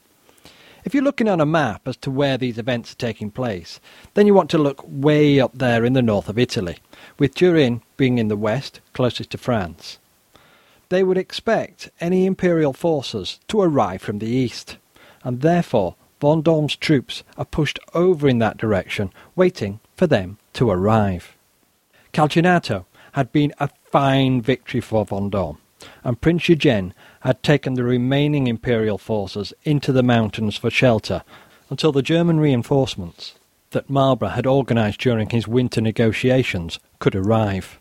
If 0.84 0.94
you're 0.94 1.04
looking 1.04 1.28
on 1.28 1.40
a 1.40 1.46
map 1.46 1.86
as 1.86 1.96
to 1.98 2.10
where 2.10 2.38
these 2.38 2.58
events 2.58 2.92
are 2.92 2.96
taking 2.96 3.30
place, 3.30 3.80
then 4.14 4.26
you 4.26 4.34
want 4.34 4.50
to 4.50 4.58
look 4.58 4.82
way 4.86 5.38
up 5.38 5.52
there 5.54 5.84
in 5.84 5.92
the 5.92 6.02
north 6.02 6.28
of 6.28 6.38
Italy, 6.38 6.78
with 7.18 7.34
Turin 7.34 7.82
being 7.96 8.18
in 8.18 8.28
the 8.28 8.36
west, 8.36 8.80
closest 8.94 9.30
to 9.30 9.38
France. 9.38 9.98
They 10.88 11.02
would 11.02 11.18
expect 11.18 11.90
any 12.00 12.26
imperial 12.26 12.72
forces 12.72 13.38
to 13.48 13.60
arrive 13.60 14.02
from 14.02 14.18
the 14.18 14.30
east, 14.30 14.78
and 15.22 15.42
therefore 15.42 15.96
Vendôme's 16.20 16.76
troops 16.76 17.22
are 17.36 17.44
pushed 17.44 17.78
over 17.94 18.28
in 18.28 18.38
that 18.38 18.56
direction, 18.56 19.12
waiting 19.36 19.80
for 19.96 20.06
them 20.06 20.38
to 20.54 20.70
arrive. 20.70 21.36
Calcinato 22.12 22.86
had 23.12 23.32
been 23.32 23.52
a 23.58 23.68
fine 23.90 24.40
victory 24.40 24.80
for 24.80 25.04
Vendôme, 25.04 25.58
and 26.04 26.20
Prince 26.20 26.48
Eugene 26.48 26.94
had 27.20 27.42
taken 27.42 27.74
the 27.74 27.84
remaining 27.84 28.46
imperial 28.46 28.98
forces 28.98 29.52
into 29.64 29.92
the 29.92 30.02
mountains 30.02 30.56
for 30.56 30.70
shelter 30.70 31.22
until 31.68 31.92
the 31.92 32.02
German 32.02 32.40
reinforcements 32.40 33.34
that 33.70 33.90
Marlborough 33.90 34.30
had 34.30 34.46
organised 34.46 35.00
during 35.00 35.30
his 35.30 35.46
winter 35.46 35.80
negotiations 35.80 36.78
could 36.98 37.14
arrive. 37.14 37.78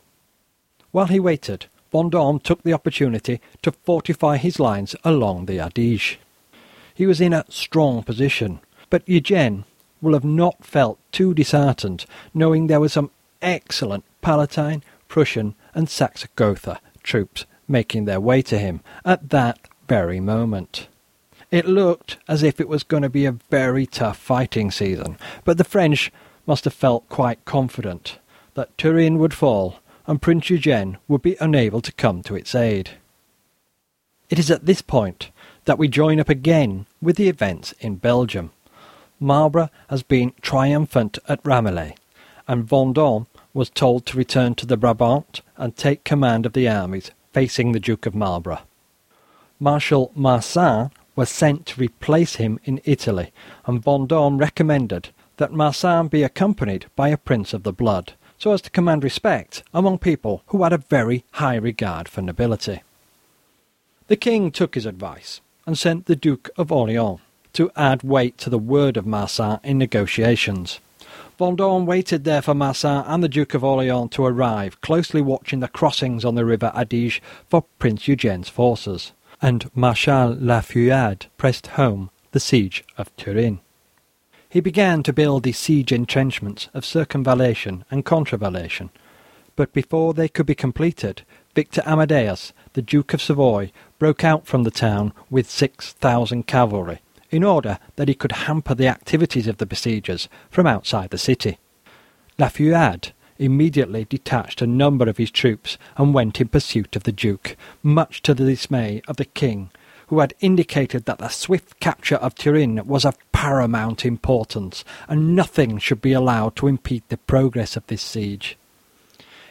While 0.91 1.07
he 1.07 1.19
waited, 1.19 1.65
Vendôme 1.91 2.43
took 2.43 2.61
the 2.63 2.73
opportunity 2.73 3.41
to 3.63 3.71
fortify 3.71 4.37
his 4.37 4.59
lines 4.59 4.95
along 5.03 5.45
the 5.45 5.59
Adige. 5.59 6.19
He 6.93 7.07
was 7.07 7.19
in 7.21 7.33
a 7.33 7.45
strong 7.49 8.03
position, 8.03 8.59
but 8.89 9.07
Eugene 9.07 9.63
will 10.01 10.13
have 10.13 10.23
not 10.23 10.63
felt 10.63 10.99
too 11.11 11.33
disheartened 11.33 12.05
knowing 12.33 12.67
there 12.67 12.79
were 12.79 12.89
some 12.89 13.09
excellent 13.41 14.03
Palatine, 14.21 14.83
Prussian, 15.07 15.55
and 15.73 15.89
Saxe-Gotha 15.89 16.79
troops 17.03 17.45
making 17.69 18.05
their 18.05 18.19
way 18.19 18.41
to 18.41 18.57
him 18.57 18.81
at 19.05 19.29
that 19.29 19.59
very 19.87 20.19
moment. 20.19 20.87
It 21.51 21.67
looked 21.67 22.17
as 22.27 22.43
if 22.43 22.59
it 22.59 22.67
was 22.67 22.83
going 22.83 23.03
to 23.03 23.09
be 23.09 23.25
a 23.25 23.31
very 23.31 23.85
tough 23.85 24.17
fighting 24.17 24.69
season, 24.71 25.17
but 25.43 25.57
the 25.57 25.63
French 25.63 26.11
must 26.45 26.63
have 26.65 26.73
felt 26.73 27.09
quite 27.09 27.45
confident 27.45 28.19
that 28.55 28.77
Turin 28.77 29.17
would 29.19 29.33
fall 29.33 29.79
and 30.05 30.21
Prince 30.21 30.49
Eugene 30.49 30.97
would 31.07 31.21
be 31.21 31.37
unable 31.39 31.81
to 31.81 31.91
come 31.91 32.23
to 32.23 32.35
its 32.35 32.55
aid. 32.55 32.91
It 34.29 34.39
is 34.39 34.51
at 34.51 34.65
this 34.65 34.81
point 34.81 35.31
that 35.65 35.77
we 35.77 35.87
join 35.87 36.19
up 36.19 36.29
again 36.29 36.85
with 37.01 37.15
the 37.15 37.29
events 37.29 37.73
in 37.79 37.95
Belgium. 37.95 38.51
Marlborough 39.19 39.69
has 39.89 40.03
been 40.03 40.33
triumphant 40.41 41.19
at 41.27 41.43
Ramillies, 41.43 41.95
and 42.47 42.67
Vendôme 42.67 43.27
was 43.53 43.69
told 43.69 44.05
to 44.05 44.17
return 44.17 44.55
to 44.55 44.65
the 44.65 44.77
Brabant 44.77 45.41
and 45.57 45.75
take 45.75 46.03
command 46.03 46.45
of 46.45 46.53
the 46.53 46.67
armies 46.67 47.11
facing 47.31 47.71
the 47.71 47.79
Duke 47.79 48.05
of 48.05 48.15
Marlborough. 48.15 48.61
Marshal 49.59 50.11
Marsin 50.15 50.91
was 51.15 51.29
sent 51.29 51.65
to 51.65 51.81
replace 51.81 52.35
him 52.35 52.59
in 52.63 52.81
Italy, 52.85 53.31
and 53.65 53.83
Vendôme 53.83 54.39
recommended 54.39 55.09
that 55.37 55.51
Marsin 55.51 56.07
be 56.07 56.23
accompanied 56.23 56.85
by 56.95 57.09
a 57.09 57.17
prince 57.17 57.53
of 57.53 57.63
the 57.63 57.73
blood, 57.73 58.13
so 58.37 58.53
as 58.53 58.61
to 58.61 58.69
command 58.69 59.03
respect 59.03 59.63
among 59.73 59.97
people 59.97 60.43
who 60.47 60.63
had 60.63 60.71
a 60.71 60.77
very 60.77 61.25
high 61.33 61.55
regard 61.55 62.07
for 62.07 62.21
nobility. 62.21 62.81
The 64.07 64.15
king 64.15 64.51
took 64.51 64.75
his 64.75 64.85
advice 64.85 65.41
and 65.65 65.77
sent 65.77 66.05
the 66.05 66.15
Duke 66.15 66.49
of 66.57 66.71
Orleans 66.71 67.19
to 67.53 67.71
add 67.75 68.01
weight 68.01 68.37
to 68.39 68.49
the 68.49 68.57
word 68.57 68.95
of 68.97 69.05
Marsin 69.05 69.59
in 69.63 69.77
negotiations. 69.77 70.79
Vendôme 71.39 71.85
waited 71.85 72.25
there 72.25 72.41
for 72.41 72.53
Marsin 72.53 73.05
and 73.07 73.23
the 73.23 73.29
Duke 73.29 73.53
of 73.53 73.63
Orleans 73.63 74.09
to 74.11 74.25
arrive, 74.25 74.81
closely 74.81 75.21
watching 75.21 75.61
the 75.61 75.69
crossings 75.69 76.25
on 76.25 76.35
the 76.35 76.43
river 76.43 76.69
Adige 76.75 77.21
for 77.47 77.63
Prince 77.79 78.09
Eugene's 78.09 78.49
forces, 78.49 79.13
and 79.41 79.71
Marshal 79.73 80.35
La 80.37 80.59
Feuillade 80.59 81.27
pressed 81.37 81.67
home 81.67 82.09
the 82.31 82.41
siege 82.41 82.83
of 82.97 83.15
Turin. 83.15 83.61
He 84.49 84.59
began 84.59 85.01
to 85.03 85.13
build 85.13 85.43
the 85.43 85.53
siege 85.53 85.93
entrenchments 85.93 86.67
of 86.73 86.83
circumvallation 86.83 87.85
and 87.89 88.03
contravallation, 88.03 88.89
but 89.55 89.71
before 89.71 90.13
they 90.13 90.27
could 90.27 90.45
be 90.45 90.55
completed, 90.55 91.21
Victor 91.55 91.81
Amadeus, 91.85 92.51
the 92.73 92.81
Duke 92.81 93.13
of 93.13 93.21
Savoy, 93.21 93.71
broke 93.97 94.25
out 94.25 94.45
from 94.45 94.63
the 94.63 94.71
town 94.71 95.13
with 95.29 95.49
six 95.49 95.93
thousand 95.93 96.47
cavalry 96.47 96.99
in 97.31 97.43
order 97.43 97.79
that 97.95 98.07
he 98.07 98.13
could 98.13 98.31
hamper 98.31 98.75
the 98.75 98.87
activities 98.87 99.47
of 99.47 99.57
the 99.57 99.65
besiegers 99.65 100.27
from 100.49 100.67
outside 100.67 101.09
the 101.09 101.17
city. 101.17 101.57
La 102.37 102.47
Feuillade 102.47 103.11
immediately 103.37 104.05
detached 104.05 104.61
a 104.61 104.67
number 104.67 105.09
of 105.09 105.17
his 105.17 105.31
troops 105.31 105.77
and 105.97 106.13
went 106.13 106.41
in 106.41 106.47
pursuit 106.47 106.95
of 106.95 107.03
the 107.03 107.11
Duke, 107.11 107.55
much 107.81 108.21
to 108.21 108.33
the 108.33 108.45
dismay 108.45 109.01
of 109.07 109.17
the 109.17 109.25
King, 109.25 109.69
who 110.07 110.19
had 110.19 110.33
indicated 110.39 111.05
that 111.05 111.19
the 111.19 111.29
swift 111.29 111.79
capture 111.79 112.15
of 112.15 112.35
Turin 112.35 112.85
was 112.85 113.05
of 113.05 113.17
paramount 113.31 114.05
importance, 114.05 114.83
and 115.07 115.35
nothing 115.35 115.77
should 115.77 116.01
be 116.01 116.13
allowed 116.13 116.55
to 116.57 116.67
impede 116.67 117.03
the 117.07 117.17
progress 117.17 117.77
of 117.77 117.85
this 117.87 118.01
siege. 118.01 118.57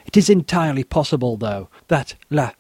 It 0.04 0.16
is 0.16 0.28
entirely 0.28 0.84
possible, 0.84 1.36
though, 1.36 1.68
that 1.88 2.14
La 2.30 2.52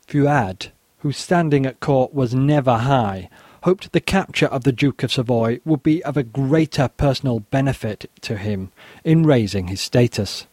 whose 0.98 1.16
standing 1.16 1.66
at 1.66 1.80
court 1.80 2.14
was 2.14 2.34
never 2.34 2.76
high, 2.76 3.28
hoped 3.62 3.92
the 3.92 4.00
capture 4.00 4.46
of 4.46 4.64
the 4.64 4.72
Duke 4.72 5.02
of 5.02 5.12
Savoy 5.12 5.60
would 5.64 5.82
be 5.82 6.02
of 6.04 6.16
a 6.16 6.22
greater 6.22 6.88
personal 6.88 7.40
benefit 7.40 8.10
to 8.22 8.36
him 8.36 8.70
in 9.04 9.24
raising 9.24 9.68
his 9.68 9.80
status. 9.80 10.46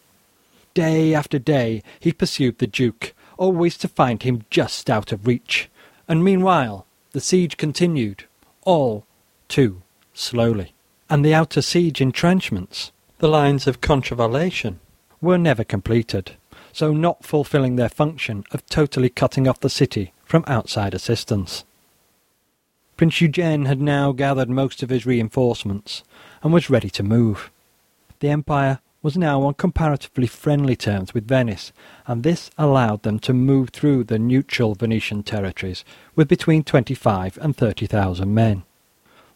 Day 0.73 1.13
after 1.13 1.39
day 1.39 1.83
he 1.99 2.11
pursued 2.11 2.57
the 2.57 2.67
Duke, 2.67 3.13
always 3.37 3.77
to 3.77 3.87
find 3.87 4.23
him 4.23 4.43
just 4.49 4.89
out 4.89 5.11
of 5.11 5.27
reach, 5.27 5.69
and 6.07 6.23
meanwhile 6.23 6.85
the 7.11 7.21
siege 7.21 7.57
continued, 7.57 8.25
all 8.63 9.05
too 9.47 9.81
slowly. 10.13 10.73
And 11.09 11.23
the 11.23 11.33
outer 11.33 11.61
siege 11.61 12.01
entrenchments, 12.01 12.91
the 13.19 13.29
lines 13.29 13.67
of 13.67 13.81
contravallation, 13.81 14.77
were 15.21 15.37
never 15.37 15.63
completed, 15.63 16.31
so 16.73 16.91
not 16.91 17.23
fulfilling 17.23 17.75
their 17.75 17.89
function 17.89 18.43
of 18.51 18.65
totally 18.65 19.09
cutting 19.09 19.47
off 19.47 19.59
the 19.59 19.69
city 19.69 20.11
from 20.25 20.43
outside 20.47 20.93
assistance. 20.93 21.63
Prince 22.97 23.19
Eugene 23.19 23.65
had 23.65 23.81
now 23.81 24.13
gathered 24.13 24.49
most 24.49 24.81
of 24.81 24.89
his 24.89 25.05
reinforcements 25.05 26.03
and 26.41 26.53
was 26.53 26.69
ready 26.69 26.89
to 26.91 27.03
move. 27.03 27.51
The 28.21 28.29
Empire 28.29 28.79
was 29.03 29.17
now 29.17 29.41
on 29.43 29.53
comparatively 29.55 30.27
friendly 30.27 30.77
terms 30.77 31.13
with 31.13 31.27
Venice, 31.27 31.73
and 32.07 32.23
this 32.23 32.49
allowed 32.57 33.03
them 33.03 33.19
to 33.19 33.33
move 33.33 33.69
through 33.69 34.05
the 34.05 34.17
neutral 34.17 34.75
Venetian 34.75 35.23
territories 35.23 35.83
with 36.15 36.29
between 36.29 36.63
twenty-five 36.63 37.37
and 37.41 37.55
thirty 37.55 37.85
thousand 37.85 38.33
men. 38.33 38.63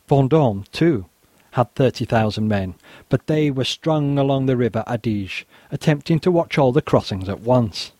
Vendôme, 0.09 0.65
too, 0.71 1.05
had 1.51 1.75
thirty 1.75 2.05
thousand 2.05 2.47
men, 2.47 2.75
but 3.09 3.27
they 3.27 3.51
were 3.51 3.65
strung 3.65 4.17
along 4.17 4.45
the 4.45 4.57
river 4.57 4.85
Adige, 4.87 5.45
attempting 5.69 6.19
to 6.21 6.31
watch 6.31 6.57
all 6.57 6.71
the 6.71 6.81
crossings 6.81 7.27
at 7.27 7.41
once. 7.41 7.91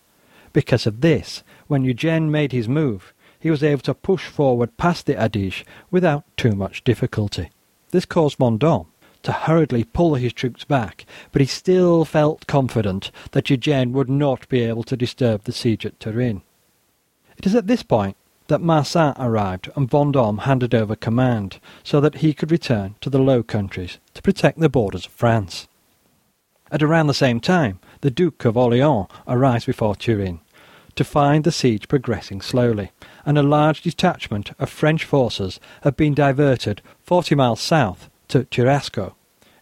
Because 0.54 0.88
of 0.88 1.02
this, 1.02 1.44
when 1.68 1.84
Eugene 1.84 2.32
made 2.32 2.54
his 2.54 2.68
move, 2.70 3.14
he 3.40 3.50
was 3.50 3.64
able 3.64 3.82
to 3.82 3.94
push 3.94 4.28
forward 4.28 4.76
past 4.78 5.06
the 5.06 5.14
Adige 5.14 5.66
without 5.90 6.24
too 6.38 6.52
much 6.52 6.84
difficulty. 6.84 7.50
This 7.92 8.06
caused 8.06 8.38
Vendôme 8.38 8.88
to 9.24 9.32
hurriedly 9.32 9.84
pull 9.84 10.16
his 10.16 10.34
troops 10.34 10.64
back, 10.64 11.06
but 11.32 11.42
he 11.42 11.46
still 11.46 12.06
felt 12.06 12.48
confident 12.48 13.12
that 13.32 13.50
Eugene 13.50 13.92
would 13.94 14.10
not 14.10 14.48
be 14.50 14.62
able 14.62 14.84
to 14.84 14.96
disturb 14.96 15.44
the 15.44 15.52
siege 15.52 15.86
at 15.86 16.00
Turin. 16.00 16.42
It 17.38 17.46
is 17.46 17.56
at 17.56 17.68
this 17.68 17.84
point 17.84 18.16
that 18.48 18.62
Marsin 18.62 19.14
arrived 19.18 19.70
and 19.76 19.90
Vendôme 19.90 20.42
handed 20.42 20.74
over 20.74 20.96
command, 20.96 21.60
so 21.84 22.02
that 22.02 22.16
he 22.16 22.34
could 22.34 22.52
return 22.52 22.96
to 23.02 23.10
the 23.10 23.20
Low 23.20 23.44
Countries 23.44 24.00
to 24.14 24.22
protect 24.22 24.60
the 24.60 24.70
borders 24.70 25.06
of 25.06 25.12
France. 25.12 25.68
At 26.72 26.84
around 26.84 27.08
the 27.08 27.14
same 27.14 27.40
time, 27.40 27.80
the 28.02 28.12
Duke 28.12 28.46
of 28.46 28.58
Orleans 28.58 29.08
arrives 29.28 29.66
before 29.66 29.96
Turin, 29.96 30.40
to 30.96 31.04
find 31.04 31.44
the 31.44 31.52
siege 31.52 31.88
progressing 31.88 32.42
slowly, 32.42 32.92
and 33.30 33.38
a 33.38 33.44
large 33.44 33.84
detachment 33.84 34.50
of 34.58 34.72
French 34.72 35.06
forces 35.06 35.60
had 35.84 35.96
been 35.96 36.16
diverted 36.16 36.82
forty 37.04 37.36
miles 37.36 37.62
south 37.62 38.10
to 38.28 38.44
Cherasco 38.46 39.14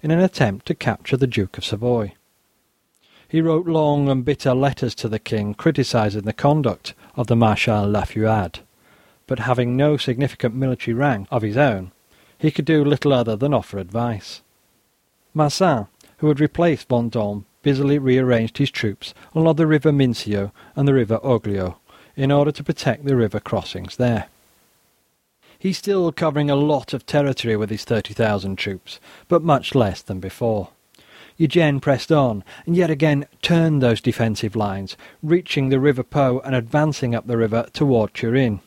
in 0.01 0.09
an 0.09 0.21
attempt 0.21 0.65
to 0.67 0.73
capture 0.73 1.17
the 1.17 1.27
Duke 1.27 1.57
of 1.57 1.65
Savoy. 1.65 2.13
He 3.27 3.41
wrote 3.41 3.67
long 3.67 4.07
and 4.07 4.23
bitter 4.23 4.53
letters 4.53 4.95
to 4.95 5.09
the 5.09 5.19
king 5.19 5.53
criticising 5.53 6.21
the 6.21 6.31
conduct 6.31 6.93
of 7.17 7.27
the 7.27 7.35
Marshal 7.35 7.85
La 7.89 8.05
Feuillade, 8.05 8.59
but 9.27 9.39
having 9.39 9.75
no 9.75 9.97
significant 9.97 10.55
military 10.55 10.93
rank 10.95 11.27
of 11.29 11.41
his 11.41 11.57
own, 11.57 11.91
he 12.37 12.51
could 12.51 12.63
do 12.63 12.85
little 12.85 13.11
other 13.11 13.35
than 13.35 13.53
offer 13.53 13.79
advice. 13.79 14.43
Marsin, 15.33 15.87
who 16.19 16.29
had 16.29 16.39
replaced 16.39 16.87
Vendôme, 16.87 17.43
busily 17.63 17.99
rearranged 17.99 18.59
his 18.59 18.71
troops 18.71 19.13
along 19.35 19.57
the 19.57 19.67
river 19.67 19.91
Mincio 19.91 20.53
and 20.77 20.87
the 20.87 20.93
river 20.93 21.19
Oglio 21.21 21.79
in 22.17 22.31
order 22.31 22.51
to 22.51 22.63
protect 22.63 23.05
the 23.05 23.15
river 23.15 23.39
crossings 23.39 23.95
there. 23.95 24.27
He's 25.59 25.77
still 25.77 26.11
covering 26.11 26.49
a 26.49 26.55
lot 26.55 26.93
of 26.93 27.05
territory 27.05 27.55
with 27.55 27.69
his 27.69 27.83
30,000 27.83 28.57
troops, 28.57 28.99
but 29.27 29.41
much 29.41 29.73
less 29.73 30.01
than 30.01 30.19
before. 30.19 30.69
Eugene 31.37 31.79
pressed 31.79 32.11
on, 32.11 32.43
and 32.65 32.75
yet 32.75 32.89
again 32.89 33.27
turned 33.41 33.81
those 33.81 34.01
defensive 34.01 34.55
lines, 34.55 34.97
reaching 35.21 35.69
the 35.69 35.79
River 35.79 36.03
Po 36.03 36.39
and 36.39 36.55
advancing 36.55 37.13
up 37.13 37.27
the 37.27 37.37
river 37.37 37.67
toward 37.73 38.13
Turin. 38.13 38.59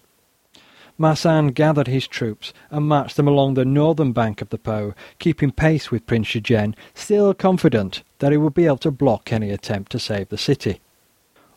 Marsin 0.97 1.49
gathered 1.49 1.89
his 1.89 2.07
troops 2.07 2.53
and 2.71 2.87
marched 2.87 3.17
them 3.17 3.27
along 3.27 3.55
the 3.55 3.65
northern 3.65 4.13
bank 4.13 4.43
of 4.43 4.51
the 4.51 4.59
Po, 4.59 4.95
keeping 5.19 5.51
pace 5.51 5.91
with 5.91 6.07
Prince 6.07 6.35
Eugene, 6.35 6.77
still 6.95 7.35
confident 7.35 8.03
that 8.19 8.33
he 8.33 8.39
would 8.39 8.55
be 8.55 8.67
able 8.67 8.77
to 8.79 8.91
block 8.91 9.33
any 9.33 9.51
attempt 9.51 9.91
to 9.93 9.99
save 9.99 10.29
the 10.29 10.39
city. 10.39 10.81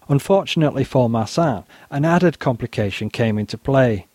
Unfortunately 0.09 0.83
for 0.83 1.09
Marsin, 1.09 1.63
an 1.89 2.05
added 2.05 2.39
complication 2.39 3.09
came 3.09 3.37
into 3.37 3.57
play. 3.57 4.07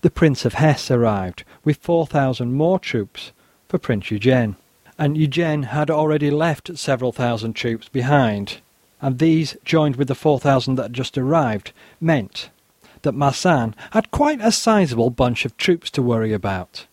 The 0.00 0.10
Prince 0.10 0.44
of 0.44 0.54
Hesse 0.54 0.90
arrived 0.90 1.44
with 1.64 1.78
4,000 1.78 2.52
more 2.52 2.78
troops 2.78 3.32
for 3.68 3.78
Prince 3.78 4.10
Eugene, 4.10 4.56
and 4.98 5.16
Eugene 5.16 5.64
had 5.64 5.90
already 5.90 6.30
left 6.30 6.76
several 6.76 7.12
thousand 7.12 7.54
troops 7.54 7.88
behind, 7.88 8.60
and 9.00 9.18
these, 9.18 9.56
joined 9.64 9.96
with 9.96 10.08
the 10.08 10.14
4,000 10.14 10.74
that 10.74 10.82
had 10.82 10.92
just 10.92 11.16
arrived, 11.16 11.72
meant 12.00 12.50
that 13.02 13.12
Marsin 13.12 13.76
had 13.92 14.10
quite 14.10 14.40
a 14.40 14.50
sizable 14.50 15.10
bunch 15.10 15.44
of 15.44 15.56
troops 15.56 15.88
to 15.90 16.02
worry 16.02 16.32
about. 16.32 16.86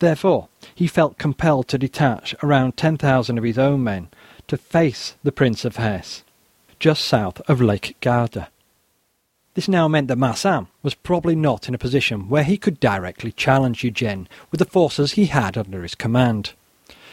Therefore, 0.00 0.48
he 0.74 0.88
felt 0.88 1.18
compelled 1.18 1.68
to 1.68 1.78
detach 1.78 2.34
around 2.42 2.76
10,000 2.76 3.38
of 3.38 3.44
his 3.44 3.58
own 3.58 3.84
men 3.84 4.08
to 4.48 4.56
face 4.56 5.14
the 5.22 5.32
Prince 5.32 5.64
of 5.64 5.76
Hesse, 5.76 6.23
just 6.84 7.06
south 7.06 7.40
of 7.48 7.62
Lake 7.62 7.96
Garda. 8.02 8.48
This 9.54 9.68
now 9.68 9.88
meant 9.88 10.08
that 10.08 10.18
Marsin 10.18 10.66
was 10.82 10.94
probably 10.94 11.34
not 11.34 11.66
in 11.66 11.74
a 11.74 11.78
position 11.78 12.28
where 12.28 12.44
he 12.44 12.58
could 12.58 12.78
directly 12.78 13.32
challenge 13.32 13.82
Eugene 13.82 14.28
with 14.50 14.58
the 14.58 14.66
forces 14.66 15.12
he 15.12 15.24
had 15.24 15.56
under 15.56 15.82
his 15.82 15.94
command. 15.94 16.52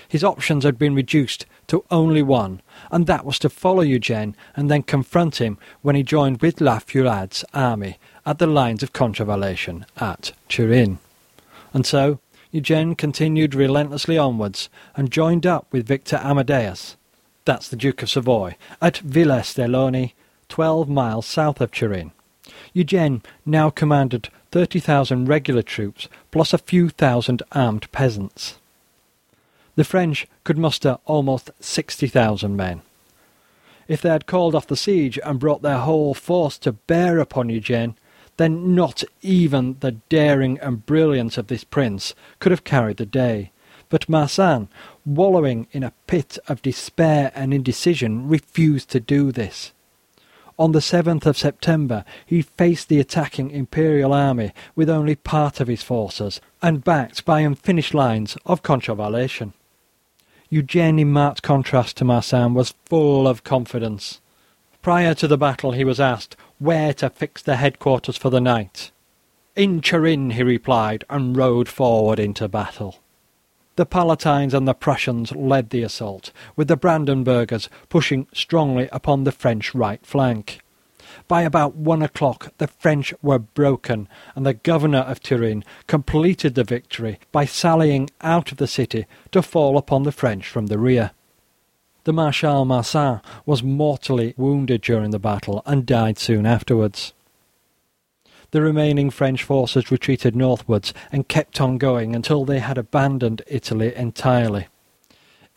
His 0.09 0.26
options 0.26 0.65
had 0.65 0.78
been 0.78 0.93
reduced 0.93 1.45
to 1.67 1.86
only 1.89 2.22
one, 2.22 2.61
and 2.91 3.07
that 3.07 3.24
was 3.24 3.39
to 3.39 3.49
follow 3.49 3.80
Eugene 3.80 4.36
and 4.57 4.69
then 4.69 4.84
confront 4.84 5.39
him 5.39 5.57
when 5.82 5.95
he 5.95 6.03
joined 6.03 6.41
with 6.41 6.59
La 6.59 6.80
Feuillade's 6.80 7.45
army 7.53 7.97
at 8.26 8.39
the 8.39 8.47
lines 8.47 8.84
of 8.84 8.91
contravallation 8.91 9.86
at 9.95 10.34
Turin. 10.49 10.99
And 11.74 11.86
so 11.86 12.19
Eugene 12.51 12.93
continued 12.93 13.55
relentlessly 13.55 14.17
onwards 14.17 14.67
and 14.97 15.09
joined 15.09 15.45
up 15.45 15.65
with 15.72 15.88
Victor 15.88 16.17
Amadeus, 16.17 16.97
that's 17.46 17.68
the 17.68 17.76
Duke 17.76 18.04
of 18.04 18.10
Savoy, 18.10 18.56
at 18.82 18.96
Villastellone, 18.96 20.14
twelve 20.50 20.89
miles 20.89 21.26
south 21.26 21.62
of 21.62 21.72
Turin. 21.72 22.12
Eugene 22.74 23.22
now 23.46 23.70
commanded 23.70 24.30
30,000 24.52 25.28
regular 25.28 25.62
troops 25.62 26.08
plus 26.32 26.54
a 26.54 26.58
few 26.58 26.89
thousand 26.89 27.42
armed 27.54 27.92
peasants. 27.92 28.58
The 29.76 29.84
French 29.84 30.28
could 30.44 30.58
muster 30.58 30.98
almost 31.06 31.52
60,000 31.60 32.56
men. 32.56 32.82
If 33.88 34.02
they 34.02 34.10
had 34.10 34.26
called 34.26 34.56
off 34.56 34.68
the 34.68 34.76
siege 34.76 35.20
and 35.24 35.39
brought 35.39 35.62
their 35.62 35.80
whole 35.80 36.14
force 36.14 36.58
to 36.60 36.74
bear 36.74 37.20
upon 37.20 37.50
Eugene, 37.50 37.96
then 38.38 38.76
not 38.76 39.04
even 39.22 39.78
the 39.80 39.92
daring 39.92 40.60
and 40.60 40.86
brilliance 40.86 41.38
of 41.38 41.48
this 41.48 41.64
prince 41.64 42.14
could 42.39 42.52
have 42.52 42.64
carried 42.64 42.98
the 42.98 43.06
day. 43.06 43.51
But 43.92 44.08
Marsin, 44.08 44.70
wallowing 45.06 45.68
in 45.74 45.84
a 45.84 45.94
pit 46.08 46.39
of 46.48 46.62
despair 46.62 47.32
and 47.36 47.54
indecision, 47.54 48.30
refused 48.30 48.89
to 48.92 49.02
do 49.02 49.34
this. 49.34 49.74
On 50.58 50.72
the 50.72 50.80
7th 50.80 51.26
of 51.26 51.38
September 51.38 52.06
he 52.26 52.42
faced 52.42 52.88
the 52.88 53.02
attacking 53.02 53.52
Imperial 53.52 54.14
army 54.14 54.54
with 54.76 54.89
only 54.89 55.16
part 55.16 55.60
of 55.60 55.68
his 55.68 55.84
forces, 55.84 56.39
and 56.62 56.86
backed 56.86 57.26
by 57.26 57.42
unfinished 57.42 57.94
lines 57.94 58.38
of 58.46 58.64
contravallation. 58.64 59.52
Eugene, 60.50 60.98
in 60.98 61.12
marked 61.12 61.42
contrast 61.42 61.98
to 61.98 62.06
Marsin, 62.06 62.54
was 62.54 62.76
full 62.86 63.28
of 63.28 63.44
confidence. 63.44 64.22
Prior 64.82 65.14
to 65.16 65.28
the 65.28 65.38
battle 65.38 65.74
he 65.74 65.84
was 65.84 66.00
asked 66.00 66.38
where 66.60 66.94
to 66.94 67.10
fix 67.10 67.42
the 67.42 67.58
headquarters 67.58 68.16
for 68.16 68.30
the 68.30 68.39
night. 68.39 68.92
In 69.58 69.82
Turin, 69.82 70.32
he 70.32 70.44
replied, 70.44 71.04
and 71.10 71.36
rode 71.36 71.68
forward 71.68 72.20
into 72.20 72.48
battle. 72.48 73.00
The 73.82 73.88
Palatines 73.88 74.53
and 74.53 74.67
the 74.67 74.75
Prussians 74.75 75.32
led 75.32 75.71
the 75.71 75.82
assault, 75.82 76.32
with 76.55 76.67
the 76.67 76.77
Brandenburgers 76.77 77.67
pushing 77.89 78.27
strongly 78.32 78.88
upon 78.91 79.23
the 79.23 79.32
French 79.32 79.73
right 79.73 80.05
flank. 80.05 80.59
By 81.27 81.41
about 81.41 81.73
one 81.73 82.03
o'clock 82.03 82.53
the 82.59 82.67
French 82.67 83.11
were 83.23 83.39
broken, 83.39 84.07
and 84.36 84.45
the 84.45 84.53
governor 84.53 84.99
of 84.99 85.19
Turin 85.19 85.63
completed 85.88 86.53
the 86.53 86.63
victory 86.63 87.17
by 87.32 87.45
sallying 87.45 88.11
out 88.21 88.51
of 88.51 88.59
the 88.59 88.67
city 88.67 89.07
to 89.32 89.41
fall 89.41 89.79
upon 89.79 90.03
the 90.03 90.11
French 90.11 90.47
from 90.47 90.67
the 90.67 90.77
rear. 90.77 91.09
The 92.03 92.13
Marshal 92.13 92.65
Marsin 92.65 93.19
was 93.47 93.63
mortally 93.63 94.36
wounded 94.38 94.82
during 94.82 95.09
the 95.09 95.17
battle 95.17 95.63
and 95.65 95.88
died 95.88 96.19
soon 96.19 96.45
afterwards. 96.45 97.13
The 98.52 98.62
remaining 98.62 99.10
French 99.10 99.43
forces 99.43 99.91
retreated 99.91 100.36
northwards 100.36 100.93
and 101.12 101.28
kept 101.28 101.62
on 101.62 101.78
going 101.78 102.14
until 102.16 102.43
they 102.43 102.60
had 102.60 102.78
abandoned 102.78 103.41
Italy 103.47 103.95
entirely. 103.95 104.68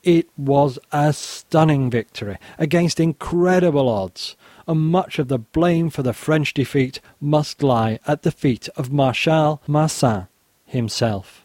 It 0.05 0.29
was 0.37 0.79
a 0.93 1.13
stunning 1.13 1.91
victory 1.91 2.39
against 2.59 3.01
incredible 3.01 3.89
odds, 3.89 4.37
and 4.69 4.81
much 4.93 5.19
of 5.19 5.29
the 5.29 5.39
blame 5.39 5.91
for 5.91 6.03
the 6.03 6.13
French 6.13 6.55
defeat 6.55 7.01
must 7.21 7.63
lie 7.63 7.99
at 8.07 8.23
the 8.23 8.31
feet 8.31 8.69
of 8.77 8.93
Marshal 8.93 9.61
Marsin 9.67 10.29
himself. 10.67 11.45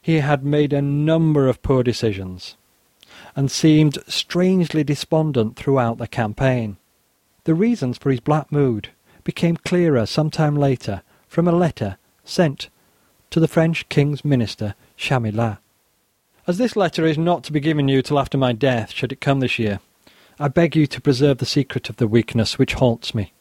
He 0.00 0.20
had 0.20 0.44
made 0.44 0.72
a 0.72 0.80
number 0.80 1.48
of 1.48 1.60
poor 1.60 1.82
decisions 1.82 2.56
and 3.36 3.50
seemed 3.50 3.98
strangely 4.06 4.84
despondent 4.84 5.56
throughout 5.56 5.98
the 5.98 6.08
campaign. 6.08 6.78
The 7.44 7.54
reasons 7.54 7.98
for 7.98 8.10
his 8.10 8.20
black 8.20 8.50
mood 8.50 8.90
became 9.30 9.56
clearer 9.56 10.04
some 10.06 10.28
time 10.28 10.56
later 10.56 11.02
from 11.28 11.46
a 11.46 11.52
letter 11.52 11.96
sent 12.24 12.68
to 13.30 13.38
the 13.38 13.46
French 13.46 13.88
King's 13.88 14.24
Minister 14.24 14.74
Chamillart. 14.98 15.58
As 16.48 16.58
this 16.58 16.74
letter 16.74 17.06
is 17.06 17.16
not 17.16 17.44
to 17.44 17.52
be 17.52 17.60
given 17.60 17.86
you 17.86 18.02
till 18.02 18.18
after 18.18 18.36
my 18.36 18.52
death, 18.52 18.90
should 18.90 19.12
it 19.12 19.20
come 19.20 19.38
this 19.38 19.56
year, 19.56 19.78
I 20.40 20.48
beg 20.48 20.74
you 20.74 20.84
to 20.88 21.00
preserve 21.00 21.38
the 21.38 21.46
secret 21.46 21.88
of 21.88 21.98
the 21.98 22.08
weakness 22.08 22.58
which 22.58 22.74
haunts 22.74 23.14
me. 23.14 23.32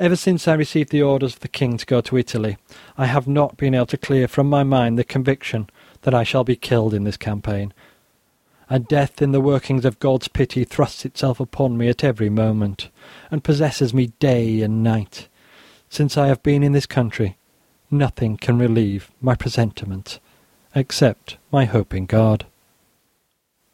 Ever 0.00 0.16
since 0.16 0.48
I 0.48 0.54
received 0.54 0.90
the 0.90 1.02
orders 1.02 1.34
of 1.34 1.40
the 1.40 1.46
King 1.60 1.76
to 1.76 1.86
go 1.86 2.00
to 2.00 2.18
Italy, 2.18 2.56
I 2.98 3.06
have 3.06 3.28
not 3.28 3.56
been 3.56 3.76
able 3.76 3.86
to 3.86 3.96
clear 3.96 4.26
from 4.26 4.48
my 4.48 4.64
mind 4.64 4.98
the 4.98 5.04
conviction 5.04 5.70
that 6.02 6.12
I 6.12 6.24
shall 6.24 6.42
be 6.42 6.56
killed 6.56 6.92
in 6.92 7.04
this 7.04 7.16
campaign, 7.16 7.72
and 8.68 8.88
death 8.88 9.20
in 9.20 9.32
the 9.32 9.40
workings 9.40 9.84
of 9.84 9.98
God's 9.98 10.28
pity 10.28 10.64
thrusts 10.64 11.04
itself 11.04 11.40
upon 11.40 11.76
me 11.76 11.88
at 11.88 12.04
every 12.04 12.30
moment, 12.30 12.88
and 13.30 13.44
possesses 13.44 13.92
me 13.92 14.08
day 14.18 14.62
and 14.62 14.82
night. 14.82 15.28
Since 15.88 16.16
I 16.16 16.28
have 16.28 16.42
been 16.42 16.62
in 16.62 16.72
this 16.72 16.86
country, 16.86 17.36
nothing 17.90 18.36
can 18.36 18.58
relieve 18.58 19.10
my 19.20 19.34
presentiment, 19.34 20.18
except 20.74 21.36
my 21.52 21.66
hope 21.66 21.94
in 21.94 22.06
God. 22.06 22.46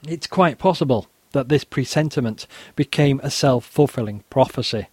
It's 0.07 0.27
quite 0.27 0.59
possible 0.59 1.07
that 1.33 1.49
this 1.49 1.65
presentiment 1.65 2.47
became 2.75 3.21
a 3.23 3.31
self-fulfilling 3.31 4.25
prophecy. 4.31 4.89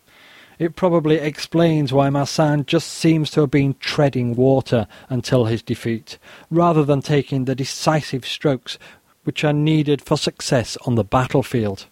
It 0.60 0.76
probably 0.76 1.16
explains 1.16 1.94
why 1.94 2.10
Marsin 2.10 2.66
just 2.66 2.88
seems 2.90 3.30
to 3.32 3.42
have 3.42 3.52
been 3.52 3.76
treading 3.80 4.36
water 4.36 4.88
until 5.10 5.46
his 5.46 5.62
defeat, 5.62 6.18
rather 6.50 6.84
than 6.84 7.02
taking 7.02 7.46
the 7.46 7.56
decisive 7.56 8.26
strokes 8.26 8.80
which 9.28 9.44
are 9.44 9.52
needed 9.52 10.02
for 10.02 10.16
success 10.16 10.78
on 10.86 10.96
the 10.96 11.04
battlefield. 11.04 11.86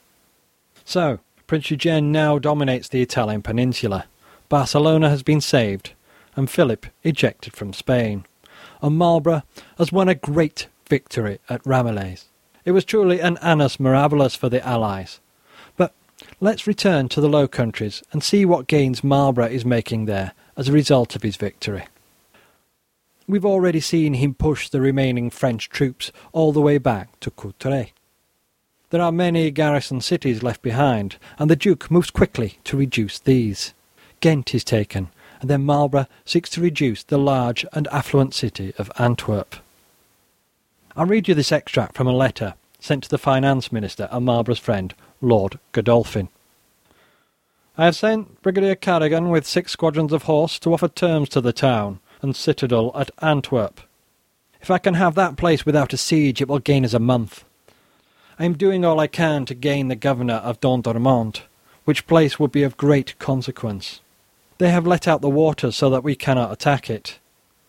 So, 0.86 1.20
Prince 1.48 1.70
Eugene 1.70 2.10
now 2.10 2.40
dominates 2.40 2.88
the 2.88 3.02
Italian 3.02 3.42
peninsula. 3.42 4.06
Barcelona 4.48 5.10
has 5.10 5.22
been 5.22 5.42
saved, 5.42 5.92
and 6.38 6.50
Philip 6.50 6.86
ejected 7.04 7.52
from 7.52 7.74
Spain. 7.74 8.24
And 8.82 8.98
Marlborough 8.98 9.44
has 9.78 9.92
won 9.92 10.08
a 10.08 10.16
great 10.16 10.68
victory 10.88 11.40
at 11.50 11.62
Ramillies. 11.66 12.24
It 12.64 12.72
was 12.72 12.86
truly 12.86 13.20
an 13.20 13.38
annus 13.42 13.76
mirabilis 13.76 14.38
for 14.38 14.48
the 14.48 14.66
Allies. 14.66 15.20
But 15.76 15.94
let's 16.40 16.66
return 16.66 17.10
to 17.10 17.20
the 17.20 17.28
Low 17.28 17.50
Countries 17.50 18.02
and 18.14 18.24
see 18.24 18.46
what 18.46 18.68
gains 18.68 19.04
Marlborough 19.04 19.48
is 19.48 19.66
making 19.66 20.06
there 20.06 20.32
as 20.56 20.70
a 20.70 20.72
result 20.72 21.18
of 21.18 21.24
his 21.24 21.36
victory. 21.36 21.84
We've 23.28 23.46
already 23.46 23.80
seen 23.80 24.14
him 24.16 24.36
push 24.36 24.70
the 24.70 24.82
remaining 24.82 25.32
French 25.32 25.70
troops 25.70 26.12
all 26.32 26.52
the 26.52 26.62
way 26.62 26.78
back 26.78 27.20
to 27.22 27.32
Courtrai. 27.32 27.92
There 28.92 29.02
are 29.02 29.12
many 29.12 29.50
garrison 29.50 30.00
cities 30.02 30.44
left 30.44 30.62
behind, 30.62 31.18
and 31.40 31.50
the 31.50 31.56
Duke 31.56 31.90
moves 31.90 32.12
quickly 32.12 32.60
to 32.66 32.78
reduce 32.78 33.18
these. 33.18 33.74
Ghent 34.20 34.54
is 34.54 34.64
taken, 34.64 35.10
and 35.42 35.50
then 35.50 35.66
Marlborough 35.66 36.06
seeks 36.24 36.52
to 36.52 36.62
reduce 36.62 37.02
the 37.02 37.18
large 37.18 37.66
and 37.74 37.88
affluent 37.88 38.36
city 38.36 38.74
of 38.78 38.92
Antwerp. 39.00 39.56
I'll 40.96 41.08
read 41.08 41.28
you 41.28 41.34
this 41.34 41.52
extract 41.52 41.96
from 41.96 42.08
a 42.08 42.14
letter 42.14 42.54
sent 42.80 43.06
to 43.06 43.10
the 43.10 43.18
Finance 43.18 43.72
Minister 43.72 44.08
and 44.12 44.26
Marlborough's 44.26 44.60
friend, 44.60 44.94
Lord 45.20 45.58
Godolphin. 45.72 46.30
I 47.76 47.86
have 47.86 47.96
sent 47.96 48.44
Brigadier 48.44 48.76
Cadogan 48.76 49.32
with 49.32 49.48
six 49.48 49.72
squadrons 49.72 50.14
of 50.14 50.24
horse 50.24 50.60
to 50.60 50.74
offer 50.74 50.88
terms 50.88 51.28
to 51.30 51.42
the 51.42 51.52
town 51.52 52.00
and 52.26 52.36
citadel 52.36 52.92
at 52.96 53.12
Antwerp. 53.22 53.80
If 54.60 54.72
I 54.72 54.80
can 54.80 54.96
have 54.96 55.14
that 55.14 55.38
place 55.38 55.64
without 55.64 55.94
a 55.94 55.98
siege, 55.98 56.42
it 56.42 56.48
will 56.48 56.60
gain 56.60 56.84
us 56.84 56.96
a 56.96 57.00
month. 57.00 57.46
I 58.40 58.46
am 58.46 58.58
doing 58.58 58.84
all 58.84 59.00
I 59.00 59.06
can 59.06 59.46
to 59.46 59.54
gain 59.54 59.88
the 59.88 59.96
governor 59.96 60.42
of 60.44 60.60
Dendermonde, 60.60 61.42
which 61.86 62.08
place 62.08 62.40
would 62.40 62.52
be 62.52 62.64
of 62.64 62.76
great 62.76 63.18
consequence. 63.20 64.02
They 64.58 64.72
have 64.72 64.88
let 64.88 65.08
out 65.08 65.22
the 65.22 65.30
waters 65.30 65.76
so 65.76 65.92
that 65.92 66.04
we 66.04 66.16
cannot 66.16 66.52
attack 66.52 66.90
it. 66.90 67.20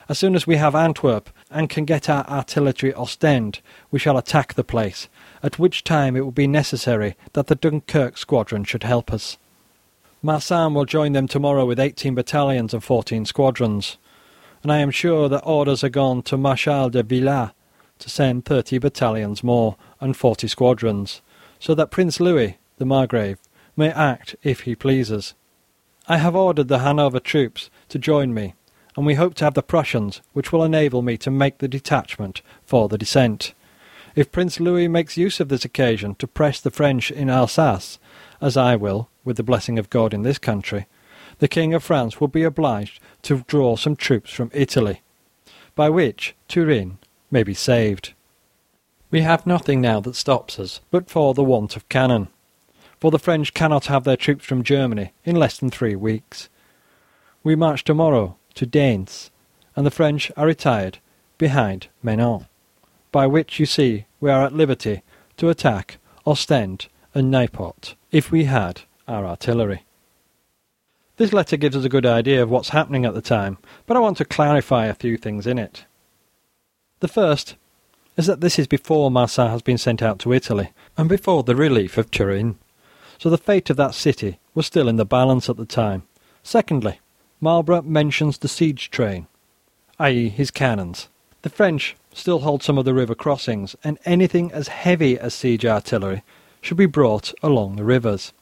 As 0.09 0.18
soon 0.18 0.34
as 0.34 0.46
we 0.46 0.57
have 0.57 0.74
Antwerp 0.74 1.28
and 1.50 1.68
can 1.68 1.84
get 1.84 2.09
our 2.09 2.26
artillery 2.26 2.94
Ostend, 2.94 3.61
we 3.90 3.98
shall 3.98 4.16
attack 4.16 4.54
the 4.54 4.64
place, 4.64 5.09
at 5.42 5.59
which 5.59 5.84
time 5.84 6.16
it 6.16 6.22
will 6.22 6.32
be 6.32 6.46
necessary 6.46 7.14
that 7.34 7.48
the 7.48 7.57
Dunkirk 7.57 8.16
squadron 8.16 8.64
should 8.64 8.84
help 8.84 9.12
us. 9.12 9.36
Marsin 10.22 10.72
will 10.72 10.86
join 10.86 11.12
them 11.12 11.28
tomorrow 11.28 11.66
with 11.66 11.78
18 11.78 12.14
battalions 12.14 12.72
and 12.72 12.82
14 12.82 13.26
squadrons, 13.26 13.98
and 14.62 14.72
I 14.72 14.78
am 14.78 14.90
sure 14.90 15.28
that 15.28 15.44
orders 15.44 15.84
are 15.84 15.88
gone 15.88 16.22
to 16.22 16.36
Marshal 16.36 16.90
de 16.90 17.02
Villars 17.02 17.50
to 17.98 18.11
send 18.11 18.44
30 18.44 18.78
battalions 18.78 19.42
more 19.42 19.76
and 20.00 20.16
40 20.16 20.48
squadrons, 20.48 21.22
so 21.59 21.74
that 21.74 21.90
Prince 21.90 22.20
Louis, 22.20 22.59
the 22.78 22.84
Margrave, 22.84 23.38
may 23.76 23.90
act 23.90 24.36
if 24.42 24.61
he 24.61 24.74
pleases. 24.74 25.34
I 26.09 26.18
have 26.18 26.36
ordered 26.36 26.68
the 26.68 26.80
Hanover 26.80 27.20
troops 27.20 27.70
to 27.88 27.98
join 27.98 28.32
me, 28.32 28.54
and 28.96 29.04
we 29.04 29.14
hope 29.14 29.34
to 29.34 29.44
have 29.44 29.54
the 29.54 29.62
Prussians, 29.62 30.20
which 30.32 30.52
will 30.52 30.64
enable 30.64 31.02
me 31.02 31.16
to 31.18 31.30
make 31.30 31.59
the 31.59 31.68
detachment 31.68 32.42
for 32.64 32.88
the 32.88 32.98
descent. 32.98 33.54
If 34.14 34.32
Prince 34.32 34.61
Louis 34.61 34.88
makes 34.88 35.16
use 35.16 35.40
of 35.40 35.48
this 35.48 35.64
occasion 35.64 36.14
to 36.16 36.26
press 36.26 36.61
the 36.61 36.70
French 36.70 37.11
in 37.11 37.28
Alsace, 37.28 37.98
as 38.40 38.57
I 38.57 38.76
will, 38.76 39.09
with 39.24 39.36
the 39.36 39.42
blessing 39.42 39.78
of 39.78 39.90
God 39.90 40.14
in 40.14 40.22
this 40.22 40.38
country, 40.38 40.86
the 41.39 41.49
King 41.49 41.74
of 41.74 41.84
France 41.84 42.20
will 42.20 42.28
be 42.28 42.43
obliged 42.43 43.01
to 43.22 43.45
draw 43.47 43.76
some 43.76 43.97
troops 43.97 44.30
from 44.30 44.51
Italy, 44.55 45.03
by 45.74 45.89
which 45.89 46.34
Turin 46.49 46.99
may 47.30 47.43
be 47.43 47.55
saved. 47.55 48.14
We 49.11 49.20
have 49.20 49.47
nothing 49.47 49.80
now 49.80 50.01
that 50.01 50.16
stops 50.16 50.59
us 50.59 50.80
but 50.91 51.11
for 51.11 51.34
the 51.34 51.45
want 51.45 51.76
of 51.76 51.89
cannon 51.89 52.28
for 53.01 53.11
the 53.11 53.18
French 53.18 53.55
cannot 53.55 53.87
have 53.87 54.05
their 54.05 54.16
troops 54.16 54.45
from 54.45 54.62
Germany 54.62 55.12
in 55.24 55.37
less 55.37 55.59
than 55.59 55.70
three 55.70 55.95
weeks. 55.95 56.49
We 57.45 57.55
march 57.55 57.84
tomorrow 57.84 58.37
to 58.55 58.66
Deinze, 58.66 59.30
and 59.74 59.87
the 59.87 59.91
French 59.91 60.32
are 60.37 60.47
retired 60.47 60.99
behind 61.39 61.89
Menin, 62.03 62.47
by 63.12 63.26
which 63.26 63.61
you 63.61 63.66
see 63.66 64.07
we 64.20 64.30
are 64.30 64.45
at 64.45 64.55
liberty 64.55 65.03
to 65.37 65.51
attack 65.51 65.99
Ostend 66.26 66.89
and 67.14 67.32
Nieuport 67.32 67.95
if 68.11 68.30
we 68.30 68.45
had 68.45 68.82
our 69.07 69.26
artillery. 69.26 69.86
This 71.16 71.32
letter 71.32 71.56
gives 71.56 71.76
us 71.76 71.84
a 71.84 71.88
good 71.88 72.06
idea 72.06 72.42
of 72.42 72.50
what's 72.50 72.70
happening 72.70 73.04
at 73.04 73.14
the 73.14 73.22
time, 73.22 73.58
but 73.86 73.96
I 73.96 74.00
want 74.00 74.18
to 74.18 74.24
clarify 74.24 74.86
a 74.86 74.94
few 74.94 75.16
things 75.16 75.46
in 75.46 75.58
it. 75.58 75.84
The 77.00 77.08
first 77.08 77.56
is 78.16 78.26
that 78.26 78.40
this 78.40 78.58
is 78.58 78.66
before 78.66 79.10
Marsin 79.10 79.48
has 79.48 79.62
been 79.62 79.78
sent 79.78 80.02
out 80.02 80.18
to 80.20 80.32
Italy, 80.32 80.72
and 80.96 81.08
before 81.08 81.42
the 81.42 81.56
relief 81.56 81.98
of 81.98 82.10
Turin 82.10 82.58
so 83.18 83.30
the 83.30 83.38
fate 83.38 83.70
of 83.70 83.76
that 83.76 83.94
city 83.94 84.38
was 84.54 84.66
still 84.66 84.88
in 84.88 84.96
the 84.96 85.04
balance 85.04 85.48
at 85.48 85.56
the 85.56 85.66
time. 85.66 86.02
Secondly, 86.42 87.00
Marlborough 87.40 87.82
mentions 87.82 88.38
the 88.38 88.48
siege 88.48 88.90
train, 88.90 89.26
i.e., 89.98 90.28
his 90.28 90.50
cannons. 90.50 91.08
The 91.42 91.50
French 91.50 91.96
still 92.12 92.40
hold 92.40 92.62
some 92.62 92.78
of 92.78 92.84
the 92.84 92.94
river 92.94 93.14
crossings, 93.14 93.76
and 93.84 93.98
anything 94.04 94.52
as 94.52 94.68
heavy 94.68 95.18
as 95.18 95.34
siege 95.34 95.66
artillery 95.66 96.22
should 96.60 96.76
be 96.76 96.86
brought 96.86 97.34
along 97.42 97.76
the 97.76 97.84
rivers. 97.84 98.32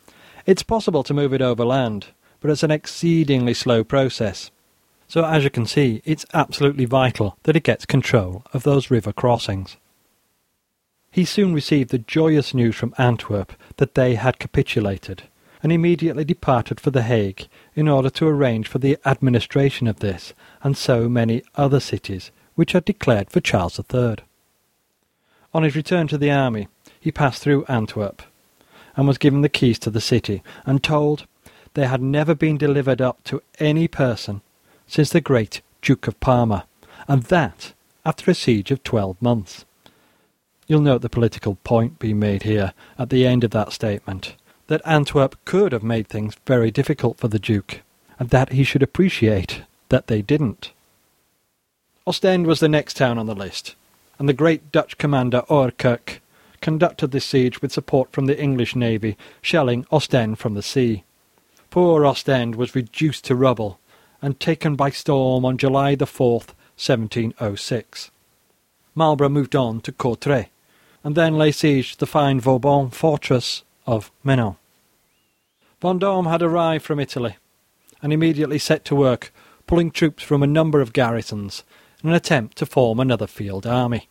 It's 0.46 0.62
possible 0.62 1.02
to 1.04 1.14
move 1.14 1.32
it 1.32 1.42
overland, 1.42 2.06
but 2.44 2.50
it's 2.50 2.62
an 2.62 2.70
exceedingly 2.70 3.54
slow 3.54 3.82
process. 3.82 4.50
So, 5.08 5.24
as 5.24 5.44
you 5.44 5.48
can 5.48 5.64
see, 5.64 6.02
it's 6.04 6.26
absolutely 6.34 6.84
vital 6.84 7.38
that 7.44 7.56
it 7.56 7.62
gets 7.62 7.86
control 7.86 8.44
of 8.52 8.64
those 8.64 8.90
river 8.90 9.14
crossings. 9.14 9.78
He 11.10 11.24
soon 11.24 11.54
received 11.54 11.88
the 11.88 11.96
joyous 11.96 12.52
news 12.52 12.76
from 12.76 12.94
Antwerp 12.98 13.54
that 13.78 13.94
they 13.94 14.16
had 14.16 14.38
capitulated, 14.38 15.22
and 15.62 15.72
immediately 15.72 16.22
departed 16.22 16.80
for 16.80 16.90
The 16.90 17.04
Hague 17.04 17.48
in 17.74 17.88
order 17.88 18.10
to 18.10 18.28
arrange 18.28 18.68
for 18.68 18.78
the 18.78 18.98
administration 19.06 19.86
of 19.86 20.00
this 20.00 20.34
and 20.62 20.76
so 20.76 21.08
many 21.08 21.42
other 21.54 21.80
cities 21.80 22.30
which 22.56 22.72
had 22.72 22.84
declared 22.84 23.30
for 23.30 23.40
Charles 23.40 23.80
III. 23.80 24.16
On 25.54 25.62
his 25.62 25.74
return 25.74 26.08
to 26.08 26.18
the 26.18 26.30
army, 26.30 26.68
he 27.00 27.10
passed 27.10 27.42
through 27.42 27.64
Antwerp, 27.68 28.20
and 28.96 29.08
was 29.08 29.16
given 29.16 29.40
the 29.40 29.48
keys 29.48 29.78
to 29.78 29.88
the 29.88 30.02
city, 30.02 30.42
and 30.66 30.84
told 30.84 31.26
they 31.74 31.86
had 31.86 32.02
never 32.02 32.34
been 32.34 32.56
delivered 32.56 33.00
up 33.00 33.22
to 33.24 33.42
any 33.58 33.86
person 33.86 34.40
since 34.86 35.10
the 35.10 35.20
great 35.20 35.60
Duke 35.82 36.06
of 36.06 36.18
Parma, 36.20 36.66
and 37.06 37.24
that 37.24 37.72
after 38.04 38.30
a 38.30 38.34
siege 38.34 38.70
of 38.70 38.82
twelve 38.82 39.20
months. 39.20 39.64
You'll 40.66 40.80
note 40.80 41.02
the 41.02 41.10
political 41.10 41.56
point 41.56 41.98
being 41.98 42.18
made 42.18 42.44
here 42.44 42.72
at 42.98 43.10
the 43.10 43.26
end 43.26 43.44
of 43.44 43.50
that 43.50 43.72
statement 43.72 44.34
that 44.66 44.80
Antwerp 44.86 45.36
could 45.44 45.72
have 45.72 45.82
made 45.82 46.08
things 46.08 46.36
very 46.46 46.70
difficult 46.70 47.18
for 47.18 47.28
the 47.28 47.38
Duke, 47.38 47.82
and 48.18 48.30
that 48.30 48.52
he 48.52 48.64
should 48.64 48.82
appreciate 48.82 49.62
that 49.90 50.06
they 50.06 50.22
didn't. 50.22 50.72
Ostend 52.06 52.46
was 52.46 52.60
the 52.60 52.68
next 52.68 52.96
town 52.96 53.18
on 53.18 53.26
the 53.26 53.34
list, 53.34 53.74
and 54.18 54.28
the 54.28 54.32
great 54.32 54.72
Dutch 54.72 54.96
commander 54.96 55.42
Ouwerkerk 55.50 56.20
conducted 56.60 57.10
this 57.10 57.26
siege 57.26 57.60
with 57.60 57.72
support 57.72 58.10
from 58.12 58.24
the 58.26 58.40
English 58.40 58.74
navy, 58.74 59.18
shelling 59.42 59.86
Ostend 59.92 60.38
from 60.38 60.54
the 60.54 60.62
sea. 60.62 61.04
Poor 61.74 62.06
Ostend 62.06 62.54
was 62.54 62.76
reduced 62.76 63.24
to 63.24 63.34
rubble 63.34 63.80
and 64.22 64.38
taken 64.38 64.76
by 64.76 64.90
storm 64.90 65.44
on 65.44 65.58
July 65.58 65.96
the 65.96 66.04
4th, 66.04 66.54
1706. 66.78 68.12
Marlborough 68.94 69.28
moved 69.28 69.56
on 69.56 69.80
to 69.80 69.90
Courtrai, 69.90 70.50
and 71.02 71.16
then 71.16 71.36
lay 71.36 71.50
siege 71.50 71.94
to 71.94 71.98
the 71.98 72.06
fine 72.06 72.38
Vauban 72.38 72.90
fortress 72.90 73.64
of 73.88 74.12
Menin. 74.22 74.54
Vendôme 75.82 76.30
had 76.30 76.42
arrived 76.42 76.84
from 76.84 77.00
Italy, 77.00 77.38
and 78.00 78.12
immediately 78.12 78.60
set 78.60 78.84
to 78.84 78.94
work 78.94 79.32
pulling 79.66 79.90
troops 79.90 80.22
from 80.22 80.44
a 80.44 80.46
number 80.46 80.80
of 80.80 80.92
garrisons 80.92 81.64
in 82.04 82.10
an 82.10 82.14
attempt 82.14 82.56
to 82.58 82.66
form 82.66 83.00
another 83.00 83.26
field 83.26 83.66
army. 83.66 84.08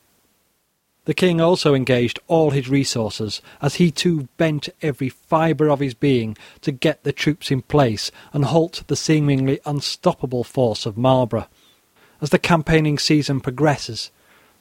The 1.06 1.14
king 1.14 1.42
also 1.42 1.74
engaged 1.74 2.20
all 2.28 2.52
his 2.52 2.70
resources, 2.70 3.42
as 3.62 3.76
he 3.76 3.92
too 3.92 4.30
bent 4.38 4.70
every 4.82 5.10
fibre 5.10 5.70
of 5.70 5.82
his 5.82 5.94
being 5.94 6.38
to 6.62 6.72
get 6.72 7.04
the 7.04 7.12
troops 7.12 7.52
in 7.52 7.62
place 7.62 8.10
and 8.32 8.46
halt 8.46 8.84
the 8.88 8.96
seemingly 8.96 9.60
unstoppable 9.66 10.46
force 10.46 10.86
of 10.86 10.98
Marlborough. 10.98 11.48
As 12.22 12.30
the 12.30 12.40
campaigning 12.40 12.98
season 12.98 13.42
progresses, 13.42 14.12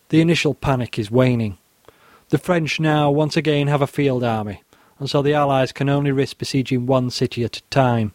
the 0.09 0.21
initial 0.21 0.53
panic 0.53 0.99
is 0.99 1.13
waning. 1.13 1.59
The 2.31 2.39
French 2.39 2.81
now 2.81 3.09
once 3.09 3.37
again 3.37 3.69
have 3.69 3.83
a 3.83 3.87
field 3.87 4.25
army, 4.25 4.63
and 4.99 5.09
so 5.09 5.23
the 5.23 5.35
Allies 5.35 5.71
can 5.71 5.89
only 5.89 6.11
risk 6.11 6.39
besieging 6.39 6.87
one 6.87 7.11
city 7.11 7.45
at 7.45 7.59
a 7.59 7.63
time. 7.71 8.15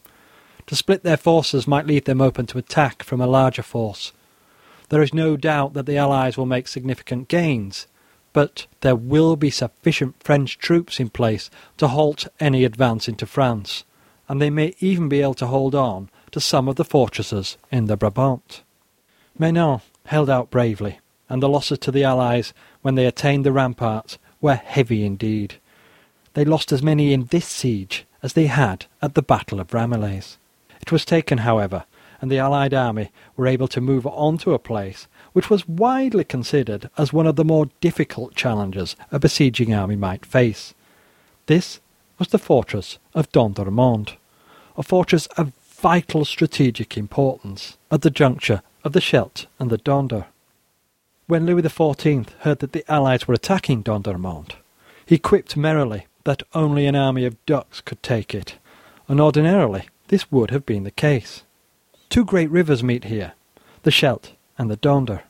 To 0.65 0.75
split 0.75 1.03
their 1.03 1.15
forces 1.15 1.65
might 1.65 1.87
leave 1.87 2.03
them 2.03 2.19
open 2.19 2.45
to 2.47 2.57
attack 2.57 3.03
from 3.03 3.21
a 3.21 3.27
larger 3.27 3.63
force. 3.63 4.11
There 4.89 5.01
is 5.01 5.13
no 5.13 5.37
doubt 5.37 5.75
that 5.75 5.85
the 5.85 5.97
Allies 5.97 6.37
will 6.37 6.45
make 6.45 6.67
significant 6.67 7.29
gains, 7.29 7.87
but 8.37 8.67
there 8.81 8.95
will 8.95 9.35
be 9.35 9.49
sufficient 9.49 10.13
French 10.21 10.59
troops 10.59 10.99
in 10.99 11.09
place 11.09 11.49
to 11.75 11.87
halt 11.87 12.27
any 12.39 12.63
advance 12.63 13.07
into 13.07 13.25
France, 13.25 13.83
and 14.29 14.39
they 14.39 14.51
may 14.51 14.75
even 14.79 15.09
be 15.09 15.23
able 15.23 15.33
to 15.33 15.47
hold 15.47 15.73
on 15.73 16.07
to 16.29 16.39
some 16.39 16.67
of 16.67 16.75
the 16.75 16.85
fortresses 16.85 17.57
in 17.71 17.85
the 17.85 17.97
Brabant. 17.97 18.61
Menin 19.39 19.81
held 20.05 20.29
out 20.29 20.51
bravely, 20.51 20.99
and 21.27 21.41
the 21.41 21.49
losses 21.49 21.79
to 21.79 21.89
the 21.91 22.03
Allies 22.03 22.53
when 22.83 22.93
they 22.93 23.07
attained 23.07 23.43
the 23.43 23.51
ramparts 23.51 24.19
were 24.39 24.53
heavy 24.53 25.03
indeed. 25.03 25.55
They 26.35 26.45
lost 26.45 26.71
as 26.71 26.83
many 26.83 27.13
in 27.13 27.25
this 27.31 27.47
siege 27.47 28.05
as 28.21 28.33
they 28.33 28.45
had 28.45 28.85
at 29.01 29.15
the 29.15 29.23
Battle 29.23 29.59
of 29.59 29.69
Ramillies. 29.69 30.37
It 30.79 30.91
was 30.91 31.05
taken, 31.05 31.39
however, 31.39 31.85
and 32.21 32.29
the 32.29 32.37
Allied 32.37 32.75
army 32.75 33.09
were 33.35 33.47
able 33.47 33.67
to 33.69 33.81
move 33.81 34.05
on 34.05 34.37
to 34.37 34.53
a 34.53 34.59
place 34.59 35.07
which 35.37 35.51
was 35.51 35.67
widely 35.67 36.23
considered 36.23 36.89
as 36.97 37.13
one 37.13 37.27
of 37.27 37.35
the 37.35 37.45
more 37.45 37.69
difficult 37.79 38.33
challenges 38.33 38.95
a 39.11 39.19
besieging 39.19 39.71
army 39.71 39.95
might 39.95 40.25
face. 40.25 40.73
This 41.45 41.79
was 42.17 42.29
the 42.29 42.39
fortress 42.39 42.97
of 43.13 43.31
Dendermonde, 43.31 44.17
a 44.75 44.81
fortress 44.81 45.27
of 45.37 45.53
vital 45.79 46.25
strategic 46.25 46.97
importance 46.97 47.77
at 47.91 48.01
the 48.01 48.09
juncture 48.09 48.63
of 48.83 48.93
the 48.93 48.99
Scheldt 48.99 49.45
and 49.59 49.69
the 49.69 49.77
Donder. 49.77 50.25
When 51.27 51.45
Louis 51.45 51.61
XIV 51.61 52.31
heard 52.39 52.57
that 52.57 52.71
the 52.71 52.91
Allies 52.91 53.27
were 53.27 53.35
attacking 53.35 53.83
Dendermonde, 53.83 54.55
he 55.05 55.19
quipped 55.19 55.55
merrily 55.55 56.07
that 56.23 56.41
only 56.55 56.87
an 56.87 56.95
army 56.95 57.25
of 57.25 57.45
ducks 57.45 57.79
could 57.79 58.01
take 58.01 58.33
it, 58.33 58.55
and 59.07 59.21
ordinarily 59.21 59.87
this 60.07 60.31
would 60.31 60.49
have 60.49 60.65
been 60.65 60.83
the 60.83 60.89
case. 60.89 61.43
Two 62.09 62.25
great 62.25 62.49
rivers 62.49 62.81
meet 62.81 63.03
here, 63.03 63.33
the 63.83 63.91
Scheldt 63.91 64.31
and 64.57 64.71
the 64.71 64.77
Donder. 64.77 65.21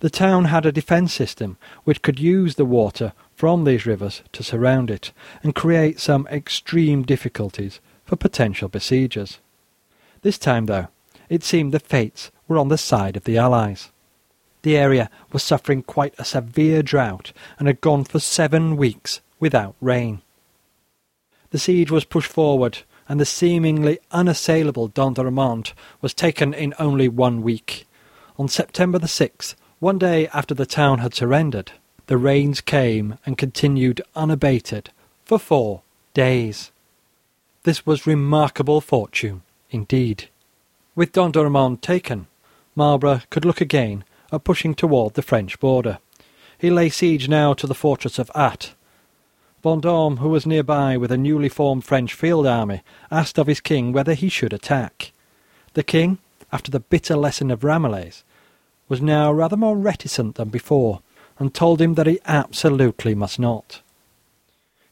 The 0.00 0.10
town 0.10 0.44
had 0.44 0.64
a 0.64 0.72
defence 0.72 1.12
system 1.12 1.56
which 1.84 2.02
could 2.02 2.20
use 2.20 2.54
the 2.54 2.64
water 2.64 3.12
from 3.34 3.64
these 3.64 3.86
rivers 3.86 4.22
to 4.32 4.44
surround 4.44 4.90
it 4.90 5.12
and 5.42 5.54
create 5.54 5.98
some 5.98 6.28
extreme 6.28 7.02
difficulties 7.02 7.80
for 8.04 8.16
potential 8.16 8.68
besiegers. 8.68 9.38
This 10.22 10.38
time, 10.38 10.66
though, 10.66 10.88
it 11.28 11.42
seemed 11.42 11.72
the 11.72 11.80
fates 11.80 12.30
were 12.46 12.58
on 12.58 12.68
the 12.68 12.78
side 12.78 13.16
of 13.16 13.24
the 13.24 13.38
Allies. 13.38 13.90
The 14.62 14.76
area 14.76 15.10
was 15.32 15.42
suffering 15.42 15.82
quite 15.82 16.14
a 16.18 16.24
severe 16.24 16.82
drought 16.82 17.32
and 17.58 17.66
had 17.66 17.80
gone 17.80 18.04
for 18.04 18.20
seven 18.20 18.76
weeks 18.76 19.20
without 19.40 19.74
rain. 19.80 20.22
The 21.50 21.58
siege 21.58 21.90
was 21.90 22.04
pushed 22.04 22.30
forward, 22.30 22.78
and 23.08 23.18
the 23.18 23.24
seemingly 23.24 23.98
unassailable 24.10 24.88
Dendermonde 24.88 25.72
was 26.00 26.12
taken 26.12 26.52
in 26.52 26.74
only 26.78 27.08
one 27.08 27.42
week. 27.42 27.86
On 28.38 28.48
September 28.48 28.98
the 28.98 29.06
6th, 29.06 29.54
one 29.80 29.98
day 29.98 30.26
after 30.28 30.54
the 30.54 30.66
town 30.66 30.98
had 30.98 31.14
surrendered, 31.14 31.72
the 32.06 32.16
rains 32.16 32.60
came 32.60 33.18
and 33.24 33.38
continued 33.38 34.00
unabated 34.16 34.90
for 35.24 35.38
four 35.38 35.82
days. 36.14 36.72
This 37.62 37.86
was 37.86 38.06
remarkable 38.06 38.80
fortune 38.80 39.42
indeed. 39.70 40.28
With 40.96 41.12
Dendermonde 41.12 41.80
taken, 41.80 42.26
Marlborough 42.74 43.22
could 43.30 43.44
look 43.44 43.60
again 43.60 44.04
at 44.32 44.44
pushing 44.44 44.74
toward 44.74 45.14
the 45.14 45.22
French 45.22 45.60
border. 45.60 45.98
He 46.58 46.70
lay 46.70 46.88
siege 46.88 47.28
now 47.28 47.54
to 47.54 47.66
the 47.66 47.74
fortress 47.74 48.18
of 48.18 48.30
Ath. 48.34 48.74
Vendôme, 49.64 50.18
who 50.18 50.28
was 50.28 50.46
nearby 50.46 50.96
with 50.96 51.12
a 51.12 51.18
newly 51.18 51.48
formed 51.48 51.84
French 51.84 52.14
field 52.14 52.46
army, 52.46 52.82
asked 53.10 53.38
of 53.38 53.46
his 53.46 53.60
king 53.60 53.92
whether 53.92 54.14
he 54.14 54.28
should 54.28 54.52
attack. 54.52 55.12
The 55.74 55.82
king, 55.82 56.18
after 56.52 56.70
the 56.70 56.80
bitter 56.80 57.16
lesson 57.16 57.50
of 57.50 57.60
Ramillies, 57.60 58.22
was 58.88 59.02
now 59.02 59.32
rather 59.32 59.56
more 59.56 59.76
reticent 59.76 60.36
than 60.36 60.48
before, 60.48 61.00
and 61.38 61.54
told 61.54 61.80
him 61.80 61.94
that 61.94 62.06
he 62.06 62.20
absolutely 62.26 63.14
must 63.14 63.38
not. 63.38 63.80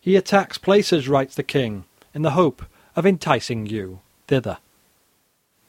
He 0.00 0.16
attacks 0.16 0.58
places, 0.58 1.08
writes 1.08 1.34
the 1.34 1.42
king, 1.42 1.84
in 2.14 2.22
the 2.22 2.30
hope 2.30 2.64
of 2.94 3.04
enticing 3.04 3.66
you 3.66 4.00
thither. 4.28 4.58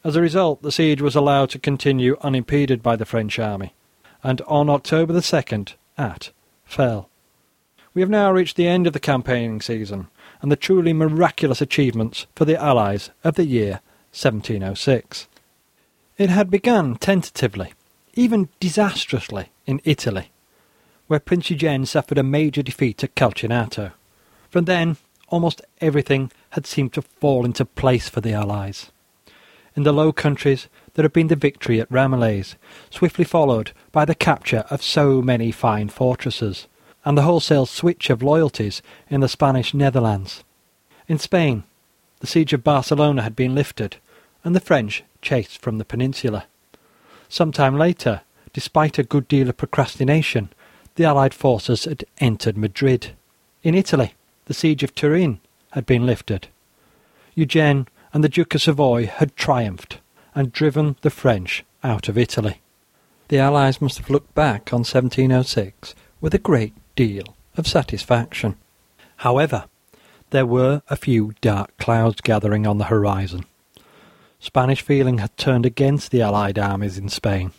As 0.03 0.15
a 0.15 0.21
result, 0.21 0.61
the 0.61 0.71
siege 0.71 1.01
was 1.01 1.15
allowed 1.15 1.49
to 1.49 1.59
continue 1.59 2.17
unimpeded 2.21 2.84
by 2.84 2.95
the 2.95 3.05
French 3.05 3.39
army, 3.39 3.73
and 4.23 4.41
on 4.41 4.69
October 4.69 5.11
the 5.11 5.19
2nd, 5.19 5.73
Ath 5.97 6.32
fell. 6.65 7.09
We 7.93 8.01
have 8.01 8.09
now 8.09 8.32
reached 8.32 8.57
the 8.57 8.67
end 8.67 8.86
of 8.86 8.93
the 8.93 8.99
campaigning 8.99 9.59
season, 9.59 10.07
and 10.41 10.51
the 10.51 10.55
truly 10.55 10.93
miraculous 10.93 11.61
achievements 11.61 12.28
for 12.36 12.45
the 12.45 12.61
Allies 12.61 13.09
of 13.23 13.36
the 13.36 13.45
year 13.45 13.82
1706. 14.11 15.28
It 16.17 16.30
had 16.30 16.49
begun 16.49 16.95
tentatively, 16.95 17.73
even 18.18 18.49
disastrously, 18.59 19.49
in 19.65 19.80
Italy, 19.84 20.32
where 21.05 21.20
Prince 21.20 21.51
Eugene 21.51 21.86
suffered 21.86 22.18
a 22.18 22.24
major 22.24 22.63
defeat 22.63 23.03
at 23.03 23.15
Calcinato. 23.15 23.91
From 24.49 24.65
then, 24.65 24.97
almost 25.30 25.61
everything 25.80 26.32
had 26.51 26.65
seemed 26.65 26.93
to 26.93 27.01
fall 27.01 27.45
into 27.45 27.63
place 27.63 28.09
for 28.09 28.22
the 28.22 28.34
Allies. 28.34 28.91
In 29.76 29.84
the 29.84 29.93
Low 29.93 30.11
Countries, 30.11 30.68
there 30.95 31.03
had 31.03 31.13
been 31.13 31.28
the 31.28 31.36
victory 31.36 31.80
at 31.80 31.91
Ramillies, 31.91 32.55
swiftly 32.89 33.24
followed 33.24 33.72
by 33.91 34.05
the 34.05 34.15
capture 34.15 34.65
of 34.72 34.82
so 34.82 35.22
many 35.22 35.51
fine 35.51 35.89
fortresses, 35.89 36.68
and 37.05 37.15
the 37.15 37.22
wholesale 37.22 37.68
switch 37.68 38.09
of 38.09 38.24
loyalties 38.24 38.82
in 39.09 39.22
the 39.22 39.30
Spanish 39.30 39.74
Netherlands. 39.76 40.43
In 41.07 41.20
Spain, 41.20 41.63
the 42.20 42.28
siege 42.28 42.51
of 42.53 42.63
Barcelona 42.63 43.22
had 43.22 43.36
been 43.36 43.53
lifted, 43.53 43.97
and 44.43 44.55
the 44.55 44.59
French 44.59 45.03
chased 45.22 45.61
from 45.61 45.78
the 45.78 45.86
peninsula. 45.86 46.47
Some 47.30 47.51
time 47.51 47.78
later, 47.78 48.21
despite 48.53 48.97
a 48.97 49.03
good 49.03 49.28
deal 49.28 49.49
of 49.49 49.57
procrastination, 49.57 50.49
the 50.95 51.05
Allied 51.05 51.34
forces 51.34 51.86
had 51.86 52.05
entered 52.19 52.57
Madrid. 52.57 53.11
In 53.63 53.75
Italy, 53.75 54.13
the 54.45 54.53
siege 54.53 54.84
of 54.84 54.95
Turin 54.95 55.39
had 55.71 55.86
been 55.86 56.05
lifted. 56.05 56.47
Eugene 57.36 57.88
and 58.13 58.23
the 58.23 58.30
Duke 58.30 58.55
of 58.55 58.61
Savoy 58.61 59.05
had 59.05 59.36
triumphed 59.36 59.99
and 60.34 60.51
driven 60.51 60.95
the 61.01 61.09
French 61.09 61.63
out 61.84 62.07
of 62.07 62.17
Italy. 62.17 62.61
The 63.28 63.39
Allies 63.39 63.82
must 63.82 63.97
have 63.97 64.09
looked 64.09 64.34
back 64.34 64.71
on 64.71 64.80
1706 64.80 65.93
with 66.21 66.34
a 66.34 66.39
great 66.39 66.73
deal 66.95 67.36
of 67.57 67.67
satisfaction. 67.67 68.55
However, 69.17 69.65
there 70.30 70.45
were 70.45 70.82
a 70.89 70.95
few 70.95 71.34
dark 71.41 71.78
clouds 71.78 72.21
gathering 72.21 72.65
on 72.65 72.78
the 72.78 72.86
horizon. 72.86 73.45
Spanish 74.39 74.81
feeling 74.81 75.17
had 75.17 75.35
turned 75.35 75.65
against 75.65 76.11
the 76.11 76.21
Allied 76.21 76.57
armies 76.57 76.97
in 76.97 77.09
Spain. 77.09 77.51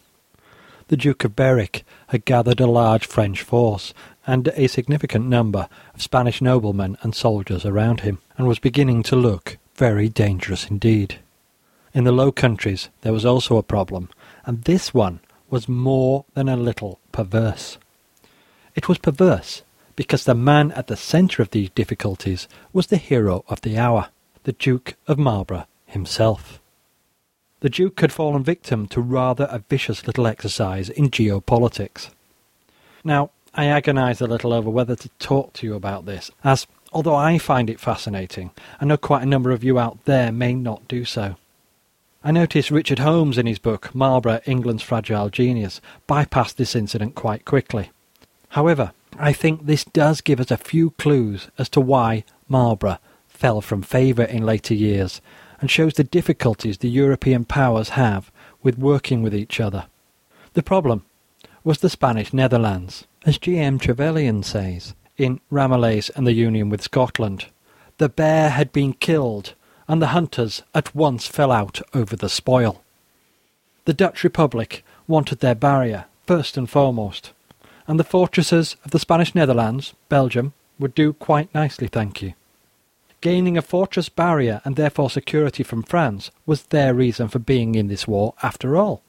The 0.89 0.97
Duke 0.97 1.25
of 1.25 1.37
Berwick 1.37 1.85
had 2.09 2.25
gathered 2.25 2.61
a 2.61 2.67
large 2.67 3.07
French 3.07 3.43
force 3.43 3.93
and 4.27 4.49
a 4.49 4.69
significant 4.69 5.27
number 5.27 5.69
of 5.95 6.03
Spanish 6.03 6.41
noblemen 6.41 6.97
and 7.03 7.15
soldiers 7.15 7.67
around 7.67 8.01
him, 8.01 8.19
and 8.37 8.49
was 8.49 8.59
beginning 8.59 9.03
to 9.05 9.17
look 9.17 9.59
very 9.75 10.09
dangerous 10.09 10.71
indeed. 10.71 11.19
In 11.93 12.05
the 12.05 12.13
Low 12.13 12.33
Countries 12.33 12.89
there 13.03 13.13
was 13.13 13.27
also 13.27 13.57
a 13.57 13.63
problem, 13.63 14.09
and 14.47 14.65
this 14.65 14.95
one 14.95 15.21
was 15.51 15.69
more 15.69 16.25
than 16.35 16.49
a 16.49 16.57
little 16.57 17.01
perverse. 17.13 17.77
It 18.75 18.89
was 18.89 18.99
perverse 18.99 19.63
because 19.95 20.25
the 20.25 20.35
man 20.35 20.73
at 20.73 20.87
the 20.87 20.97
centre 20.97 21.43
of 21.43 21.51
these 21.51 21.71
difficulties 21.71 22.49
was 22.73 22.87
the 22.87 22.97
hero 22.97 23.45
of 23.49 23.61
the 23.63 23.77
hour, 23.77 24.09
the 24.45 24.53
Duke 24.53 24.95
of 25.07 25.19
Marlborough 25.19 25.67
himself. 25.87 26.61
The 27.61 27.69
Duke 27.69 28.01
had 28.01 28.13
fallen 28.13 28.45
victim 28.45 28.87
to 28.89 29.01
rather 29.01 29.49
a 29.51 29.65
vicious 29.69 30.07
little 30.07 30.29
exercise 30.29 30.89
in 30.89 31.11
geopolitics. 31.11 32.11
Now, 33.03 33.31
I 33.53 33.65
agonise 33.65 34.21
a 34.21 34.27
little 34.27 34.53
over 34.53 34.71
whether 34.71 34.95
to 34.95 35.09
talk 35.19 35.55
to 35.55 35.67
you 35.67 35.75
about 35.75 36.07
this, 36.07 36.31
as 36.45 36.69
although 36.93 37.17
I 37.17 37.39
find 37.39 37.69
it 37.69 37.81
fascinating, 37.81 38.53
I 38.81 38.85
know 38.85 38.97
quite 38.97 39.25
a 39.25 39.27
number 39.27 39.51
of 39.51 39.65
you 39.65 39.79
out 39.79 40.05
there 40.05 40.31
may 40.31 40.55
not 40.55 40.87
do 40.87 41.05
so. 41.05 41.35
I 42.23 42.31
notice 42.31 42.71
Richard 42.71 43.01
Holmes 43.01 43.39
in 43.39 43.47
his 43.47 43.59
book 43.59 43.93
Marlborough, 43.95 44.41
England's 44.47 44.83
Fragile 44.85 45.29
Genius 45.29 45.81
bypassed 46.09 46.57
this 46.57 46.77
incident 46.77 47.17
quite 47.17 47.45
quickly. 47.45 47.91
However, 48.51 48.93
I 49.19 49.33
think 49.33 49.67
this 49.67 49.85
does 49.85 50.21
give 50.21 50.39
us 50.39 50.53
a 50.53 50.57
few 50.57 50.91
clues 50.91 51.49
as 51.59 51.69
to 51.71 51.81
why 51.81 52.25
Marlborough 52.49 52.99
fell 53.27 53.61
from 53.61 53.83
favour 53.83 54.23
in 54.25 54.47
later 54.47 54.75
years 54.75 55.21
and 55.61 55.71
shows 55.71 55.95
the 55.95 56.05
difficulties 56.05 56.79
the 56.79 56.89
European 56.89 57.45
powers 57.45 57.91
have 57.91 58.31
with 58.63 58.79
working 58.79 59.23
with 59.23 59.35
each 59.35 59.61
other. 59.61 59.87
The 60.55 60.63
problem 60.63 61.05
was 61.65 61.79
the 61.79 61.91
Spanish 61.91 62.33
Netherlands. 62.33 63.07
As 63.27 63.39
G. 63.39 63.59
M. 63.59 63.79
Trevelyan 63.79 64.43
says, 64.43 64.95
in 65.19 65.41
Ramillies 65.53 66.11
and 66.15 66.27
the 66.27 66.33
union 66.33 66.71
with 66.71 66.83
Scotland. 66.83 67.47
The 67.99 68.09
bear 68.09 68.51
had 68.51 68.73
been 68.73 68.93
killed, 68.95 69.55
and 69.89 70.01
the 70.01 70.09
hunters 70.09 70.63
at 70.75 70.95
once 70.95 71.27
fell 71.27 71.51
out 71.51 71.83
over 71.93 72.15
the 72.15 72.29
spoil. 72.29 72.83
The 73.85 73.93
Dutch 73.93 74.23
Republic 74.23 74.85
wanted 75.09 75.41
their 75.41 75.57
barrier, 75.57 76.05
first 76.27 76.57
and 76.57 76.71
foremost, 76.71 77.33
and 77.87 77.99
the 77.99 78.05
fortresses 78.05 78.77
of 78.85 78.93
the 78.93 78.99
Spanish 78.99 79.35
Netherlands, 79.35 79.95
Belgium, 80.09 80.53
would 80.79 80.95
do 80.95 81.13
quite 81.13 81.53
nicely, 81.55 81.89
thank 81.89 82.23
you. 82.23 82.35
Gaining 83.21 83.59
a 83.59 83.63
fortress 83.63 84.09
barrier 84.09 84.61
and 84.65 84.77
therefore 84.77 85.11
security 85.11 85.63
from 85.63 85.83
France 85.83 86.31
was 86.47 86.65
their 86.65 86.95
reason 86.95 87.29
for 87.29 87.41
being 87.41 87.75
in 87.75 87.89
this 87.89 88.07
war 88.07 88.35
after 88.43 88.77
all. 88.77 89.03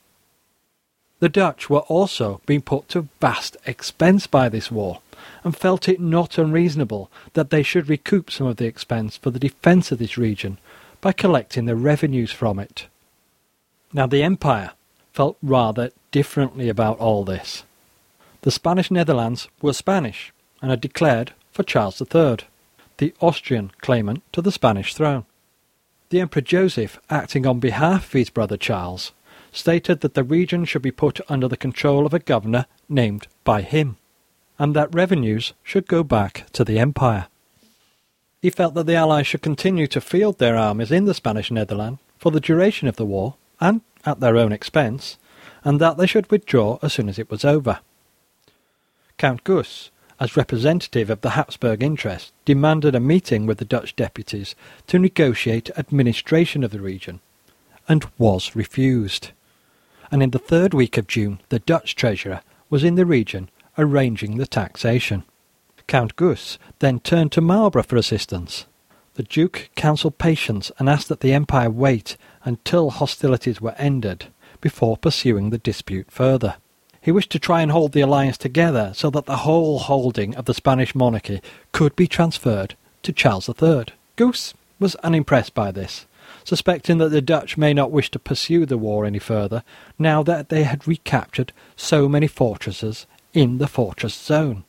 The 1.19 1.29
Dutch 1.29 1.69
were 1.69 1.81
also 1.81 2.41
being 2.45 2.61
put 2.61 2.87
to 2.89 3.09
vast 3.19 3.57
expense 3.65 4.25
by 4.25 4.49
this 4.49 4.71
war, 4.71 5.01
and 5.43 5.55
felt 5.55 5.89
it 5.89 5.99
not 5.99 6.37
unreasonable 6.37 7.11
that 7.33 7.49
they 7.49 7.61
should 7.61 7.89
recoup 7.89 8.31
some 8.31 8.47
of 8.47 8.57
the 8.57 8.65
expense 8.65 9.17
for 9.17 9.29
the 9.29 9.39
defence 9.39 9.91
of 9.91 9.99
this 9.99 10.17
region 10.17 10.57
by 11.01 11.11
collecting 11.11 11.65
the 11.65 11.75
revenues 11.75 12.31
from 12.31 12.57
it. 12.57 12.87
Now 13.93 14.07
the 14.07 14.23
Empire 14.23 14.71
felt 15.13 15.37
rather 15.41 15.91
differently 16.11 16.69
about 16.69 16.99
all 16.99 17.23
this. 17.23 17.63
The 18.41 18.51
Spanish 18.51 18.89
Netherlands 18.89 19.49
were 19.61 19.73
Spanish 19.73 20.31
and 20.61 20.71
had 20.71 20.81
declared 20.81 21.33
for 21.51 21.63
Charles 21.63 22.01
III, 22.01 22.37
the 22.99 23.13
Austrian 23.21 23.71
claimant 23.81 24.21
to 24.33 24.41
the 24.41 24.51
Spanish 24.51 24.93
throne. 24.93 25.25
The 26.09 26.19
Emperor 26.19 26.41
Joseph, 26.41 26.99
acting 27.09 27.47
on 27.47 27.59
behalf 27.59 28.05
of 28.05 28.13
his 28.13 28.29
brother 28.29 28.57
Charles, 28.57 29.13
stated 29.51 30.01
that 30.01 30.13
the 30.13 30.23
region 30.23 30.65
should 30.65 30.81
be 30.81 30.91
put 30.91 31.19
under 31.29 31.47
the 31.47 31.57
control 31.57 32.05
of 32.05 32.13
a 32.13 32.19
governor 32.19 32.65
named 32.87 33.27
by 33.43 33.61
him, 33.61 33.97
and 34.59 34.75
that 34.75 34.93
revenues 34.93 35.53
should 35.63 35.87
go 35.87 36.03
back 36.03 36.45
to 36.51 36.63
the 36.63 36.77
empire. 36.77 37.27
He 38.41 38.49
felt 38.49 38.73
that 38.75 38.85
the 38.85 38.95
Allies 38.95 39.27
should 39.27 39.41
continue 39.41 39.87
to 39.87 40.01
field 40.01 40.37
their 40.37 40.57
armies 40.57 40.91
in 40.91 41.05
the 41.05 41.13
Spanish 41.13 41.51
Netherlands 41.51 41.99
for 42.17 42.31
the 42.31 42.39
duration 42.39 42.87
of 42.87 42.97
the 42.97 43.05
war, 43.05 43.35
and 43.61 43.81
at 44.05 44.19
their 44.19 44.37
own 44.37 44.51
expense, 44.51 45.17
and 45.63 45.79
that 45.79 45.97
they 45.97 46.07
should 46.07 46.29
withdraw 46.29 46.79
as 46.81 46.93
soon 46.93 47.09
as 47.09 47.17
it 47.17 47.29
was 47.29 47.45
over. 47.45 47.79
Count 49.17 49.43
Guss, 49.43 49.89
as 50.19 50.37
representative 50.37 51.09
of 51.09 51.21
the 51.21 51.31
Habsburg 51.31 51.81
interest, 51.81 52.33
demanded 52.45 52.95
a 52.95 52.99
meeting 52.99 53.45
with 53.45 53.57
the 53.57 53.65
Dutch 53.65 53.95
deputies 53.95 54.55
to 54.87 54.99
negotiate 54.99 55.69
administration 55.77 56.63
of 56.63 56.71
the 56.71 56.81
region, 56.81 57.19
and 57.87 58.05
was 58.17 58.55
refused 58.55 59.31
and 60.11 60.23
in 60.23 60.31
the 60.31 60.39
third 60.39 60.73
week 60.73 60.97
of 60.97 61.07
June 61.07 61.39
the 61.49 61.59
Dutch 61.59 61.95
treasurer 61.95 62.41
was 62.69 62.83
in 62.83 62.95
the 62.95 63.05
region 63.05 63.49
arranging 63.77 64.37
the 64.37 64.47
taxation. 64.47 65.23
Count 65.87 66.15
Gus 66.15 66.57
then 66.79 66.99
turned 66.99 67.31
to 67.33 67.41
Marlborough 67.41 67.83
for 67.83 67.95
assistance. 67.95 68.65
The 69.15 69.23
Duke 69.23 69.69
counselled 69.75 70.17
patience 70.17 70.71
and 70.77 70.89
asked 70.89 71.09
that 71.09 71.21
the 71.21 71.33
Empire 71.33 71.69
wait 71.69 72.15
until 72.43 72.89
hostilities 72.89 73.59
were 73.59 73.75
ended 73.77 74.27
before 74.61 74.97
pursuing 74.97 75.49
the 75.49 75.57
dispute 75.57 76.11
further. 76.11 76.55
He 77.01 77.11
wished 77.11 77.31
to 77.31 77.39
try 77.39 77.61
and 77.61 77.71
hold 77.71 77.93
the 77.93 78.01
alliance 78.01 78.37
together 78.37 78.91
so 78.95 79.09
that 79.11 79.25
the 79.25 79.37
whole 79.37 79.79
holding 79.79 80.35
of 80.35 80.45
the 80.45 80.53
Spanish 80.53 80.93
monarchy 80.93 81.41
could 81.71 81.95
be 81.95 82.07
transferred 82.07 82.75
to 83.03 83.13
Charles 83.13 83.49
III. 83.49 83.85
Goose 84.15 84.53
was 84.79 84.95
unimpressed 84.95 85.53
by 85.53 85.71
this, 85.71 86.05
suspecting 86.43 86.97
that 86.97 87.09
the 87.09 87.21
Dutch 87.21 87.57
may 87.57 87.73
not 87.73 87.91
wish 87.91 88.11
to 88.11 88.19
pursue 88.19 88.65
the 88.65 88.77
war 88.77 89.05
any 89.05 89.19
further 89.19 89.63
now 89.97 90.23
that 90.23 90.49
they 90.49 90.63
had 90.63 90.87
recaptured 90.87 91.53
so 91.75 92.09
many 92.09 92.27
fortresses 92.27 93.05
in 93.33 93.59
the 93.59 93.67
fortress 93.67 94.13
zone. 94.13 94.63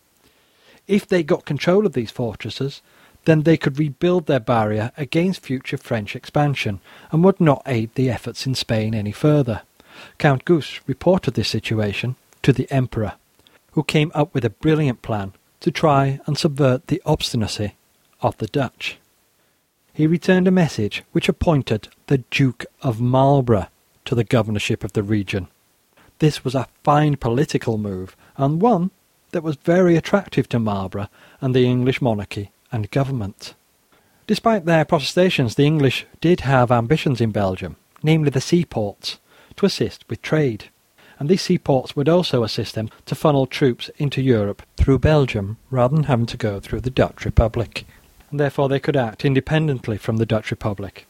If 0.87 1.07
they 1.07 1.23
got 1.23 1.45
control 1.45 1.87
of 1.87 1.93
these 1.93 2.11
fortresses, 2.11 2.83
then 3.25 3.43
they 3.43 3.57
could 3.57 3.79
rebuild 3.79 4.27
their 4.27 4.41
barrier 4.41 4.93
against 4.97 5.43
future 5.43 5.77
French 5.77 6.17
expansion 6.17 6.81
and 7.11 7.23
would 7.25 7.41
not 7.41 7.63
aid 7.67 7.91
the 7.95 8.11
efforts 8.11 8.47
in 8.47 8.55
Spain 8.55 8.95
any 8.95 9.13
further. 9.13 9.63
Count 10.19 10.45
Gus 10.45 10.81
reported 10.87 11.35
this 11.35 11.49
situation 11.49 12.17
to 12.43 12.53
the 12.53 12.71
Emperor, 12.71 13.15
who 13.73 13.83
came 13.83 14.11
up 14.15 14.33
with 14.35 14.45
a 14.45 14.51
brilliant 14.51 15.03
plan 15.03 15.33
to 15.61 15.71
try 15.71 16.21
and 16.27 16.39
subvert 16.39 16.87
the 16.87 17.03
obstinacy 17.05 17.75
of 18.21 18.37
the 18.39 18.47
Dutch. 18.47 18.99
He 19.93 20.07
returned 20.07 20.49
a 20.49 20.53
message 20.53 21.03
which 21.13 21.29
appointed 21.29 21.89
the 22.07 22.19
Duke 22.31 22.65
of 22.83 23.01
Marlborough 23.01 23.69
to 24.07 24.15
the 24.15 24.25
governorship 24.25 24.83
of 24.83 24.93
the 24.93 25.03
region. 25.03 25.49
This 26.19 26.45
was 26.45 26.55
a 26.55 26.69
fine 26.85 27.17
political 27.17 27.79
move, 27.79 28.17
and 28.37 28.61
one 28.61 28.91
that 29.33 29.43
was 29.43 29.57
very 29.57 29.97
attractive 29.97 30.49
to 30.49 30.59
Marlborough 30.59 31.09
and 31.41 31.55
the 31.55 31.67
English 31.67 32.01
monarchy 32.01 32.51
and 32.73 32.91
government. 32.91 33.55
Despite 34.27 34.65
their 34.65 34.85
protestations, 34.85 35.55
the 35.55 35.67
English 35.67 36.07
did 36.21 36.41
have 36.41 36.71
ambitions 36.71 37.21
in 37.21 37.31
Belgium, 37.31 37.77
namely 38.03 38.31
the 38.31 38.41
seaports, 38.41 39.19
to 39.57 39.67
assist 39.67 40.05
with 40.09 40.23
trade. 40.23 40.71
And 41.19 41.29
these 41.29 41.43
seaports 41.43 41.95
would 41.95 42.09
also 42.09 42.43
assist 42.43 42.75
them 42.75 42.89
to 43.05 43.15
funnel 43.15 43.47
troops 43.47 43.91
into 43.99 44.23
Europe 44.23 44.63
through 44.77 45.01
Belgium 45.01 45.59
rather 45.71 45.95
than 45.95 46.05
having 46.05 46.27
to 46.27 46.37
go 46.37 46.61
through 46.61 46.81
the 46.81 46.91
Dutch 46.91 47.25
Republic. 47.25 47.85
And 48.31 48.41
therefore 48.41 48.69
they 48.69 48.81
could 48.81 48.97
act 48.97 49.25
independently 49.25 49.99
from 49.99 50.17
the 50.17 50.27
Dutch 50.27 50.51
Republic. 50.51 51.07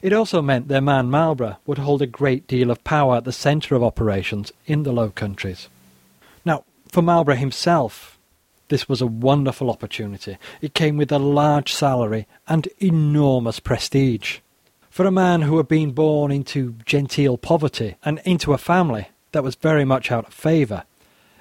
It 0.00 0.12
also 0.12 0.40
meant 0.40 0.68
their 0.68 0.80
man 0.80 1.10
Marlborough 1.10 1.58
would 1.66 1.78
hold 1.78 2.00
a 2.00 2.06
great 2.06 2.46
deal 2.46 2.70
of 2.70 2.82
power 2.82 3.16
at 3.16 3.24
the 3.24 3.32
centre 3.32 3.74
of 3.74 3.82
operations 3.82 4.52
in 4.66 4.84
the 4.84 4.92
Low 4.92 5.10
Countries. 5.10 5.68
Now, 6.44 6.64
for 6.88 7.02
Marlborough 7.02 7.36
himself, 7.36 8.18
this 8.68 8.88
was 8.88 9.02
a 9.02 9.06
wonderful 9.06 9.70
opportunity. 9.70 10.38
It 10.62 10.72
came 10.72 10.96
with 10.96 11.12
a 11.12 11.18
large 11.18 11.72
salary 11.72 12.26
and 12.48 12.68
enormous 12.78 13.60
prestige. 13.60 14.38
For 14.92 15.06
a 15.06 15.10
man 15.10 15.40
who 15.40 15.56
had 15.56 15.68
been 15.68 15.92
born 15.92 16.30
into 16.30 16.74
genteel 16.84 17.38
poverty 17.38 17.96
and 18.04 18.20
into 18.26 18.52
a 18.52 18.58
family 18.58 19.08
that 19.32 19.42
was 19.42 19.54
very 19.54 19.86
much 19.86 20.12
out 20.12 20.26
of 20.26 20.34
favour, 20.34 20.84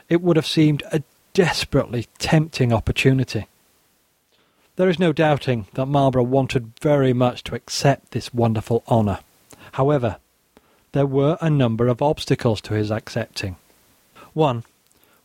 it 0.07 0.21
would 0.21 0.37
have 0.37 0.47
seemed 0.47 0.83
a 0.89 1.03
desperately 1.33 2.07
tempting 2.17 2.71
opportunity. 2.71 3.47
There 4.77 4.87
is 4.87 4.99
no 4.99 5.11
doubting 5.11 5.67
that 5.73 5.87
Marlborough 5.87 6.23
wanted 6.23 6.79
very 6.79 7.11
much 7.11 7.43
to 7.43 7.55
accept 7.55 8.11
this 8.11 8.33
wonderful 8.33 8.85
honour. 8.87 9.19
However, 9.73 10.15
there 10.93 11.05
were 11.05 11.37
a 11.41 11.49
number 11.49 11.89
of 11.89 12.01
obstacles 12.01 12.61
to 12.61 12.73
his 12.73 12.89
accepting. 12.89 13.57
One 14.31 14.63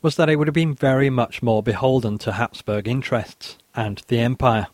was 0.02 0.16
that 0.16 0.28
he 0.28 0.34
would 0.34 0.48
have 0.48 0.52
been 0.52 0.74
very 0.74 1.10
much 1.10 1.44
more 1.44 1.62
beholden 1.62 2.18
to 2.18 2.32
Habsburg 2.32 2.88
interests 2.88 3.56
and 3.72 4.02
the 4.08 4.18
Empire. 4.18 4.66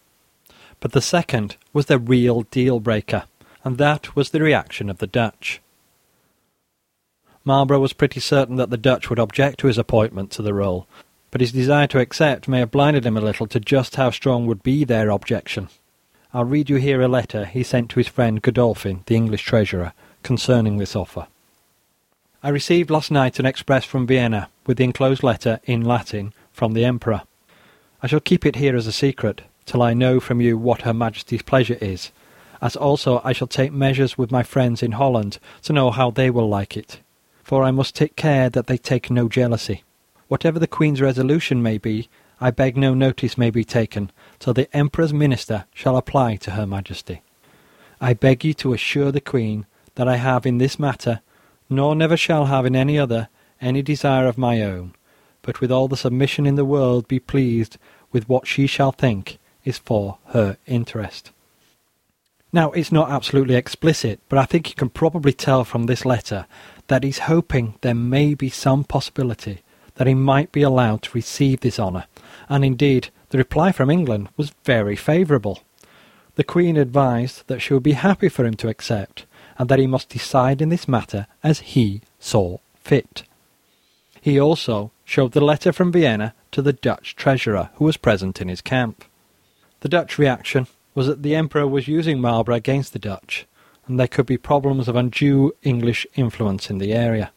But 0.81 0.93
the 0.93 1.03
second 1.03 1.57
was 1.75 1.85
the 1.85 1.99
real 1.99 2.43
deal 2.43 2.81
breaker, 2.81 3.25
and 3.65 3.79
that 3.79 4.15
was 4.17 4.31
the 4.31 4.41
reaction 4.41 4.91
of 4.91 4.99
the 4.99 5.07
Dutch. 5.07 5.61
Marlborough 7.45 7.81
was 7.81 7.93
pretty 7.93 8.21
certain 8.21 8.57
that 8.57 8.71
the 8.71 8.77
Dutch 8.77 9.11
would 9.11 9.19
object 9.19 9.59
to 9.61 9.67
his 9.67 9.79
appointment 9.79 10.31
to 10.33 10.43
the 10.43 10.55
role, 10.55 10.87
but 11.31 11.41
his 11.41 11.53
desire 11.53 11.87
to 11.89 11.99
accept 11.99 12.47
may 12.47 12.61
have 12.61 12.71
blinded 12.71 13.05
him 13.05 13.17
a 13.17 13.21
little 13.21 13.47
to 13.49 13.59
just 13.59 13.97
how 13.97 14.11
strong 14.11 14.47
would 14.47 14.63
be 14.63 14.85
their 14.85 15.11
objection. 15.11 15.69
I'll 16.35 16.45
read 16.45 16.71
you 16.71 16.77
here 16.77 17.03
a 17.03 17.09
letter 17.09 17.45
he 17.45 17.63
sent 17.63 17.91
to 17.91 18.01
his 18.01 18.09
friend 18.09 18.41
Godolphin, 18.41 19.03
the 19.07 19.17
English 19.17 19.43
treasurer, 19.43 19.93
concerning 20.23 20.79
this 20.79 20.95
offer. 20.95 21.27
I 22.43 22.49
received 22.49 22.91
last 22.91 23.11
night 23.11 23.39
an 23.39 23.47
express 23.47 23.85
from 23.85 24.07
Vienna 24.07 24.49
with 24.67 24.79
the 24.79 24.85
enclosed 24.85 25.23
letter 25.23 25.61
in 25.65 25.85
Latin 25.85 26.33
from 26.53 26.73
the 26.73 26.85
Emperor. 26.85 27.23
I 28.03 28.07
shall 28.07 28.21
keep 28.21 28.47
it 28.47 28.57
here 28.57 28.77
as 28.77 28.87
a 28.87 28.93
secret 28.93 29.43
till 29.67 29.83
I 29.83 29.95
know 29.95 30.21
from 30.21 30.41
you 30.41 30.59
what 30.59 30.83
Her 30.83 30.95
Majesty's 30.95 31.43
pleasure 31.43 31.79
is, 31.81 32.11
as 32.63 32.77
also 32.77 33.21
I 33.23 33.35
shall 33.35 33.49
take 33.49 33.73
measures 33.73 34.17
with 34.17 34.31
my 34.31 34.43
friends 34.43 34.83
in 34.83 34.93
Holland 34.93 35.39
to 35.65 35.75
know 35.75 35.91
how 35.91 36.11
they 36.11 36.31
will 36.31 36.49
like 36.49 36.77
it, 36.77 37.01
for 37.43 37.65
I 37.65 37.71
must 37.71 37.95
take 37.95 38.17
care 38.17 38.49
that 38.49 38.69
they 38.69 38.79
take 38.79 39.11
no 39.11 39.29
jealousy. 39.29 39.83
Whatever 40.29 40.59
the 40.59 40.67
Queen's 40.67 41.03
resolution 41.03 41.63
may 41.63 41.77
be, 41.77 42.09
I 42.41 42.51
beg 42.51 42.77
no 42.77 42.95
notice 42.95 43.37
may 43.37 43.51
be 43.51 43.65
taken 43.65 44.11
till 44.39 44.55
the 44.55 44.75
Emperor's 44.75 45.13
minister 45.13 45.67
shall 45.75 45.99
apply 45.99 46.37
to 46.37 46.53
Her 46.53 46.67
Majesty. 46.67 47.21
I 48.01 48.15
beg 48.15 48.45
you 48.45 48.55
to 48.55 48.73
assure 48.73 49.13
the 49.13 49.21
Queen 49.21 49.67
that 49.97 50.09
I 50.09 50.17
have 50.17 50.47
in 50.47 50.57
this 50.57 50.79
matter 50.79 51.21
nor 51.73 51.95
never 51.95 52.17
shall 52.17 52.47
have 52.47 52.67
in 52.67 52.77
any 52.77 52.99
other 52.99 53.29
any 53.61 53.83
desire 53.83 54.27
of 54.27 54.37
my 54.37 54.63
own, 54.63 54.95
but 55.41 55.61
with 55.61 55.71
all 55.71 55.89
the 55.89 55.97
submission 55.97 56.47
in 56.47 56.55
the 56.55 56.65
world 56.65 57.09
be 57.09 57.19
pleased 57.19 57.79
with 58.11 58.29
what 58.29 58.47
she 58.47 58.67
shall 58.67 58.93
think 58.93 59.39
is 59.65 59.79
for 59.79 60.19
her 60.27 60.59
interest. 60.67 61.31
Now, 62.55 62.71
it's 62.73 62.93
not 62.93 63.11
absolutely 63.11 63.55
explicit, 63.55 64.21
but 64.29 64.39
I 64.39 64.45
think 64.45 64.69
you 64.69 64.75
can 64.75 64.91
probably 64.91 65.33
tell 65.33 65.65
from 65.65 65.87
this 65.87 66.05
letter 66.05 66.47
that 66.89 67.03
he's 67.03 67.21
hoping 67.21 67.75
there 67.81 67.95
may 67.95 68.35
be 68.35 68.51
some 68.51 68.85
possibility 68.85 69.63
that 69.95 70.07
he 70.07 70.15
might 70.15 70.53
be 70.53 70.63
allowed 70.63 71.03
to 71.03 71.11
receive 71.15 71.61
this 71.61 71.79
honour, 71.79 72.05
and 72.49 72.65
indeed 72.65 73.09
the 73.31 73.39
reply 73.39 73.73
from 73.73 73.91
England 73.91 74.29
was 74.37 74.53
very 74.65 74.97
favourable. 74.97 75.63
The 76.35 76.45
Queen 76.45 76.77
advised 76.77 77.45
that 77.47 77.61
she 77.61 77.73
would 77.73 77.83
be 77.83 77.93
happy 77.93 78.29
for 78.29 78.45
him 78.45 78.55
to 78.55 78.69
accept, 78.69 79.25
and 79.59 79.69
that 79.69 79.79
he 79.79 79.87
must 79.87 80.09
decide 80.11 80.61
in 80.61 80.69
this 80.69 80.89
matter 80.89 81.27
as 81.43 81.61
he 81.61 82.03
saw 82.19 82.59
fit. 82.77 83.23
He 84.21 84.39
also 84.39 84.93
showed 85.05 85.33
the 85.33 85.41
letter 85.41 85.73
from 85.73 85.93
Vienna 85.93 86.35
to 86.53 86.61
the 86.63 86.73
Dutch 86.73 87.17
treasurer 87.17 87.71
who 87.75 87.85
was 87.85 87.97
present 87.97 88.41
in 88.41 88.49
his 88.49 88.61
camp. 88.61 89.05
The 89.81 89.89
Dutch 89.89 90.19
reaction 90.19 90.67
was 90.95 91.07
that 91.07 91.23
the 91.23 91.35
Emperor 91.35 91.67
was 91.67 91.89
using 91.89 92.21
Marlborough 92.21 92.57
against 92.57 92.93
the 92.93 92.99
Dutch, 92.99 93.47
and 93.87 93.99
there 93.99 94.09
could 94.09 94.27
be 94.27 94.37
problems 94.37 94.89
of 94.89 94.97
undue 94.97 95.53
English 95.63 96.07
influence 96.15 96.71
in 96.71 96.79
the 96.79 96.93
area. 96.93 97.33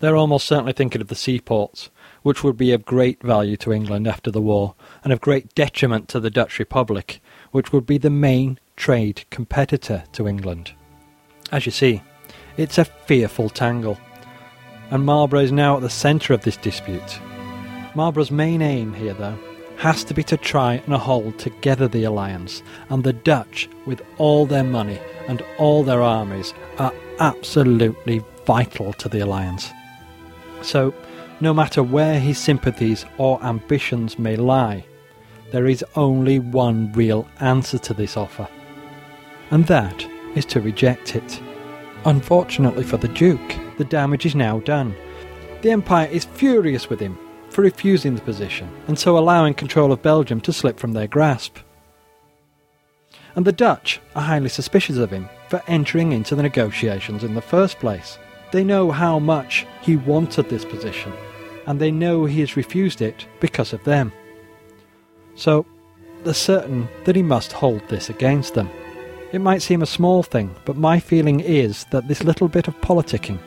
They're 0.00 0.16
almost 0.16 0.46
certainly 0.46 0.72
thinking 0.72 1.00
of 1.00 1.08
the 1.08 1.14
seaports, 1.14 1.90
which 2.22 2.42
would 2.42 2.56
be 2.56 2.72
of 2.72 2.84
great 2.84 3.22
value 3.22 3.56
to 3.58 3.72
England 3.72 4.06
after 4.06 4.30
the 4.30 4.42
war, 4.42 4.74
and 5.02 5.12
of 5.12 5.20
great 5.20 5.54
detriment 5.54 6.08
to 6.08 6.20
the 6.20 6.30
Dutch 6.30 6.58
Republic, 6.58 7.20
which 7.52 7.72
would 7.72 7.86
be 7.86 7.98
the 7.98 8.10
main 8.10 8.58
trade 8.76 9.24
competitor 9.30 10.04
to 10.12 10.26
England. 10.26 10.72
As 11.52 11.66
you 11.66 11.72
see, 11.72 12.02
it's 12.56 12.78
a 12.78 12.84
fearful 12.84 13.48
tangle, 13.48 13.98
and 14.90 15.04
Marlborough 15.04 15.40
is 15.40 15.52
now 15.52 15.76
at 15.76 15.82
the 15.82 15.90
centre 15.90 16.32
of 16.34 16.42
this 16.42 16.56
dispute. 16.56 17.20
Marlborough's 17.94 18.30
main 18.30 18.60
aim 18.60 18.92
here, 18.94 19.14
though, 19.14 19.38
has 19.76 20.04
to 20.04 20.14
be 20.14 20.22
to 20.24 20.36
try 20.36 20.74
and 20.86 20.94
hold 20.94 21.38
together 21.38 21.88
the 21.88 22.04
alliance, 22.04 22.62
and 22.90 23.02
the 23.02 23.12
Dutch, 23.12 23.68
with 23.86 24.02
all 24.18 24.46
their 24.46 24.64
money 24.64 24.98
and 25.28 25.42
all 25.58 25.82
their 25.82 26.02
armies, 26.02 26.54
are 26.78 26.92
absolutely 27.18 28.22
vital 28.46 28.92
to 28.94 29.08
the 29.08 29.20
alliance. 29.20 29.70
So, 30.62 30.94
no 31.40 31.52
matter 31.52 31.82
where 31.82 32.18
his 32.20 32.38
sympathies 32.38 33.04
or 33.18 33.42
ambitions 33.44 34.18
may 34.18 34.36
lie, 34.36 34.84
there 35.50 35.66
is 35.66 35.84
only 35.96 36.38
one 36.38 36.92
real 36.92 37.28
answer 37.40 37.78
to 37.78 37.94
this 37.94 38.16
offer, 38.16 38.48
and 39.50 39.66
that 39.66 40.06
is 40.34 40.44
to 40.46 40.60
reject 40.60 41.14
it. 41.14 41.40
Unfortunately 42.04 42.84
for 42.84 42.96
the 42.96 43.08
Duke, 43.08 43.54
the 43.78 43.84
damage 43.84 44.26
is 44.26 44.34
now 44.34 44.60
done. 44.60 44.94
The 45.62 45.70
Empire 45.70 46.08
is 46.08 46.24
furious 46.24 46.90
with 46.90 47.00
him 47.00 47.18
for 47.54 47.62
refusing 47.62 48.16
the 48.16 48.20
position, 48.20 48.68
and 48.88 48.98
so 48.98 49.16
allowing 49.16 49.54
control 49.54 49.92
of 49.92 50.02
Belgium 50.02 50.40
to 50.40 50.52
slip 50.52 50.76
from 50.76 50.92
their 50.92 51.06
grasp. 51.06 51.58
And 53.36 53.44
the 53.44 53.52
Dutch 53.52 54.00
are 54.16 54.22
highly 54.22 54.48
suspicious 54.48 54.96
of 54.96 55.10
him 55.10 55.28
for 55.48 55.62
entering 55.68 56.10
into 56.10 56.34
the 56.34 56.42
negotiations 56.42 57.22
in 57.22 57.34
the 57.34 57.40
first 57.40 57.78
place. 57.78 58.18
They 58.50 58.64
know 58.64 58.90
how 58.90 59.20
much 59.20 59.66
he 59.82 59.96
wanted 59.96 60.48
this 60.48 60.64
position, 60.64 61.12
and 61.66 61.80
they 61.80 61.92
know 61.92 62.24
he 62.24 62.40
has 62.40 62.56
refused 62.56 63.00
it 63.00 63.24
because 63.38 63.72
of 63.72 63.84
them. 63.84 64.12
So, 65.36 65.64
they're 66.24 66.34
certain 66.34 66.88
that 67.04 67.16
he 67.16 67.22
must 67.22 67.52
hold 67.52 67.86
this 67.88 68.10
against 68.10 68.54
them. 68.54 68.68
It 69.32 69.40
might 69.40 69.62
seem 69.62 69.82
a 69.82 69.86
small 69.86 70.24
thing, 70.24 70.54
but 70.64 70.76
my 70.76 70.98
feeling 70.98 71.38
is 71.38 71.86
that 71.92 72.08
this 72.08 72.24
little 72.24 72.48
bit 72.48 72.66
of 72.66 72.80
politicking 72.80 73.38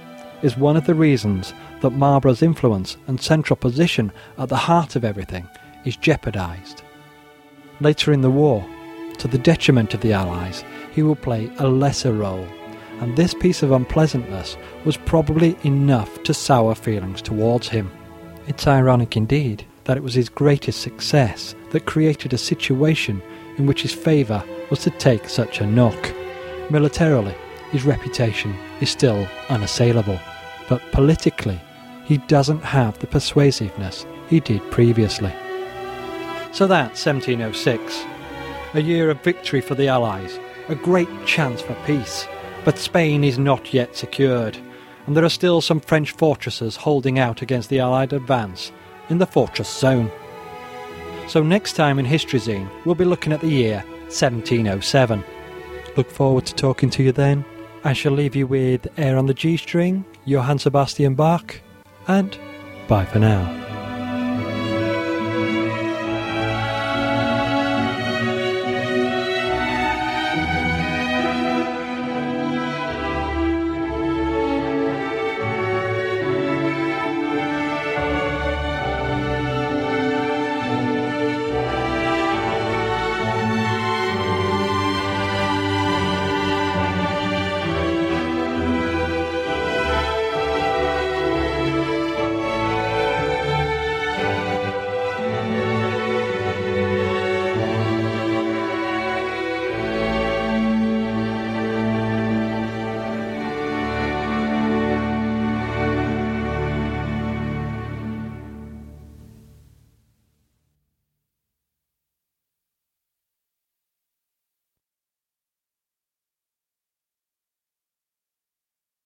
is 0.41 0.57
one 0.57 0.77
of 0.77 0.85
the 0.85 0.95
reasons 0.95 1.53
that 1.81 1.91
Marlborough's 1.91 2.41
influence 2.41 2.97
and 3.07 3.21
central 3.21 3.57
position 3.57 4.11
at 4.37 4.49
the 4.49 4.55
heart 4.55 4.95
of 4.95 5.03
everything 5.03 5.47
is 5.85 5.95
jeopardised. 5.97 6.83
Later 7.79 8.11
in 8.11 8.21
the 8.21 8.31
war, 8.31 8.65
to 9.19 9.27
the 9.27 9.37
detriment 9.37 9.93
of 9.93 10.01
the 10.01 10.13
Allies, 10.13 10.63
he 10.91 11.03
will 11.03 11.15
play 11.15 11.51
a 11.57 11.67
lesser 11.67 12.13
role, 12.13 12.47
and 12.99 13.15
this 13.15 13.33
piece 13.33 13.63
of 13.63 13.71
unpleasantness 13.71 14.57
was 14.85 14.97
probably 14.97 15.57
enough 15.63 16.21
to 16.23 16.33
sour 16.33 16.75
feelings 16.75 17.21
towards 17.21 17.67
him. 17.67 17.91
It's 18.47 18.67
ironic 18.67 19.17
indeed 19.17 19.65
that 19.83 19.97
it 19.97 20.03
was 20.03 20.13
his 20.13 20.29
greatest 20.29 20.81
success 20.81 21.55
that 21.71 21.85
created 21.85 22.33
a 22.33 22.37
situation 22.37 23.21
in 23.57 23.65
which 23.65 23.81
his 23.81 23.93
favour 23.93 24.43
was 24.69 24.79
to 24.79 24.89
take 24.91 25.29
such 25.29 25.61
a 25.61 25.65
knock. 25.65 26.13
Militarily, 26.69 27.35
his 27.71 27.83
reputation 27.83 28.55
is 28.81 28.89
still 28.89 29.27
unassailable, 29.49 30.19
but 30.69 30.81
politically, 30.91 31.59
he 32.05 32.17
doesn't 32.17 32.63
have 32.63 32.97
the 32.99 33.07
persuasiveness 33.07 34.05
he 34.29 34.39
did 34.39 34.61
previously. 34.71 35.33
So 36.53 36.67
that's 36.67 37.05
1706. 37.05 38.05
A 38.73 38.81
year 38.81 39.09
of 39.09 39.21
victory 39.21 39.61
for 39.61 39.75
the 39.75 39.87
Allies, 39.87 40.39
a 40.69 40.75
great 40.75 41.09
chance 41.25 41.61
for 41.61 41.75
peace. 41.85 42.27
But 42.63 42.77
Spain 42.77 43.23
is 43.23 43.37
not 43.37 43.73
yet 43.73 43.95
secured, 43.95 44.57
and 45.05 45.15
there 45.15 45.23
are 45.23 45.29
still 45.29 45.61
some 45.61 45.79
French 45.79 46.11
fortresses 46.11 46.75
holding 46.75 47.19
out 47.19 47.41
against 47.41 47.69
the 47.69 47.79
Allied 47.79 48.13
advance 48.13 48.71
in 49.09 49.17
the 49.17 49.25
fortress 49.25 49.69
zone. 49.69 50.11
So 51.27 51.43
next 51.43 51.73
time 51.73 51.99
in 51.99 52.05
History 52.05 52.39
Zine, 52.39 52.69
we'll 52.85 52.95
be 52.95 53.05
looking 53.05 53.33
at 53.33 53.41
the 53.41 53.49
year 53.49 53.83
1707. 54.07 55.23
Look 55.95 56.09
forward 56.09 56.45
to 56.45 56.55
talking 56.55 56.89
to 56.91 57.03
you 57.03 57.11
then. 57.11 57.43
I 57.87 57.93
shall 57.93 58.11
leave 58.11 58.35
you 58.35 58.47
with 58.47 58.85
Air 58.97 59.15
on 59.17 59.27
the 59.27 59.33
G 59.33 59.55
string, 59.55 60.03
Johann 60.25 60.59
Sebastian 60.59 61.15
Bach, 61.15 61.61
and 62.09 62.37
bye 62.89 63.05
for 63.05 63.19
now. 63.19 63.66